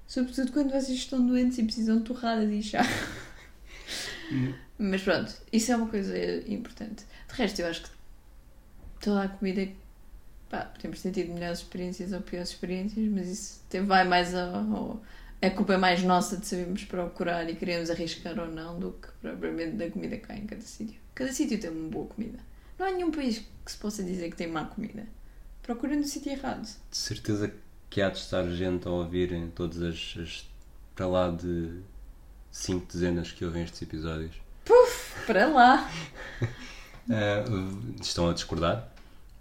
Sobretudo 0.07 0.51
quando 0.53 0.71
vocês 0.71 0.99
estão 0.99 1.25
doentes 1.25 1.59
e 1.59 1.63
precisam 1.65 1.99
de 1.99 2.05
torradas 2.05 2.51
e 2.51 2.63
chá. 2.63 2.83
Mas 4.79 5.03
pronto, 5.03 5.33
isso 5.53 5.71
é 5.73 5.77
uma 5.77 5.89
coisa 5.89 6.17
importante. 6.51 7.05
De 7.29 7.35
resto, 7.35 7.61
eu 7.61 7.67
acho 7.69 7.83
que 7.83 7.91
toda 9.01 9.23
a 9.23 9.29
comida. 9.29 9.69
Pá, 10.51 10.61
podemos 10.67 11.01
ter 11.01 11.13
tido 11.13 11.33
melhores 11.33 11.61
experiências 11.61 12.13
ou 12.13 12.21
piores 12.21 12.51
experiências, 12.51 13.09
mas 13.09 13.29
isso 13.29 13.61
vai 13.87 14.05
mais 14.07 14.35
a. 14.35 14.45
ao- 14.57 15.03
a 15.47 15.51
culpa 15.51 15.75
é 15.75 15.77
mais 15.77 16.03
nossa 16.03 16.37
de 16.37 16.47
sabermos 16.47 16.85
procurar 16.85 17.49
e 17.49 17.55
queremos 17.57 17.91
arriscar 17.91 18.39
ou 18.39 18.47
não 18.47 18.79
do 18.79 18.93
que 18.93 19.09
propriamente 19.21 19.77
da 19.77 19.91
comida 19.91 20.17
cá 20.19 20.35
em 20.37 20.47
cada 20.47 20.63
sítio. 20.63 21.01
Cada 21.15 21.33
sítio 21.33 21.59
tem 21.61 21.71
uma 21.71 21.89
boa 21.91 22.07
comida. 22.07 22.39
Não 22.79 22.87
há 22.87 22.91
nenhum 22.91 23.11
país 23.11 23.39
que 23.65 23.71
se 23.73 23.79
possa 23.79 24.03
dizer 24.03 24.31
que 24.31 24.37
tem 24.37 24.47
má 24.49 24.65
comida. 24.65 25.07
Procurem 25.63 25.99
no 25.99 26.05
sítio 26.05 26.33
errado. 26.33 26.65
De 26.91 26.97
certeza 26.97 27.53
que 27.89 28.03
há 28.03 28.11
de 28.11 28.19
estar 28.19 28.45
gente 28.49 28.87
a 28.89 28.91
ouvir 28.91 29.33
em 29.33 29.49
todas 29.51 29.81
as, 29.83 30.17
as 30.21 30.49
para 30.95 31.07
lá 31.07 31.31
de 31.31 31.81
cinco 32.51 32.87
dezenas 32.93 33.33
que 33.33 33.45
ouvem 33.45 33.63
estes 33.65 33.83
episódios. 33.83 34.35
Para 35.27 35.47
lá! 35.47 35.91
Ah, 37.11 37.45
estão 38.01 38.29
a 38.29 38.33
discordar? 38.35 38.89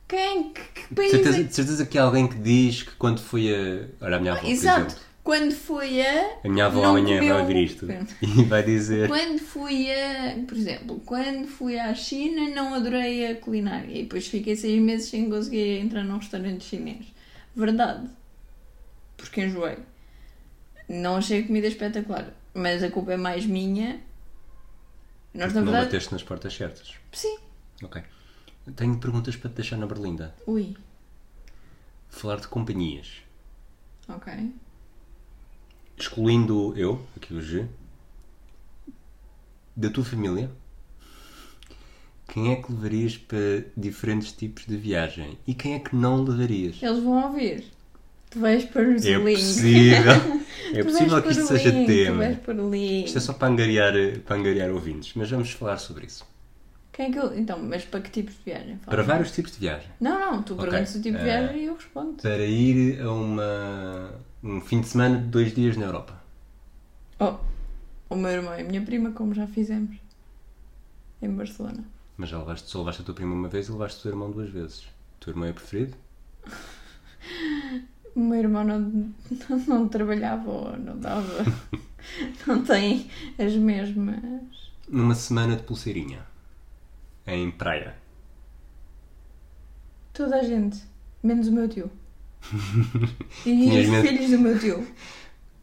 Quem? 0.08 0.54
Que, 0.54 0.62
que 0.62 0.82
De 0.90 0.96
país 0.96 1.12
certeza, 1.12 1.38
é? 1.40 1.44
de 1.44 1.56
certeza 1.56 1.86
que 1.86 1.98
há 1.98 2.04
alguém 2.04 2.28
que 2.28 2.36
diz 2.38 2.84
que 2.84 2.92
quando 2.92 3.20
foi 3.22 3.50
a. 3.54 4.06
Olha, 4.06 4.18
a 4.18 4.20
minha 4.20 4.34
avó, 4.34 4.42
por 4.42 4.50
Exato! 4.50 4.86
exemplo. 4.88 5.04
Quando 5.24 5.54
foi 5.56 6.02
a. 6.06 6.40
A 6.44 6.50
minha 6.50 6.66
avó 6.66 6.82
não 6.82 6.90
amanhã 6.98 7.18
comeu- 7.20 7.34
vai 7.34 7.42
ouvir 7.44 7.64
isto 7.64 7.88
e 8.22 8.44
vai 8.44 8.62
dizer. 8.64 9.08
Quando 9.08 9.40
fui 9.40 9.90
a. 9.90 10.36
Por 10.46 10.58
exemplo, 10.58 11.00
quando 11.06 11.48
fui 11.48 11.80
à 11.80 11.94
China 11.96 12.50
não 12.54 12.74
adorei 12.74 13.28
a 13.32 13.36
culinária 13.36 13.98
e 13.98 14.04
depois 14.04 14.28
fiquei 14.28 14.56
seis 14.56 14.82
meses 14.82 15.10
sem 15.10 15.30
conseguir 15.30 15.80
entrar 15.80 16.04
num 16.04 16.18
restaurante 16.18 16.66
chinês. 16.66 17.06
Verdade. 17.56 18.10
Porque 19.16 19.42
enjoei. 19.46 19.78
Não 20.90 21.16
achei 21.16 21.42
a 21.42 21.48
comida 21.48 21.68
espetacular. 21.68 22.34
Mas 22.54 22.84
a 22.84 22.92
culpa 22.92 23.14
é 23.14 23.18
mais 23.18 23.46
minha. 23.46 24.02
Nós, 25.34 25.54
na 25.54 25.62
Não 25.62 25.68
verdade. 25.72 25.86
bateste 25.86 26.12
nas 26.12 26.22
portas 26.22 26.54
certas. 26.54 26.96
Sim. 27.14 27.38
Ok. 27.82 28.04
Tenho 28.76 28.98
perguntas 29.00 29.36
para 29.38 29.50
te 29.50 29.54
deixar 29.56 29.78
na 29.78 29.88
berlinda. 29.88 30.36
Ui. 30.46 30.76
Falar 32.10 32.40
de 32.42 32.48
companhias. 32.50 33.08
Ok. 34.10 34.52
Excluindo 35.98 36.74
eu, 36.76 37.02
aqui 37.16 37.34
o 37.34 37.42
G, 37.42 37.66
da 39.76 39.90
tua 39.90 40.04
família, 40.04 40.50
quem 42.28 42.52
é 42.52 42.56
que 42.56 42.72
levarias 42.72 43.18
para 43.18 43.66
diferentes 43.78 44.32
tipos 44.32 44.66
de 44.66 44.76
viagem? 44.76 45.38
E 45.46 45.54
quem 45.54 45.76
é 45.76 45.80
que 45.80 45.96
não 45.96 46.24
levarias? 46.24 46.78
Eles 46.82 47.04
vão 47.04 47.24
ouvir. 47.28 47.64
Tu 48.30 48.40
vais 48.40 48.66
para 48.66 48.90
os 48.90 49.06
É 49.06 49.18
link. 49.18 49.38
possível. 49.38 50.44
É 50.74 50.84
possível 50.84 51.22
que 51.22 51.30
isto 51.30 51.46
seja 51.46 51.70
link, 51.70 51.86
tema. 51.86 52.26
Isto 53.06 53.18
é 53.20 53.22
só 53.22 53.34
para 53.34 53.48
angariar, 53.50 53.94
para 54.26 54.36
angariar 54.38 54.72
ouvintes, 54.72 55.12
mas 55.14 55.30
vamos 55.30 55.52
falar 55.52 55.78
sobre 55.78 56.08
isso. 56.08 56.26
Quem 56.92 57.08
é 57.08 57.12
que 57.12 57.20
eu... 57.20 57.38
Então, 57.38 57.62
mas 57.62 57.86
para 57.86 58.00
que 58.02 58.10
tipos 58.10 58.34
de 58.36 58.40
viagem? 58.46 58.78
Fala. 58.78 58.96
Para 58.98 59.04
vários 59.04 59.32
tipos 59.32 59.52
de 59.52 59.60
viagem. 59.60 59.88
Não, 60.02 60.20
não, 60.20 60.42
tu 60.42 60.54
Ok. 60.54 60.66
perguntas 60.68 60.96
o 60.96 61.02
tipo 61.02 61.16
de 61.18 61.24
viagem 61.24 61.62
e 61.62 61.66
eu 61.66 61.76
respondo. 61.76 62.14
Para 62.24 62.44
ir 62.46 63.02
a 63.02 63.12
uma, 63.12 64.14
um 64.44 64.60
fim 64.60 64.82
de 64.82 64.88
semana 64.88 65.18
de 65.18 65.28
dois 65.28 65.54
dias 65.54 65.78
na 65.78 65.86
Europa. 65.86 66.22
Oh, 67.20 67.36
o 68.10 68.16
meu 68.16 68.32
irmão 68.32 68.54
e 68.56 68.62
a 68.62 68.64
minha 68.64 68.82
prima, 68.82 69.12
como 69.12 69.34
já 69.34 69.48
fizemos. 69.48 69.96
Em 71.22 71.30
Barcelona. 71.30 71.84
Mas 72.18 72.30
já 72.30 72.38
levaste, 72.38 72.70
só 72.70 72.80
levaste 72.80 73.02
a 73.02 73.06
tua 73.06 73.16
prima 73.16 73.34
uma 73.34 73.48
vez 73.48 73.68
e 73.68 73.72
levaste 73.72 74.00
o 74.00 74.04
teu 74.04 74.12
irmão 74.12 74.30
duas 74.30 74.50
vezes. 74.50 74.82
O 74.82 75.20
teu 75.22 75.32
irmão 75.32 75.48
é 75.48 75.54
preferido? 75.54 75.96
O 78.16 78.20
meu 78.20 78.38
irmão 78.38 78.64
não, 78.64 78.80
não, 78.80 79.58
não 79.68 79.88
trabalhava 79.88 80.48
ou 80.48 80.78
não 80.78 81.00
dava. 81.00 81.44
não 82.46 82.64
tem 82.64 83.10
as 83.40 83.56
mesmas. 83.56 84.20
Numa 84.88 85.16
semana 85.16 85.56
de 85.56 85.64
pulseirinha. 85.64 86.24
Em 87.26 87.50
praia. 87.50 87.96
Toda 90.14 90.36
a 90.36 90.44
gente, 90.44 90.84
menos 91.24 91.48
o 91.48 91.52
meu 91.52 91.68
tio. 91.68 91.90
E 93.46 93.80
os 93.80 93.88
medo- 93.90 94.08
filhos 94.08 94.30
do 94.32 94.40
meu 94.40 94.60
tio. 94.60 94.88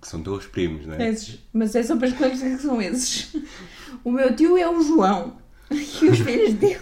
Que 0.00 0.08
são 0.08 0.22
teus 0.22 0.46
primos, 0.46 0.86
não 0.86 0.94
é? 0.94 1.08
Esses. 1.10 1.38
Mas 1.52 1.74
é 1.74 1.82
só 1.82 1.96
para 1.96 2.08
esclarecer 2.08 2.56
que 2.56 2.62
são 2.62 2.80
esses. 2.80 3.34
O 4.02 4.10
meu 4.10 4.34
tio 4.34 4.56
é 4.56 4.68
o 4.68 4.82
João. 4.82 5.38
E 5.70 5.76
os 6.08 6.18
filhos 6.18 6.54
dele 6.54 6.80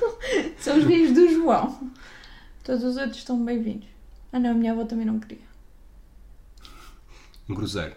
são 0.58 0.78
os 0.78 0.84
filhos 0.84 1.12
do 1.12 1.28
João. 1.28 1.90
Todos 2.64 2.84
os 2.84 2.96
outros 2.96 3.18
estão 3.18 3.42
bem-vindos. 3.44 3.86
Ah 4.32 4.38
não, 4.38 4.50
a 4.50 4.54
minha 4.54 4.72
avó 4.72 4.84
também 4.84 5.04
não 5.04 5.18
queria. 5.20 5.44
Um 7.48 7.54
cruzeiro. 7.54 7.94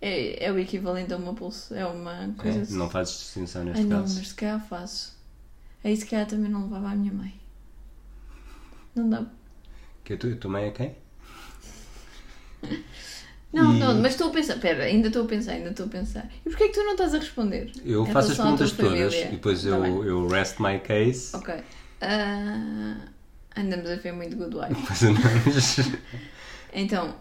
É, 0.00 0.46
é 0.46 0.52
o 0.52 0.58
equivalente 0.58 1.12
a 1.12 1.16
uma 1.16 1.34
pulso. 1.34 1.74
É 1.74 1.84
uma 1.86 2.34
coisa. 2.38 2.58
É, 2.58 2.62
assim. 2.62 2.76
não 2.76 2.88
fazes 2.90 3.14
distinção 3.18 3.62
Ai 3.62 3.68
neste 3.68 3.84
não, 3.84 4.00
caso. 4.02 4.18
mas 4.18 4.28
se 4.28 4.34
calhar 4.34 4.66
faço. 4.68 5.16
Aí 5.84 5.96
se 5.96 6.06
calhar 6.06 6.26
também 6.26 6.50
não 6.50 6.64
levava 6.64 6.90
a 6.90 6.94
minha 6.94 7.12
mãe. 7.12 7.34
Não 8.94 9.08
dá. 9.08 9.26
Que 10.04 10.14
a 10.14 10.16
tua, 10.18 10.32
a 10.32 10.60
é 10.60 10.70
quem? 10.70 10.96
Não, 13.52 13.74
E- 13.74 13.78
não, 13.78 14.00
mas 14.00 14.12
estou 14.12 14.28
a 14.28 14.32
pensar. 14.32 14.58
Pera, 14.58 14.84
ainda 14.84 15.08
estou 15.08 15.24
a 15.24 15.28
pensar, 15.28 15.52
ainda 15.52 15.68
estou 15.70 15.84
a 15.84 15.88
pensar. 15.90 16.26
E 16.40 16.48
porquê 16.48 16.64
é 16.64 16.68
que 16.68 16.72
tu 16.74 16.82
não 16.84 16.92
estás 16.92 17.14
a 17.14 17.18
responder? 17.18 17.70
Eu 17.84 18.06
Em 18.06 18.10
faço 18.10 18.32
as 18.32 18.38
relação 18.38 18.54
à 18.54 18.56
tua 18.56 18.66
perguntas 18.66 18.72
todas 18.72 19.14
família? 19.14 19.28
e 19.28 19.30
depois 19.32 19.62
Tá 19.62 19.68
eu, 19.68 20.04
eu 20.06 20.26
rest 20.28 20.58
my 20.58 20.78
case. 20.78 21.36
Ok. 21.36 21.54
Ah, 22.00 22.96
andamos 23.54 23.90
a 23.90 23.96
ver 23.96 24.12
muito 24.12 24.36
Good 24.38 24.56
Wife. 24.56 24.74
Depois 24.74 25.02
andamos. 25.02 25.76
Então, 26.74 27.14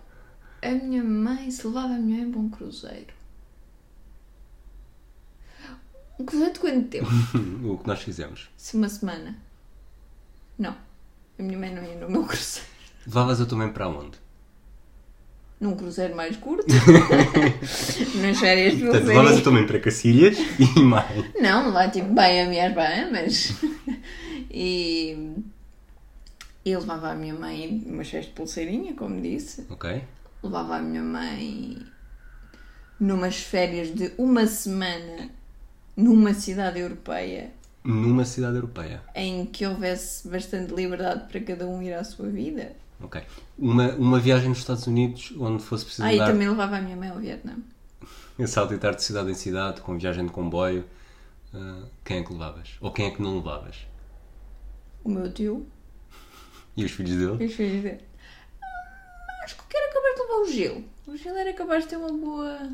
a 0.62 0.70
minha 0.70 1.04
mãe 1.04 1.52
se 1.52 1.68
levava 1.68 1.96
a 1.96 1.98
minha 1.98 2.20
mãe 2.22 2.32
para 2.32 2.40
um 2.40 2.50
cruzeiro. 2.50 3.14
Um 6.18 6.24
cruzeiro 6.26 6.54
de 6.54 6.60
quanto 6.62 6.88
tempo? 6.88 7.10
o 7.70 7.78
que 7.78 7.88
nós 7.88 8.02
fizemos. 8.02 8.50
Se 8.56 8.78
uma 8.78 8.88
semana? 8.88 9.36
Não. 10.58 10.78
A 11.40 11.44
minha 11.44 11.58
mãe 11.58 11.74
não 11.74 11.84
ia 11.84 11.96
no 11.96 12.10
meu 12.10 12.24
cruzeiro. 12.24 12.68
Levavas 13.06 13.42
a 13.42 13.46
tua 13.46 13.58
mãe 13.58 13.70
para 13.70 13.88
onde? 13.88 14.18
Num 15.60 15.76
cruzeiro 15.76 16.16
mais 16.16 16.36
curto. 16.38 16.66
Nas 18.22 18.40
férias 18.40 18.76
de 18.76 18.82
Portanto, 18.84 19.08
levavas 19.08 19.38
a 19.38 19.42
tua 19.42 19.52
mãe 19.52 19.66
para 19.66 19.80
Cacilhas 19.80 20.38
e 20.60 20.80
mais. 20.80 21.34
Não, 21.40 21.72
lá 21.72 21.90
tipo 21.90 22.12
Miami 22.12 22.60
às 22.60 22.74
Bahamas. 22.74 23.54
E. 24.50 25.34
E 26.64 26.76
levava 26.76 27.12
a 27.12 27.16
minha 27.16 27.34
mãe 27.34 27.84
umas 27.86 28.10
festas 28.10 28.28
de 28.28 28.34
pulseirinha, 28.34 28.94
como 28.94 29.22
disse. 29.22 29.66
Ok? 29.70 30.04
levava 30.44 30.78
a 30.78 30.82
minha 30.82 31.04
mãe 31.04 31.78
numas 33.00 33.38
férias 33.38 33.94
de 33.94 34.12
uma 34.18 34.46
semana 34.48 35.30
numa 35.96 36.34
cidade 36.34 36.80
europeia 36.80 37.52
Numa 37.84 38.26
cidade 38.26 38.56
europeia. 38.56 39.02
em 39.16 39.46
que 39.46 39.66
houvesse 39.66 40.28
bastante 40.28 40.74
liberdade 40.74 41.28
para 41.28 41.40
cada 41.42 41.66
um 41.68 41.82
ir 41.82 41.94
à 41.94 42.04
sua 42.04 42.28
vida. 42.30 42.76
Ok. 43.02 43.22
Uma, 43.58 43.90
uma 43.94 44.20
viagem 44.20 44.50
nos 44.50 44.60
Estados 44.60 44.86
Unidos 44.86 45.34
onde 45.40 45.64
fosse 45.64 45.86
preciso 45.86 46.08
Ah, 46.08 46.14
e 46.14 46.18
também 46.20 46.48
levava 46.48 46.78
a 46.78 46.82
minha 46.82 46.96
mãe 46.96 47.10
ao 47.10 47.18
Vietnã. 47.18 47.58
a 48.40 48.48
saltitar 48.48 48.96
de 48.96 49.04
cidade 49.04 49.32
em 49.32 49.34
cidade 49.34 49.82
com 49.82 49.98
viagem 49.98 50.26
de 50.26 50.32
comboio. 50.32 50.86
Ah, 51.54 51.84
quem 52.06 52.18
é 52.20 52.24
que 52.24 52.32
levavas? 52.32 52.70
Ou 52.80 52.92
quem 52.92 53.08
é 53.08 53.12
que 53.12 53.22
não 53.22 53.38
levavas? 53.38 53.78
O 55.04 55.10
meu 55.10 55.32
tio 55.34 55.66
E 56.78 56.86
os 56.86 56.92
filhos 56.92 57.12
dele? 57.18 57.44
e 57.44 57.48
os 57.48 57.54
filhos 57.56 57.82
dele. 57.82 58.02
Ah, 58.62 59.44
Acho 59.44 59.56
que 59.68 59.76
era 59.76 59.92
capaz 59.92 60.16
de 60.16 60.22
levar 60.22 60.36
o 60.36 60.46
Gil. 60.52 60.86
O 61.08 61.18
Gil 61.18 61.36
era 61.36 61.54
capaz 61.54 61.84
de 61.86 61.90
ter 61.90 61.98
uma 61.98 62.14
boa. 62.14 62.70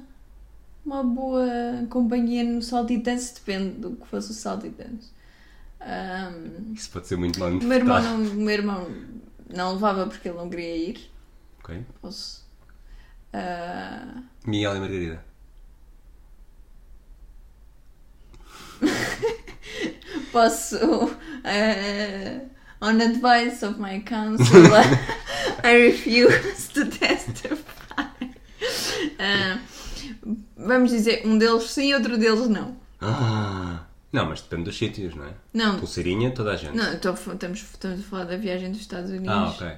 Uma 0.87 1.03
boa 1.03 1.45
companhia 1.89 2.45
no 2.45 2.61
saltitance, 2.61 3.33
depende 3.35 3.71
do 3.71 3.97
que 3.97 4.07
fosse 4.07 4.31
o 4.31 4.33
saltitance. 4.33 5.11
Ahm, 5.81 6.73
Isso 6.73 6.89
pode 6.89 7.07
ser 7.07 7.17
muito 7.17 7.37
mal 7.37 7.51
meu 7.51 7.73
irmão 7.77 8.01
não, 8.01 8.17
meu 8.17 8.49
irmão 8.53 8.87
não 9.53 9.73
levava 9.73 10.07
porque 10.07 10.29
ele 10.29 10.37
não 10.37 10.49
queria 10.49 10.77
ir. 10.77 11.11
Ok. 11.59 11.85
Posso. 12.01 12.47
Ah, 13.33 14.23
Miguel 14.45 14.77
e 14.77 14.79
Margarida. 14.79 15.25
posso. 20.31 20.77
ah, 21.43 22.39
on 22.81 23.01
advice 23.01 23.61
of 23.65 23.77
my 23.77 23.99
counsel, 24.05 24.73
I 25.65 25.73
refuse 25.73 26.69
to 26.69 26.85
testify. 26.85 28.05
Ah, 29.19 29.59
vamos 30.57 30.91
dizer, 30.91 31.25
um 31.25 31.37
deles 31.37 31.69
sim, 31.71 31.93
outro 31.93 32.17
deles 32.17 32.47
não. 32.49 32.75
Ah! 33.01 33.85
Não, 34.11 34.25
mas 34.29 34.41
depende 34.41 34.63
dos 34.63 34.77
sítios, 34.77 35.13
não 35.15 35.25
é? 35.25 35.33
Não, 35.53 35.77
Pulseirinha, 35.79 36.31
toda 36.31 36.51
a 36.53 36.55
gente. 36.55 36.75
não 36.75 36.93
estou 36.93 37.11
a 37.11 37.15
fa- 37.15 37.33
estamos, 37.33 37.59
estamos 37.61 37.99
a 37.99 38.03
falar 38.03 38.23
da 38.25 38.37
viagem 38.37 38.71
dos 38.71 38.79
Estados 38.81 39.09
Unidos. 39.11 39.29
Ah, 39.29 39.49
ok. 39.49 39.71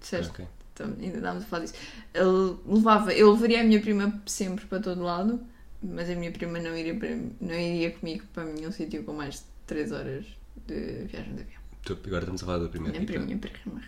Disseste? 0.00 0.30
ok. 0.30 0.46
Então, 0.72 0.86
ainda 1.00 1.16
estávamos 1.16 1.42
a 1.44 1.46
falar 1.46 1.62
disso. 1.64 1.74
Ele 2.14 2.56
levava, 2.66 3.12
eu 3.12 3.32
levaria 3.32 3.60
a 3.60 3.64
minha 3.64 3.80
prima 3.80 4.22
sempre 4.26 4.64
para 4.66 4.78
todo 4.80 5.02
lado, 5.02 5.40
mas 5.82 6.08
a 6.08 6.14
minha 6.14 6.30
prima 6.30 6.60
não 6.60 6.76
iria, 6.76 6.94
para, 6.94 7.16
não 7.40 7.54
iria 7.54 7.90
comigo 7.90 8.24
para 8.32 8.44
nenhum 8.44 8.70
sítio 8.70 9.02
com 9.02 9.12
mais 9.12 9.34
de 9.40 9.42
3 9.66 9.90
horas 9.92 10.24
de 10.66 11.04
viagem 11.06 11.34
de 11.34 11.42
avião. 11.42 11.58
Agora 12.06 12.18
estamos 12.20 12.42
a 12.42 12.46
falar 12.46 12.58
da 12.58 12.68
primeira. 12.68 12.98
Rita. 12.98 13.18
minha 13.18 13.38
prima. 13.38 13.82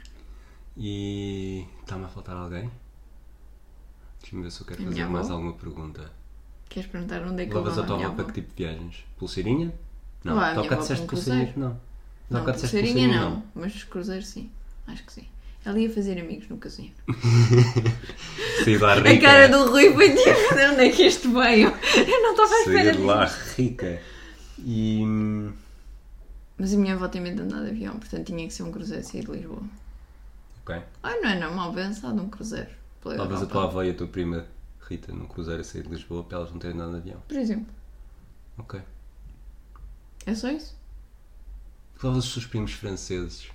E 0.77 1.65
está-me 1.81 2.05
a 2.05 2.09
faltar 2.09 2.37
alguém? 2.37 2.71
Deixa-me 4.21 4.43
ver 4.43 4.51
se 4.51 4.61
eu 4.61 4.67
quero 4.67 4.83
A 4.83 4.85
fazer 4.87 5.07
mais 5.07 5.27
avó? 5.27 5.35
alguma 5.35 5.53
pergunta. 5.55 6.11
Queres 6.69 6.89
perguntar 6.91 7.23
onde 7.25 7.43
é 7.43 7.47
que 7.47 7.53
eu 7.53 7.59
Levas 7.59 7.79
a 7.79 7.83
levava 7.83 7.87
tua 7.87 7.97
a 8.07 8.11
para 8.13 8.23
avó? 8.23 8.33
que 8.33 8.41
tipo 8.41 8.55
de 8.55 8.65
viagens? 8.65 9.05
Pulseirinha? 9.19 9.75
Não, 10.25 10.35
Lá, 10.37 10.53
a 10.53 10.55
bocado 10.63 10.83
avó 10.83 10.83
disseste 10.83 11.07
para 11.07 11.11
pulseirinhas? 11.17 11.57
Não. 11.57 11.81
Não, 12.31 12.41
disseste 12.53 12.77
pulseirinha 12.79 13.09
pulseirinha? 13.09 13.21
não, 13.31 13.43
mas 13.55 13.85
cruzeiro 13.85 14.23
sim. 14.25 14.51
Acho 14.87 15.05
que 15.05 15.13
sim. 15.13 15.27
Ela 15.65 15.79
ia 15.79 15.91
fazer 15.93 16.19
amigos 16.21 16.49
no 16.49 16.57
casinho. 16.59 16.93
Saí 18.65 18.79
lá 18.79 18.95
rica. 18.95 19.11
A 19.11 19.21
cara 19.21 19.49
do 19.49 19.71
Rui 19.71 19.93
foi 19.95 20.09
tipo, 20.11 20.55
de 20.55 20.65
onde 20.65 20.85
é 20.87 20.91
que 20.91 21.03
este 21.03 21.29
veio? 21.29 21.69
Eu 21.69 22.23
não 22.23 22.31
estava 22.33 22.55
à 22.55 22.61
espera 22.61 22.85
Saí 22.85 22.97
de 22.97 23.03
disso. 23.03 23.07
lá 23.07 23.25
rica. 23.57 24.03
E... 24.59 25.03
Mas 26.57 26.73
a 26.75 26.77
minha 26.77 26.95
avó 26.95 27.09
tem 27.09 27.21
medo 27.21 27.37
de 27.37 27.43
andar 27.43 27.63
de 27.65 27.71
avião, 27.71 27.99
portanto 27.99 28.27
tinha 28.27 28.47
que 28.47 28.53
ser 28.55 28.63
um 28.63 28.73
cruzeiro 28.73 29.05
sair 29.05 29.25
de 29.25 29.33
Lisboa. 29.33 29.63
Ok. 30.63 30.77
Ai, 31.03 31.21
não 31.21 31.29
é 31.31 31.39
não, 31.41 31.55
mal 31.55 31.73
pensado 31.73 32.21
um 32.23 32.29
cruzeiro. 32.29 32.71
Pela 33.01 33.23
Levas 33.23 33.43
a 33.43 33.47
tua 33.47 33.65
avó 33.65 33.83
e 33.83 33.91
a 33.91 33.95
tua 33.95 34.07
prima 34.07 34.47
Rita 34.81 35.13
num 35.13 35.27
cruzeiro 35.27 35.61
a 35.61 35.65
sair 35.65 35.83
de 35.83 35.89
Lisboa 35.89 36.25
para 36.25 36.39
elas 36.39 36.51
não 36.51 36.59
terem 36.59 36.77
nada 36.77 36.93
de 36.93 36.99
avião. 36.99 37.23
Por 37.27 37.37
exemplo. 37.37 37.73
Ok. 38.59 38.81
É 40.27 40.35
só 40.35 40.51
isso? 40.51 40.77
Levas 42.03 42.27
os 42.27 42.33
teus 42.33 42.47
primos 42.47 42.73
franceses. 42.73 43.51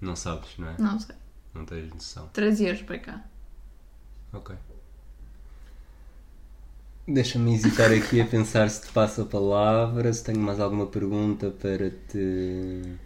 Não 0.00 0.16
sabes, 0.16 0.58
não 0.58 0.68
é? 0.68 0.76
Não 0.78 0.98
sei. 0.98 1.14
Não 1.54 1.64
tens 1.64 1.88
noção. 1.92 2.28
Trazias 2.32 2.82
para 2.82 2.98
cá. 2.98 3.24
Ok. 4.32 4.56
Deixa-me 7.06 7.54
hesitar 7.54 7.92
aqui 7.92 8.20
a 8.20 8.26
pensar 8.26 8.70
se 8.70 8.82
te 8.82 8.92
passo 8.92 9.22
a 9.22 9.26
palavra, 9.26 10.12
se 10.12 10.24
tenho 10.24 10.40
mais 10.40 10.60
alguma 10.60 10.86
pergunta 10.86 11.50
para 11.50 11.90
te. 11.90 12.96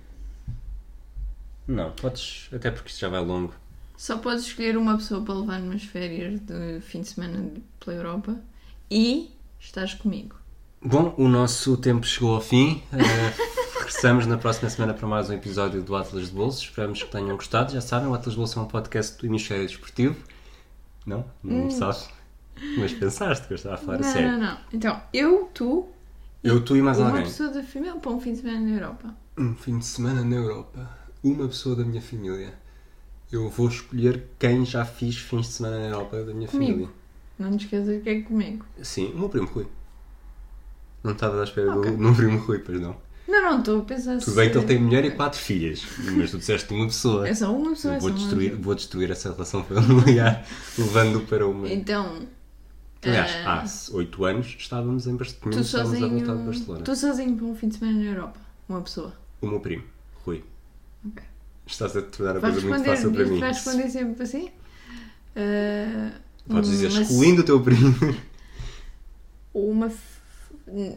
Não, 1.66 1.90
podes, 1.92 2.48
até 2.52 2.70
porque 2.70 2.88
isto 2.88 3.00
já 3.00 3.08
vai 3.08 3.24
longo. 3.24 3.54
Só 3.96 4.18
podes 4.18 4.44
escolher 4.46 4.76
uma 4.76 4.96
pessoa 4.96 5.22
para 5.22 5.34
levar 5.34 5.58
numas 5.60 5.82
férias 5.84 6.40
de 6.40 6.80
fim 6.80 7.00
de 7.00 7.08
semana 7.08 7.50
pela 7.80 7.96
Europa 7.96 8.36
e 8.90 9.30
estás 9.58 9.94
comigo. 9.94 10.36
Bom, 10.82 11.14
o 11.16 11.26
nosso 11.28 11.76
tempo 11.78 12.06
chegou 12.06 12.34
ao 12.34 12.40
fim. 12.40 12.82
Eh, 12.92 12.98
regressamos 13.78 14.26
na 14.26 14.36
próxima 14.36 14.68
semana 14.68 14.92
para 14.94 15.06
mais 15.08 15.30
um 15.30 15.32
episódio 15.32 15.82
do 15.82 15.96
Atlas 15.96 16.28
de 16.28 16.34
Bolso. 16.34 16.62
Esperamos 16.62 17.02
que 17.02 17.10
tenham 17.10 17.34
gostado. 17.36 17.72
Já 17.72 17.80
sabem, 17.80 18.08
o 18.08 18.14
Atlas 18.14 18.34
de 18.34 18.38
Bolso 18.38 18.58
é 18.58 18.62
um 18.62 18.66
podcast 18.66 19.18
do 19.18 19.26
Hemisfério 19.26 19.66
Desportivo. 19.66 20.16
Não? 21.06 21.24
Não 21.42 21.70
sabes? 21.70 22.08
Mas 22.78 22.92
pensaste 22.92 23.46
que 23.46 23.52
eu 23.54 23.56
estava 23.56 23.76
a 23.76 23.78
falar 23.78 23.98
a 23.98 24.00
não, 24.00 24.12
sério. 24.12 24.32
não, 24.32 24.38
não. 24.38 24.58
Então, 24.72 25.00
eu, 25.12 25.50
tu 25.54 25.88
Eu, 26.44 26.64
tu 26.64 26.76
e 26.76 26.82
mais 26.82 26.98
uma 26.98 27.08
alguém. 27.08 27.24
pessoa 27.24 27.48
da 27.50 27.62
família 27.62 27.96
para 27.96 28.10
um 28.10 28.20
fim 28.20 28.32
de 28.32 28.40
semana 28.40 28.60
na 28.60 28.70
Europa. 28.76 29.14
Um 29.38 29.54
fim 29.54 29.78
de 29.78 29.84
semana 29.86 30.22
na 30.24 30.36
Europa. 30.36 30.90
Uma 31.22 31.48
pessoa 31.48 31.74
da 31.76 31.84
minha 31.84 32.02
família. 32.02 32.54
Eu 33.30 33.48
vou 33.50 33.68
escolher 33.68 34.24
quem 34.38 34.64
já 34.64 34.84
fiz 34.84 35.16
fins 35.16 35.46
de 35.46 35.52
semana 35.54 35.78
na 35.80 35.86
Europa 35.86 36.22
da 36.24 36.32
minha 36.32 36.48
Comigo. 36.48 36.72
família. 36.72 36.88
Não 37.38 37.56
te 37.56 37.64
esqueças 37.64 38.02
que 38.02 38.08
é 38.08 38.20
comigo. 38.22 38.64
Sim, 38.82 39.12
o 39.12 39.18
meu 39.18 39.28
primo 39.28 39.46
Rui. 39.48 39.66
Não 41.02 41.12
estava 41.12 41.40
à 41.40 41.44
espera 41.44 41.74
Ok. 41.76 41.90
do 41.90 41.98
meu 41.98 42.14
primo 42.14 42.38
Rui, 42.38 42.58
pois 42.60 42.80
não. 42.80 42.96
Não, 43.28 43.42
não, 43.42 43.58
estou 43.58 43.80
a 43.80 43.82
pensar 43.84 44.18
Tudo 44.18 44.36
bem 44.36 44.50
que 44.50 44.56
ele 44.56 44.66
tem 44.66 44.78
mulher 44.80 45.04
e 45.04 45.10
quatro 45.10 45.38
filhas, 45.40 45.82
mas 46.16 46.30
tu 46.30 46.38
disseste 46.38 46.72
uma 46.72 46.86
pessoa. 46.86 47.26
É 47.28 47.34
só 47.34 47.52
uma 47.54 47.70
pessoa, 47.70 47.94
Eu 47.94 47.96
é 47.96 48.00
vou, 48.00 48.10
uma 48.10 48.16
destruir, 48.18 48.50
pessoa. 48.50 48.64
vou 48.64 48.74
destruir 48.76 49.10
essa 49.10 49.32
relação 49.32 49.64
familiar, 49.66 50.46
levando 50.78 51.20
para 51.26 51.46
uma. 51.46 51.68
Então, 51.68 52.22
Aliás, 53.02 53.30
eh, 53.32 53.44
há 53.44 53.96
oito 53.96 54.24
anos 54.24 54.54
estávamos 54.58 55.06
em 55.08 55.16
Barcelona. 55.16 55.56
tu 55.56 55.60
Estávamos 55.60 55.94
a 56.02 56.06
voltar 56.06 56.16
de 56.18 56.24
sozinho, 56.26 56.44
Barcelona. 56.46 56.84
tu 56.84 56.96
sozinho 56.96 57.36
para 57.36 57.46
um 57.46 57.54
fim 57.56 57.68
de 57.68 57.76
semana 57.76 57.98
na 57.98 58.04
Europa. 58.04 58.40
Uma 58.68 58.80
pessoa. 58.80 59.12
O 59.40 59.46
meu 59.48 59.58
primo, 59.60 59.82
Rui. 60.24 60.44
Ok. 61.04 61.22
Estás 61.66 61.96
a 61.96 62.02
tornar 62.02 62.36
a 62.36 62.40
coisa 62.40 62.60
muito 62.60 62.84
fácil 62.84 63.12
para 63.12 63.24
mim. 63.24 63.40
vais 63.40 63.56
responder 63.56 63.90
sempre 63.90 64.22
assim? 64.22 64.50
Eh, 65.34 66.10
Podes 66.48 66.70
dizer, 66.70 66.90
mas 66.92 67.10
excluindo 67.10 67.42
o 67.42 67.44
teu 67.44 67.60
primo. 67.60 67.94
Uma 69.52 69.86
f- 69.86 70.20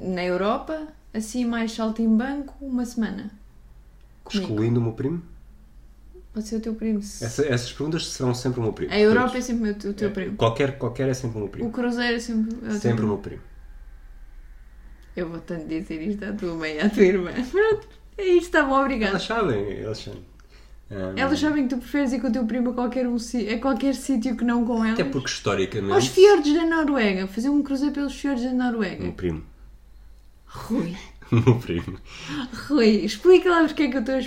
na 0.01 0.23
Europa, 0.23 0.87
assim 1.13 1.45
mais 1.45 1.71
saltimbanco, 1.71 2.53
uma 2.61 2.85
semana. 2.85 3.31
Comigo. 4.23 4.51
Excluindo 4.51 4.79
o 4.79 4.83
meu 4.83 4.93
primo? 4.93 5.21
Pode 6.33 6.47
ser 6.47 6.57
o 6.57 6.59
teu 6.59 6.75
primo. 6.75 6.99
Essa- 6.99 7.45
essas 7.47 7.71
perguntas 7.71 8.05
serão 8.07 8.33
sempre 8.35 8.59
o 8.59 8.63
meu 8.63 8.73
primo. 8.73 8.91
A 8.93 8.99
Europa 8.99 9.37
é 9.37 9.41
sempre 9.41 9.71
o 9.71 9.73
teu, 9.73 9.91
o 9.91 9.93
teu 9.93 10.11
primo. 10.11 10.35
Qualquer, 10.37 10.77
qualquer 10.77 11.09
é 11.09 11.13
sempre 11.13 11.37
o 11.37 11.39
meu 11.39 11.47
O 11.47 11.51
primo. 11.51 11.71
Cruzeiro 11.71 12.17
é 12.17 12.19
sempre 12.19 12.53
o 12.55 12.57
teu 12.59 12.71
Sempre 12.71 12.89
o 12.91 12.95
primo. 12.95 13.07
meu 13.07 13.17
primo. 13.17 13.41
Eu 15.15 15.29
vou 15.29 15.39
tanto 15.39 15.65
dizer 15.67 16.01
isto 16.01 16.23
à 16.23 16.33
tua 16.33 16.53
mãe 16.55 16.75
e 16.75 16.79
à 16.79 16.89
tua 16.89 17.03
irmã. 17.03 17.31
Pronto, 17.51 17.87
é 18.17 18.23
isto, 18.23 18.45
está 18.45 18.63
bom, 18.63 18.79
obrigada. 18.79 19.11
Elas 19.13 19.23
sabem, 19.23 19.79
elas 19.81 19.97
sabem. 19.99 20.23
Ahm, 20.91 21.13
Elas 21.17 21.39
sabem 21.39 21.67
que 21.67 21.75
tu 21.75 21.79
preferes 21.79 22.11
ir 22.13 22.19
com 22.19 22.27
o 22.27 22.31
teu 22.31 22.45
primo 22.45 22.71
a 22.71 22.73
qualquer, 22.73 23.07
um, 23.07 23.15
a 23.15 23.57
qualquer 23.59 23.93
sítio 23.93 24.35
que 24.35 24.43
não 24.43 24.65
com 24.65 24.83
elas. 24.83 24.99
Até 24.99 25.03
porque 25.09 25.29
historicamente. 25.29 25.93
Aos 25.93 26.07
fiordes 26.07 26.53
da 26.53 26.65
Noruega. 26.65 27.27
Fazer 27.27 27.49
um 27.49 27.61
cruzeiro 27.61 27.93
pelos 27.93 28.13
fiordes 28.15 28.43
da 28.43 28.49
O 28.51 28.55
meu 28.55 28.71
Noruega. 28.71 29.11
primo. 29.11 29.43
Rui. 30.45 30.95
Meu 31.31 31.59
primo. 31.59 31.95
Rui, 32.67 33.05
explica 33.05 33.51
lá 33.51 33.63
porque 33.67 33.83
é 33.83 33.87
que 33.91 33.97
eu 33.97 33.99
estou 33.99 34.15
a 34.15 34.19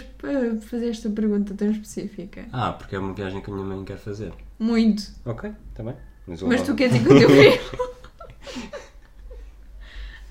a 0.56 0.60
fazer 0.60 0.88
esta 0.90 1.10
pergunta 1.10 1.52
tão 1.52 1.68
específica. 1.68 2.44
Ah, 2.52 2.72
porque 2.72 2.94
é 2.94 2.98
uma 3.00 3.12
viagem 3.12 3.40
que 3.40 3.50
a 3.50 3.52
minha 3.52 3.66
mãe 3.66 3.84
quer 3.84 3.98
fazer. 3.98 4.32
Muito. 4.56 5.02
Ok, 5.24 5.50
está 5.70 5.82
bem. 5.82 5.96
Mas, 6.28 6.40
Mas 6.42 6.62
tu 6.62 6.76
queres 6.76 6.94
ir 6.94 7.04
com 7.04 7.12
o 7.14 7.18
teu 7.18 7.26
primo? 7.28 7.56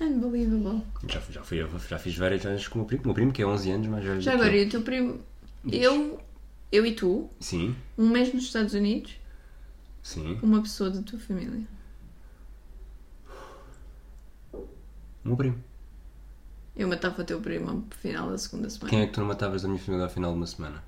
Unbelievable. 0.00 0.82
Já, 1.06 1.20
já, 1.30 1.42
fui, 1.42 1.64
já 1.88 1.98
fiz 1.98 2.16
várias 2.16 2.42
viagens 2.42 2.66
com 2.68 2.76
o 2.76 2.78
meu 2.78 2.86
primo. 2.86 3.02
O 3.02 3.06
meu 3.08 3.14
primo 3.14 3.32
que 3.32 3.42
é 3.42 3.46
11 3.46 3.70
anos 3.70 3.86
mais 3.88 4.04
velho 4.04 4.20
Já 4.22 4.32
agora, 4.32 4.56
e 4.56 4.64
o 4.64 4.68
teu 4.70 4.80
primo? 4.82 5.20
Diz. 5.64 5.80
Eu, 5.82 6.20
eu 6.70 6.84
e 6.86 6.94
tu, 6.94 7.30
Sim, 7.40 7.76
um 7.96 8.08
mês 8.08 8.32
nos 8.34 8.44
Estados 8.44 8.74
Unidos, 8.74 9.16
sim. 10.02 10.38
uma 10.42 10.60
pessoa 10.62 10.90
da 10.90 11.02
tua 11.02 11.18
família. 11.18 11.66
O 14.52 14.68
meu 15.24 15.36
primo. 15.36 15.62
Eu 16.74 16.88
matava 16.88 17.22
o 17.22 17.24
teu 17.24 17.40
primo 17.40 17.70
ao 17.70 17.82
final 17.98 18.30
da 18.30 18.38
segunda 18.38 18.68
semana. 18.68 18.90
Quem 18.90 19.00
é 19.02 19.06
que 19.06 19.12
tu 19.12 19.20
não 19.20 19.28
matavas 19.28 19.62
da 19.62 19.68
minha 19.68 19.80
família 19.80 20.04
ao 20.06 20.10
final 20.10 20.32
de 20.32 20.38
uma 20.38 20.46
semana? 20.46 20.82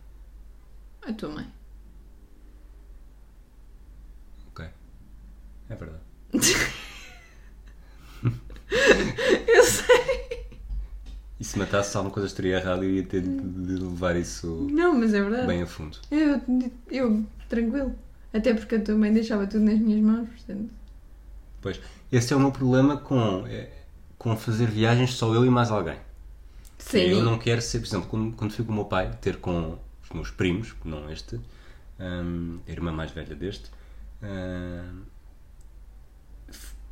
A 1.02 1.12
tua 1.12 1.28
mãe. 1.28 1.46
Ok. 4.48 4.66
É 5.68 5.74
verdade. 5.76 6.02
Eu 9.46 9.64
sei. 9.64 10.23
E 11.44 11.46
se 11.46 11.58
matasse 11.58 11.94
alguma 11.94 12.10
coisa 12.10 12.26
estaria 12.26 12.56
errado 12.56 12.84
eu 12.84 12.90
ia 12.90 13.02
ter 13.02 13.20
de, 13.20 13.74
levar 13.76 14.16
isso 14.16 14.66
Não, 14.72 14.98
mas 14.98 15.12
é 15.12 15.20
verdade. 15.20 15.46
bem 15.46 15.60
a 15.60 15.66
fundo. 15.66 15.98
Eu, 16.10 16.40
eu, 16.90 17.22
tranquilo. 17.50 17.94
Até 18.32 18.54
porque 18.54 18.76
a 18.76 18.80
tua 18.80 18.94
mãe 18.94 19.12
deixava 19.12 19.46
tudo 19.46 19.62
nas 19.62 19.78
minhas 19.78 20.00
mãos, 20.00 20.26
portanto. 20.26 20.70
Pois, 21.60 21.78
esse 22.10 22.32
é 22.32 22.36
o 22.36 22.40
meu 22.40 22.50
problema 22.50 22.96
com, 22.96 23.46
é, 23.46 23.68
com 24.16 24.34
fazer 24.38 24.68
viagens 24.68 25.12
só 25.12 25.34
eu 25.34 25.44
e 25.44 25.50
mais 25.50 25.70
alguém. 25.70 25.98
Sim. 26.78 27.10
Eu 27.10 27.22
não 27.22 27.38
quero 27.38 27.60
ser, 27.60 27.80
por 27.80 27.88
exemplo, 27.88 28.08
quando, 28.08 28.34
quando 28.34 28.52
fui 28.54 28.64
com 28.64 28.72
o 28.72 28.74
meu 28.76 28.86
pai, 28.86 29.10
ter 29.20 29.36
com 29.36 29.78
os 30.02 30.10
meus 30.14 30.30
primos, 30.30 30.74
não 30.82 31.10
este, 31.12 31.38
hum, 32.00 32.58
a 32.66 32.70
irmã 32.72 32.90
mais 32.90 33.10
velha 33.10 33.36
deste, 33.36 33.70
hum, 34.22 35.02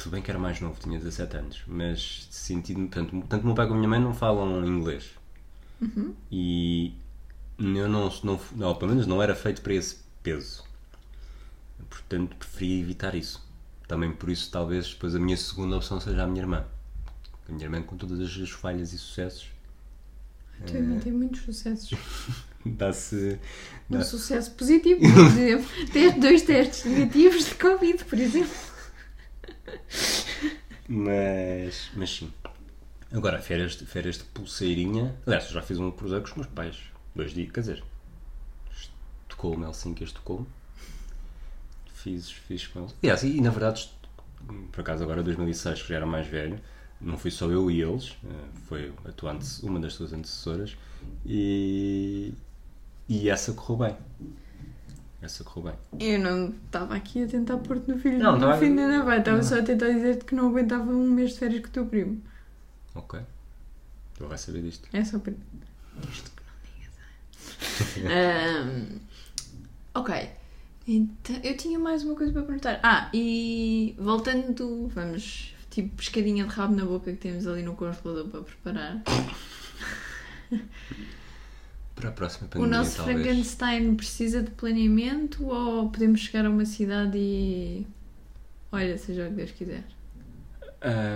tudo 0.03 0.13
bem 0.13 0.23
que 0.23 0.31
era 0.31 0.39
mais 0.39 0.61
novo, 0.61 0.79
tinha 0.81 0.99
17 0.99 1.37
anos, 1.37 1.63
mas 1.67 2.29
portanto, 2.67 3.25
tanto 3.29 3.43
o 3.43 3.47
meu 3.47 3.55
pai 3.55 3.67
como 3.67 3.77
a 3.77 3.79
minha 3.79 3.89
mãe 3.89 4.01
não 4.01 4.13
falam 4.13 4.67
inglês. 4.67 5.11
E 6.31 6.93
eu 7.59 7.89
não, 7.89 8.11
não, 8.25 8.41
não, 8.57 8.75
pelo 8.75 8.91
menos 8.91 9.07
não 9.07 9.23
era 9.23 9.35
feito 9.35 9.63
para 9.63 9.75
esse 9.75 9.99
peso. 10.23 10.65
Portanto, 11.89 12.37
preferia 12.37 12.81
evitar 12.81 13.15
isso. 13.15 13.47
Também 13.87 14.13
por 14.13 14.31
isso, 14.31 14.51
talvez, 14.51 14.91
depois 14.93 15.15
a 15.15 15.21
minha 15.21 15.37
segunda 15.37 15.77
opção 15.77 16.01
seja 16.01 16.23
a 16.23 16.27
minha 16.27 16.43
irmã. 16.43 16.65
A 17.49 17.53
minha 17.53 17.65
irmã, 17.65 17.83
com 17.83 17.97
todas 17.97 18.19
as 18.21 18.31
suas 18.31 18.51
falhas 18.51 18.93
e 18.93 18.99
sucessos, 18.99 19.49
A 20.61 20.65
tua 20.65 20.79
irmã 20.79 20.99
tem 20.99 21.13
muitos 21.13 21.43
sucessos. 21.43 21.91
dá-se. 22.65 23.39
Um 23.91 23.99
dá- 23.99 24.05
sucesso 24.05 24.53
positivo, 24.53 25.01
por 25.01 25.27
exemplo. 25.27 25.69
Teste, 25.93 26.21
dois 26.21 26.43
testes 26.43 26.85
negativos 26.87 27.45
de 27.47 27.55
Covid, 27.57 28.05
por 28.05 28.19
exemplo. 28.19 28.72
Mas, 30.89 31.91
mas 31.95 32.11
sim. 32.11 32.33
Agora, 33.13 33.41
férias, 33.41 33.75
férias 33.75 34.19
de 34.19 34.25
pulseirinha. 34.25 35.15
Aliás, 35.27 35.47
eu 35.47 35.53
já 35.53 35.63
fiz 35.63 35.79
um 35.79 35.91
cruzeiro 35.91 36.23
com 36.25 36.31
os 36.31 36.37
meus 36.37 36.49
pais. 36.49 36.79
Dois 37.15 37.33
dias, 37.33 37.51
quer 37.51 37.61
dizer, 37.61 37.85
Estocolmo, 39.43 39.65
Helsinki, 39.65 40.05
Estocolmo. 40.05 40.47
Fiz, 41.93 42.31
fiz 42.31 42.67
com 42.67 42.81
eles. 42.81 42.95
Aliás, 43.03 43.23
e, 43.23 43.37
e 43.37 43.41
na 43.41 43.51
verdade, 43.51 43.91
por 44.71 44.81
acaso 44.81 45.03
agora 45.03 45.23
2006, 45.23 45.83
que 45.83 45.89
já 45.89 45.97
era 45.97 46.07
mais 46.07 46.27
velho, 46.27 46.59
não 47.01 47.19
fui 47.19 47.31
só 47.31 47.51
eu 47.51 47.71
e 47.71 47.83
eles, 47.83 48.17
eh, 48.25 48.49
foi 48.67 48.93
a 49.05 49.13
tua 49.13 49.39
uma 49.63 49.81
das 49.81 49.97
tuas 49.97 50.13
antecessoras, 50.13 50.77
e, 51.27 52.33
e 53.09 53.29
essa 53.29 53.53
correu 53.53 53.89
bem. 53.89 53.97
Essa 55.23 55.45
correu 55.45 55.73
bem. 55.93 56.15
Eu 56.15 56.19
não 56.19 56.49
estava 56.67 56.97
aqui 56.97 57.23
a 57.23 57.29
tentar 57.29 57.57
pôr-te 57.59 57.89
no, 57.89 57.97
filho, 57.99 58.19
Não, 58.19 58.33
no 58.35 58.41
tava- 58.41 58.59
fim 58.59 58.75
da 58.75 58.89
naveta. 58.89 59.19
Estava 59.21 59.43
só 59.45 59.59
a 59.61 59.63
tentar 59.63 59.89
dizer-te 59.93 60.25
que 60.25 60.35
não 60.35 60.49
aguentava 60.49 60.91
um 60.91 61.09
mês 61.11 61.33
de 61.35 61.39
férias 61.39 61.61
com 61.63 61.69
o 61.69 61.71
teu 61.71 61.87
primo. 61.87 62.21
Ok. 62.95 63.21
Tu 64.19 64.27
vais 64.27 64.41
saber 64.41 64.63
disto. 64.63 64.89
É 64.93 65.05
só 65.05 65.19
para. 65.21 65.33
Isto 66.11 66.31
que 66.33 66.43
não 66.45 68.03
digas. 68.03 68.13
Ahm, 68.13 68.99
ok. 69.95 70.31
Então, 70.89 71.37
eu 71.45 71.57
tinha 71.57 71.79
mais 71.79 72.03
uma 72.03 72.17
coisa 72.17 72.33
para 72.33 72.43
perguntar. 72.43 72.81
Ah, 72.83 73.09
e 73.15 73.95
voltando, 73.99 74.89
vamos, 74.89 75.55
tipo, 75.71 75.95
pescadinha 75.97 76.45
de 76.45 76.51
rabo 76.53 76.75
na 76.75 76.85
boca 76.85 77.13
que 77.13 77.19
temos 77.19 77.47
ali 77.47 77.63
no 77.63 77.77
congelador 77.77 78.27
para 78.29 78.41
preparar. 78.43 79.01
Para 82.03 82.11
a 82.11 82.13
próxima 82.13 82.47
O 82.47 82.51
pandemia, 82.51 82.79
nosso 82.79 82.97
talvez. 82.97 83.19
Frankenstein 83.19 83.95
precisa 83.95 84.43
de 84.43 84.51
planeamento 84.51 85.47
ou 85.47 85.89
podemos 85.91 86.21
chegar 86.21 86.45
a 86.47 86.51
uma 86.51 86.65
cidade 86.67 87.17
e. 87.19 87.87
Olha, 88.73 88.99
seja 88.99 89.27
o 89.27 89.31
que 89.31 89.37
Deus 89.37 89.51
quiser. 89.53 89.85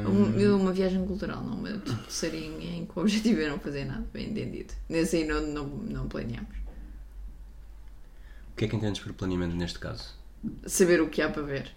Um- 0.07 0.57
uma 0.62 0.72
viagem 0.72 1.05
cultural, 1.05 1.43
não 1.43 1.55
uma 1.59 1.72
tipo 1.72 2.07
de 2.07 2.12
sarinha 2.12 2.76
em 2.76 2.87
que 2.87 2.97
o 2.97 3.03
objetivo 3.03 3.41
é 3.41 3.49
não 3.49 3.59
fazer 3.59 3.84
nada, 3.84 4.07
bem 4.12 4.30
entendido. 4.30 4.72
Nesse 4.89 5.16
aí 5.16 5.24
não, 5.26 5.41
não, 5.45 5.66
não 5.66 6.09
planeamos. 6.09 6.57
O 8.53 8.57
que 8.57 8.64
é 8.64 8.68
que 8.68 8.76
entendes 8.76 9.01
por 9.01 9.12
planeamento 9.12 9.55
neste 9.57 9.78
caso? 9.78 10.14
Saber 10.66 11.01
o 11.01 11.09
que 11.11 11.20
há 11.20 11.28
para 11.28 11.43
ver. 11.43 11.72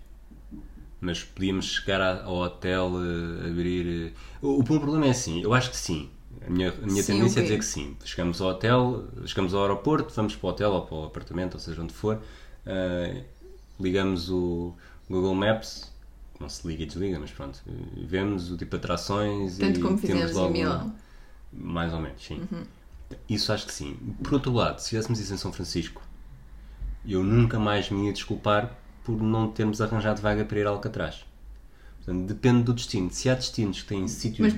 Mas 1.01 1.23
podíamos 1.23 1.65
chegar 1.65 2.01
ao 2.23 2.35
hotel, 2.35 2.91
eh, 3.03 3.47
abrir. 3.49 4.11
eh, 4.13 4.13
O, 4.41 4.59
o 4.59 4.63
meu 4.69 4.79
problema 4.79 5.07
é 5.07 5.09
assim, 5.11 5.41
eu 5.41 5.53
acho 5.53 5.69
que 5.71 5.77
sim. 5.77 6.09
A 6.45 6.49
minha, 6.49 6.71
a 6.71 6.85
minha 6.85 7.03
Sim, 7.03 7.13
tendência 7.13 7.39
é 7.39 7.43
dizer 7.43 7.57
que 7.57 7.65
sim. 7.65 7.97
Chegamos 8.03 8.41
ao 8.41 8.49
hotel, 8.49 9.05
chegamos 9.25 9.53
ao 9.53 9.61
aeroporto, 9.61 10.13
vamos 10.13 10.35
para 10.35 10.47
o 10.47 10.49
hotel 10.49 10.71
ou 10.71 10.81
para 10.85 10.95
o 10.95 11.03
apartamento, 11.05 11.55
ou 11.55 11.59
seja 11.59 11.81
onde 11.81 11.93
for, 11.93 12.21
eh, 12.65 13.23
ligamos 13.79 14.29
o 14.29 14.73
Google 15.09 15.35
Maps, 15.35 15.91
não 16.39 16.47
se 16.47 16.65
liga 16.67 16.83
e 16.83 16.85
desliga, 16.85 17.19
mas 17.19 17.31
pronto, 17.31 17.61
vemos 17.97 18.51
o 18.51 18.57
tipo 18.57 18.71
de 18.71 18.77
atrações 18.77 19.57
Tanto 19.57 19.79
e 19.79 19.83
como 19.83 19.97
temos 19.99 20.31
em 20.31 20.33
logo 20.33 20.53
Milão. 20.53 20.85
Uhum. 20.85 20.93
Mais 21.51 21.93
ou 21.93 21.99
menos, 21.99 22.23
sim. 22.23 22.41
Isso 23.27 23.51
acho 23.51 23.65
que 23.65 23.73
sim. 23.73 23.97
Por 24.23 24.35
outro 24.35 24.53
lado, 24.53 24.79
se 24.79 24.89
fizéssemos 24.89 25.19
isso 25.19 25.33
em 25.33 25.37
São 25.37 25.51
Francisco, 25.51 26.01
eu 27.05 27.23
nunca 27.23 27.59
mais 27.59 27.89
me 27.89 28.05
ia 28.07 28.13
desculpar 28.13 28.77
por 29.03 29.21
não 29.21 29.51
termos 29.51 29.81
arranjado 29.81 30.21
vaga 30.21 30.45
para 30.45 30.59
ir 30.59 30.67
a 30.67 30.69
Alcatraz. 30.69 31.25
Portanto, 32.09 32.27
depende 32.27 32.63
do 32.63 32.73
destino. 32.73 33.11
Se 33.11 33.29
há 33.29 33.35
destinos 33.35 33.83
que 33.83 33.89
têm 33.89 34.07
sítios 34.07 34.39
muito 34.39 34.55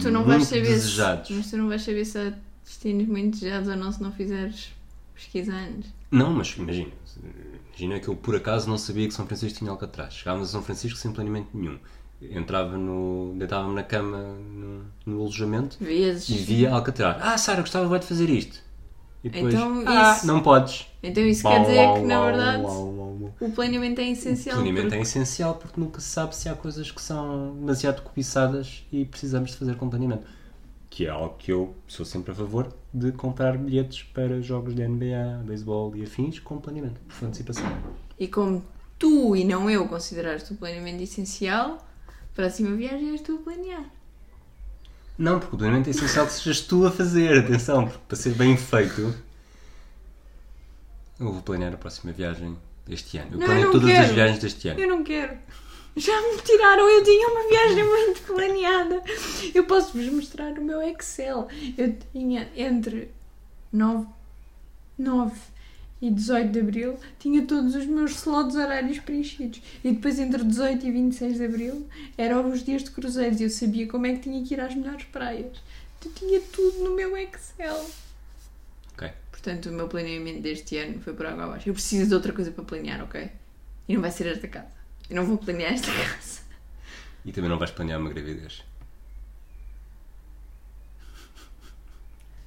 desejados. 0.77 1.27
se, 1.27 1.33
mas 1.33 1.51
tu 1.51 1.57
não 1.57 1.67
vais 1.67 1.81
saber 1.81 2.05
se 2.05 2.17
há 2.17 2.33
destinos 2.63 3.07
muito 3.07 3.33
desejados 3.33 3.67
ou 3.67 3.75
não 3.75 3.91
se 3.91 4.01
não 4.01 4.11
fizeres 4.13 4.71
pesquisa 5.13 5.53
antes. 5.53 5.91
Não, 6.09 6.31
mas 6.33 6.55
imagina. 6.57 6.91
Imagina 7.67 7.99
que 7.99 8.07
eu 8.07 8.15
por 8.15 8.37
acaso 8.37 8.69
não 8.69 8.77
sabia 8.77 9.05
que 9.05 9.13
São 9.13 9.27
Francisco 9.27 9.59
tinha 9.59 9.69
Alcatraz. 9.69 10.13
Chegávamos 10.13 10.47
a 10.47 10.51
São 10.51 10.63
Francisco 10.63 10.97
sem 10.97 11.11
planeamento 11.11 11.49
nenhum. 11.53 11.77
Entrava 12.21 12.77
no. 12.77 13.35
deitava-me 13.37 13.75
na 13.75 13.83
cama 13.83 14.19
no, 14.19 14.85
no 15.05 15.21
alojamento 15.21 15.77
Vezes. 15.81 16.29
e 16.29 16.37
via 16.37 16.71
Alcatraz. 16.71 17.17
Ah, 17.19 17.37
Sara, 17.37 17.59
gostava 17.61 17.99
de 17.99 18.05
fazer 18.05 18.29
isto. 18.29 18.61
E 19.24 19.30
depois. 19.30 19.53
Então, 19.53 19.84
ah, 19.86 20.15
isso- 20.17 20.28
não 20.28 20.41
podes. 20.41 20.88
Então 21.03 21.24
isso 21.24 21.43
quer 21.47 21.61
dizer 21.61 21.93
que 21.93 21.99
na 22.01 22.26
verdade 22.26 22.63
o 23.39 23.49
planeamento 23.51 24.01
é 24.01 24.03
O 24.05 24.07
essencial. 24.11 24.55
planeamento 24.55 24.86
porque- 24.88 24.97
é 24.97 25.01
essencial 25.01 25.55
porque 25.55 25.80
nunca 25.80 25.99
se 25.99 26.07
sabe 26.09 26.36
se 26.36 26.49
há 26.49 26.55
coisas 26.55 26.89
que 26.91 27.01
são 27.01 27.55
demasiado 27.59 28.01
cobiçadas 28.01 28.86
e 28.91 29.05
precisamos 29.05 29.51
de 29.51 29.57
fazer 29.57 29.76
com 29.76 29.89
planeamento. 29.89 30.24
Que 30.89 31.05
é 31.05 31.09
algo 31.09 31.36
que 31.38 31.51
eu 31.51 31.74
sou 31.88 32.05
sempre 32.05 32.32
a 32.32 32.36
favor 32.36 32.67
de 32.93 33.11
comprar 33.13 33.57
bilhetes 33.57 34.03
para 34.03 34.41
jogos 34.41 34.76
de 34.76 34.82
NBA, 34.84 35.41
beisebol 35.45 35.95
e 35.95 36.03
afins 36.03 36.39
com 36.39 36.57
planeamento, 36.57 36.99
por 37.07 37.26
antecipação. 37.28 37.65
E 38.19 38.28
como 38.28 38.63
tu 38.99 39.36
e 39.36 39.43
não 39.45 39.69
eu 39.69 39.88
consideraste 39.88 40.51
o 40.53 40.55
planeamento 40.57 41.01
essencial, 41.01 41.78
para 42.36 42.45
a 42.47 42.49
próxima 42.49 42.76
viagem 42.76 43.11
és 43.11 43.22
tu 43.22 43.36
a 43.36 43.43
planear. 43.43 43.86
Não, 45.22 45.39
porque 45.39 45.55
o 45.55 45.57
planeamento 45.59 45.88
é 45.88 45.91
essencial 45.91 46.26
que 46.26 46.34
sejas 46.34 46.61
tu 46.61 46.84
a 46.84 46.89
fazer, 46.91 47.38
atenção, 47.38 47.88
porque 47.88 48.03
para 48.07 48.17
ser 48.17 48.34
bem 48.34 48.57
feito. 48.57 49.13
Eu 51.19 51.32
vou 51.32 51.43
planear 51.43 51.72
a 51.72 51.78
próxima 51.78 52.11
viagem 52.11 52.57
deste 52.88 53.19
ano. 53.19 53.34
Eu 53.34 53.38
Não, 53.38 53.45
planeio 53.45 53.67
eu 53.67 53.72
todas 53.72 53.89
as 53.91 53.97
quero. 53.97 54.13
viagens 54.15 54.39
deste 54.39 54.67
ano. 54.67 54.80
Eu 54.80 54.88
não 54.89 55.03
quero. 55.03 55.38
Já 55.95 56.19
me 56.24 56.41
tiraram, 56.41 56.89
eu 56.89 57.03
tinha 57.03 57.28
uma 57.28 57.47
viagem 57.49 57.84
muito 57.84 58.22
planeada. 58.24 59.03
Eu 59.53 59.63
posso-vos 59.65 60.07
mostrar 60.07 60.53
o 60.53 60.63
meu 60.63 60.82
Excel. 60.82 61.47
Eu 61.78 61.95
tinha 62.11 62.49
entre 62.55 63.11
9, 63.72 64.07
9 64.97 65.36
e 66.01 66.09
18 66.09 66.51
de 66.51 66.59
Abril, 66.59 66.99
tinha 67.19 67.45
todos 67.45 67.75
os 67.75 67.85
meus 67.85 68.11
slots 68.11 68.55
horários 68.55 68.99
preenchidos. 68.99 69.61
E 69.83 69.91
depois 69.91 70.17
entre 70.19 70.43
18 70.43 70.85
e 70.85 70.91
26 70.91 71.37
de 71.37 71.45
Abril 71.45 71.87
eram 72.17 72.49
os 72.51 72.63
dias 72.63 72.83
de 72.83 72.91
cruzeiros 72.91 73.39
e 73.39 73.43
eu 73.43 73.49
sabia 73.49 73.87
como 73.87 74.07
é 74.07 74.13
que 74.13 74.21
tinha 74.21 74.43
que 74.43 74.53
ir 74.53 74.59
às 74.59 74.73
melhores 74.73 75.05
praias. 75.05 75.61
Eu 76.03 76.11
tinha 76.11 76.41
tudo 76.41 76.83
no 76.83 76.95
meu 76.95 77.15
Excel. 77.15 77.87
Ok. 78.93 79.11
Portanto, 79.29 79.69
o 79.69 79.73
meu 79.73 79.87
planeamento 79.87 80.41
deste 80.41 80.77
ano 80.77 80.99
foi 81.01 81.13
por 81.13 81.27
água 81.27 81.43
abaixo. 81.43 81.69
Eu 81.69 81.73
preciso 81.73 82.07
de 82.07 82.15
outra 82.15 82.33
coisa 82.33 82.51
para 82.51 82.63
planear, 82.63 83.03
ok? 83.03 83.29
E 83.87 83.93
não 83.93 84.01
vai 84.01 84.09
ser 84.09 84.25
esta 84.25 84.47
casa. 84.47 84.71
Eu 85.07 85.15
não 85.17 85.25
vou 85.25 85.37
planear 85.37 85.73
esta 85.73 85.91
casa. 85.93 86.41
E 87.23 87.31
também 87.31 87.49
não 87.49 87.59
vais 87.59 87.69
planear 87.69 87.99
uma 87.99 88.09
gravidez. 88.09 88.63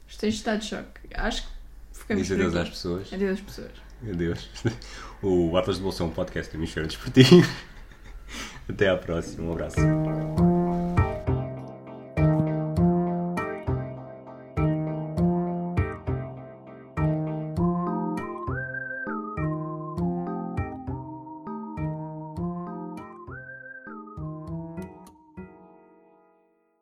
Estou 0.09 0.29
em 0.29 0.33
estado 0.33 0.61
de 0.61 0.67
choque. 0.67 1.01
Acho 1.15 1.43
que 1.43 1.54
ficamos 2.05 2.23
Diz 2.27 2.33
adeus 2.33 2.55
às 2.55 2.69
pessoas. 2.69 3.13
Adeus 3.13 3.33
às 3.33 3.41
pessoas. 3.41 3.71
Adeus. 4.09 4.51
O 5.23 5.57
Atlas 5.57 5.79
de 5.79 5.83
Bolsa 5.83 6.03
é 6.03 6.07
um 6.07 6.11
podcast 6.11 6.53
do 6.53 6.59
Hemisfério 6.59 6.87
Desportivo. 6.87 7.49
Até 8.69 8.91
à 8.91 8.97
próxima. 8.97 9.49
Um 9.49 9.53
abraço. 9.53 9.77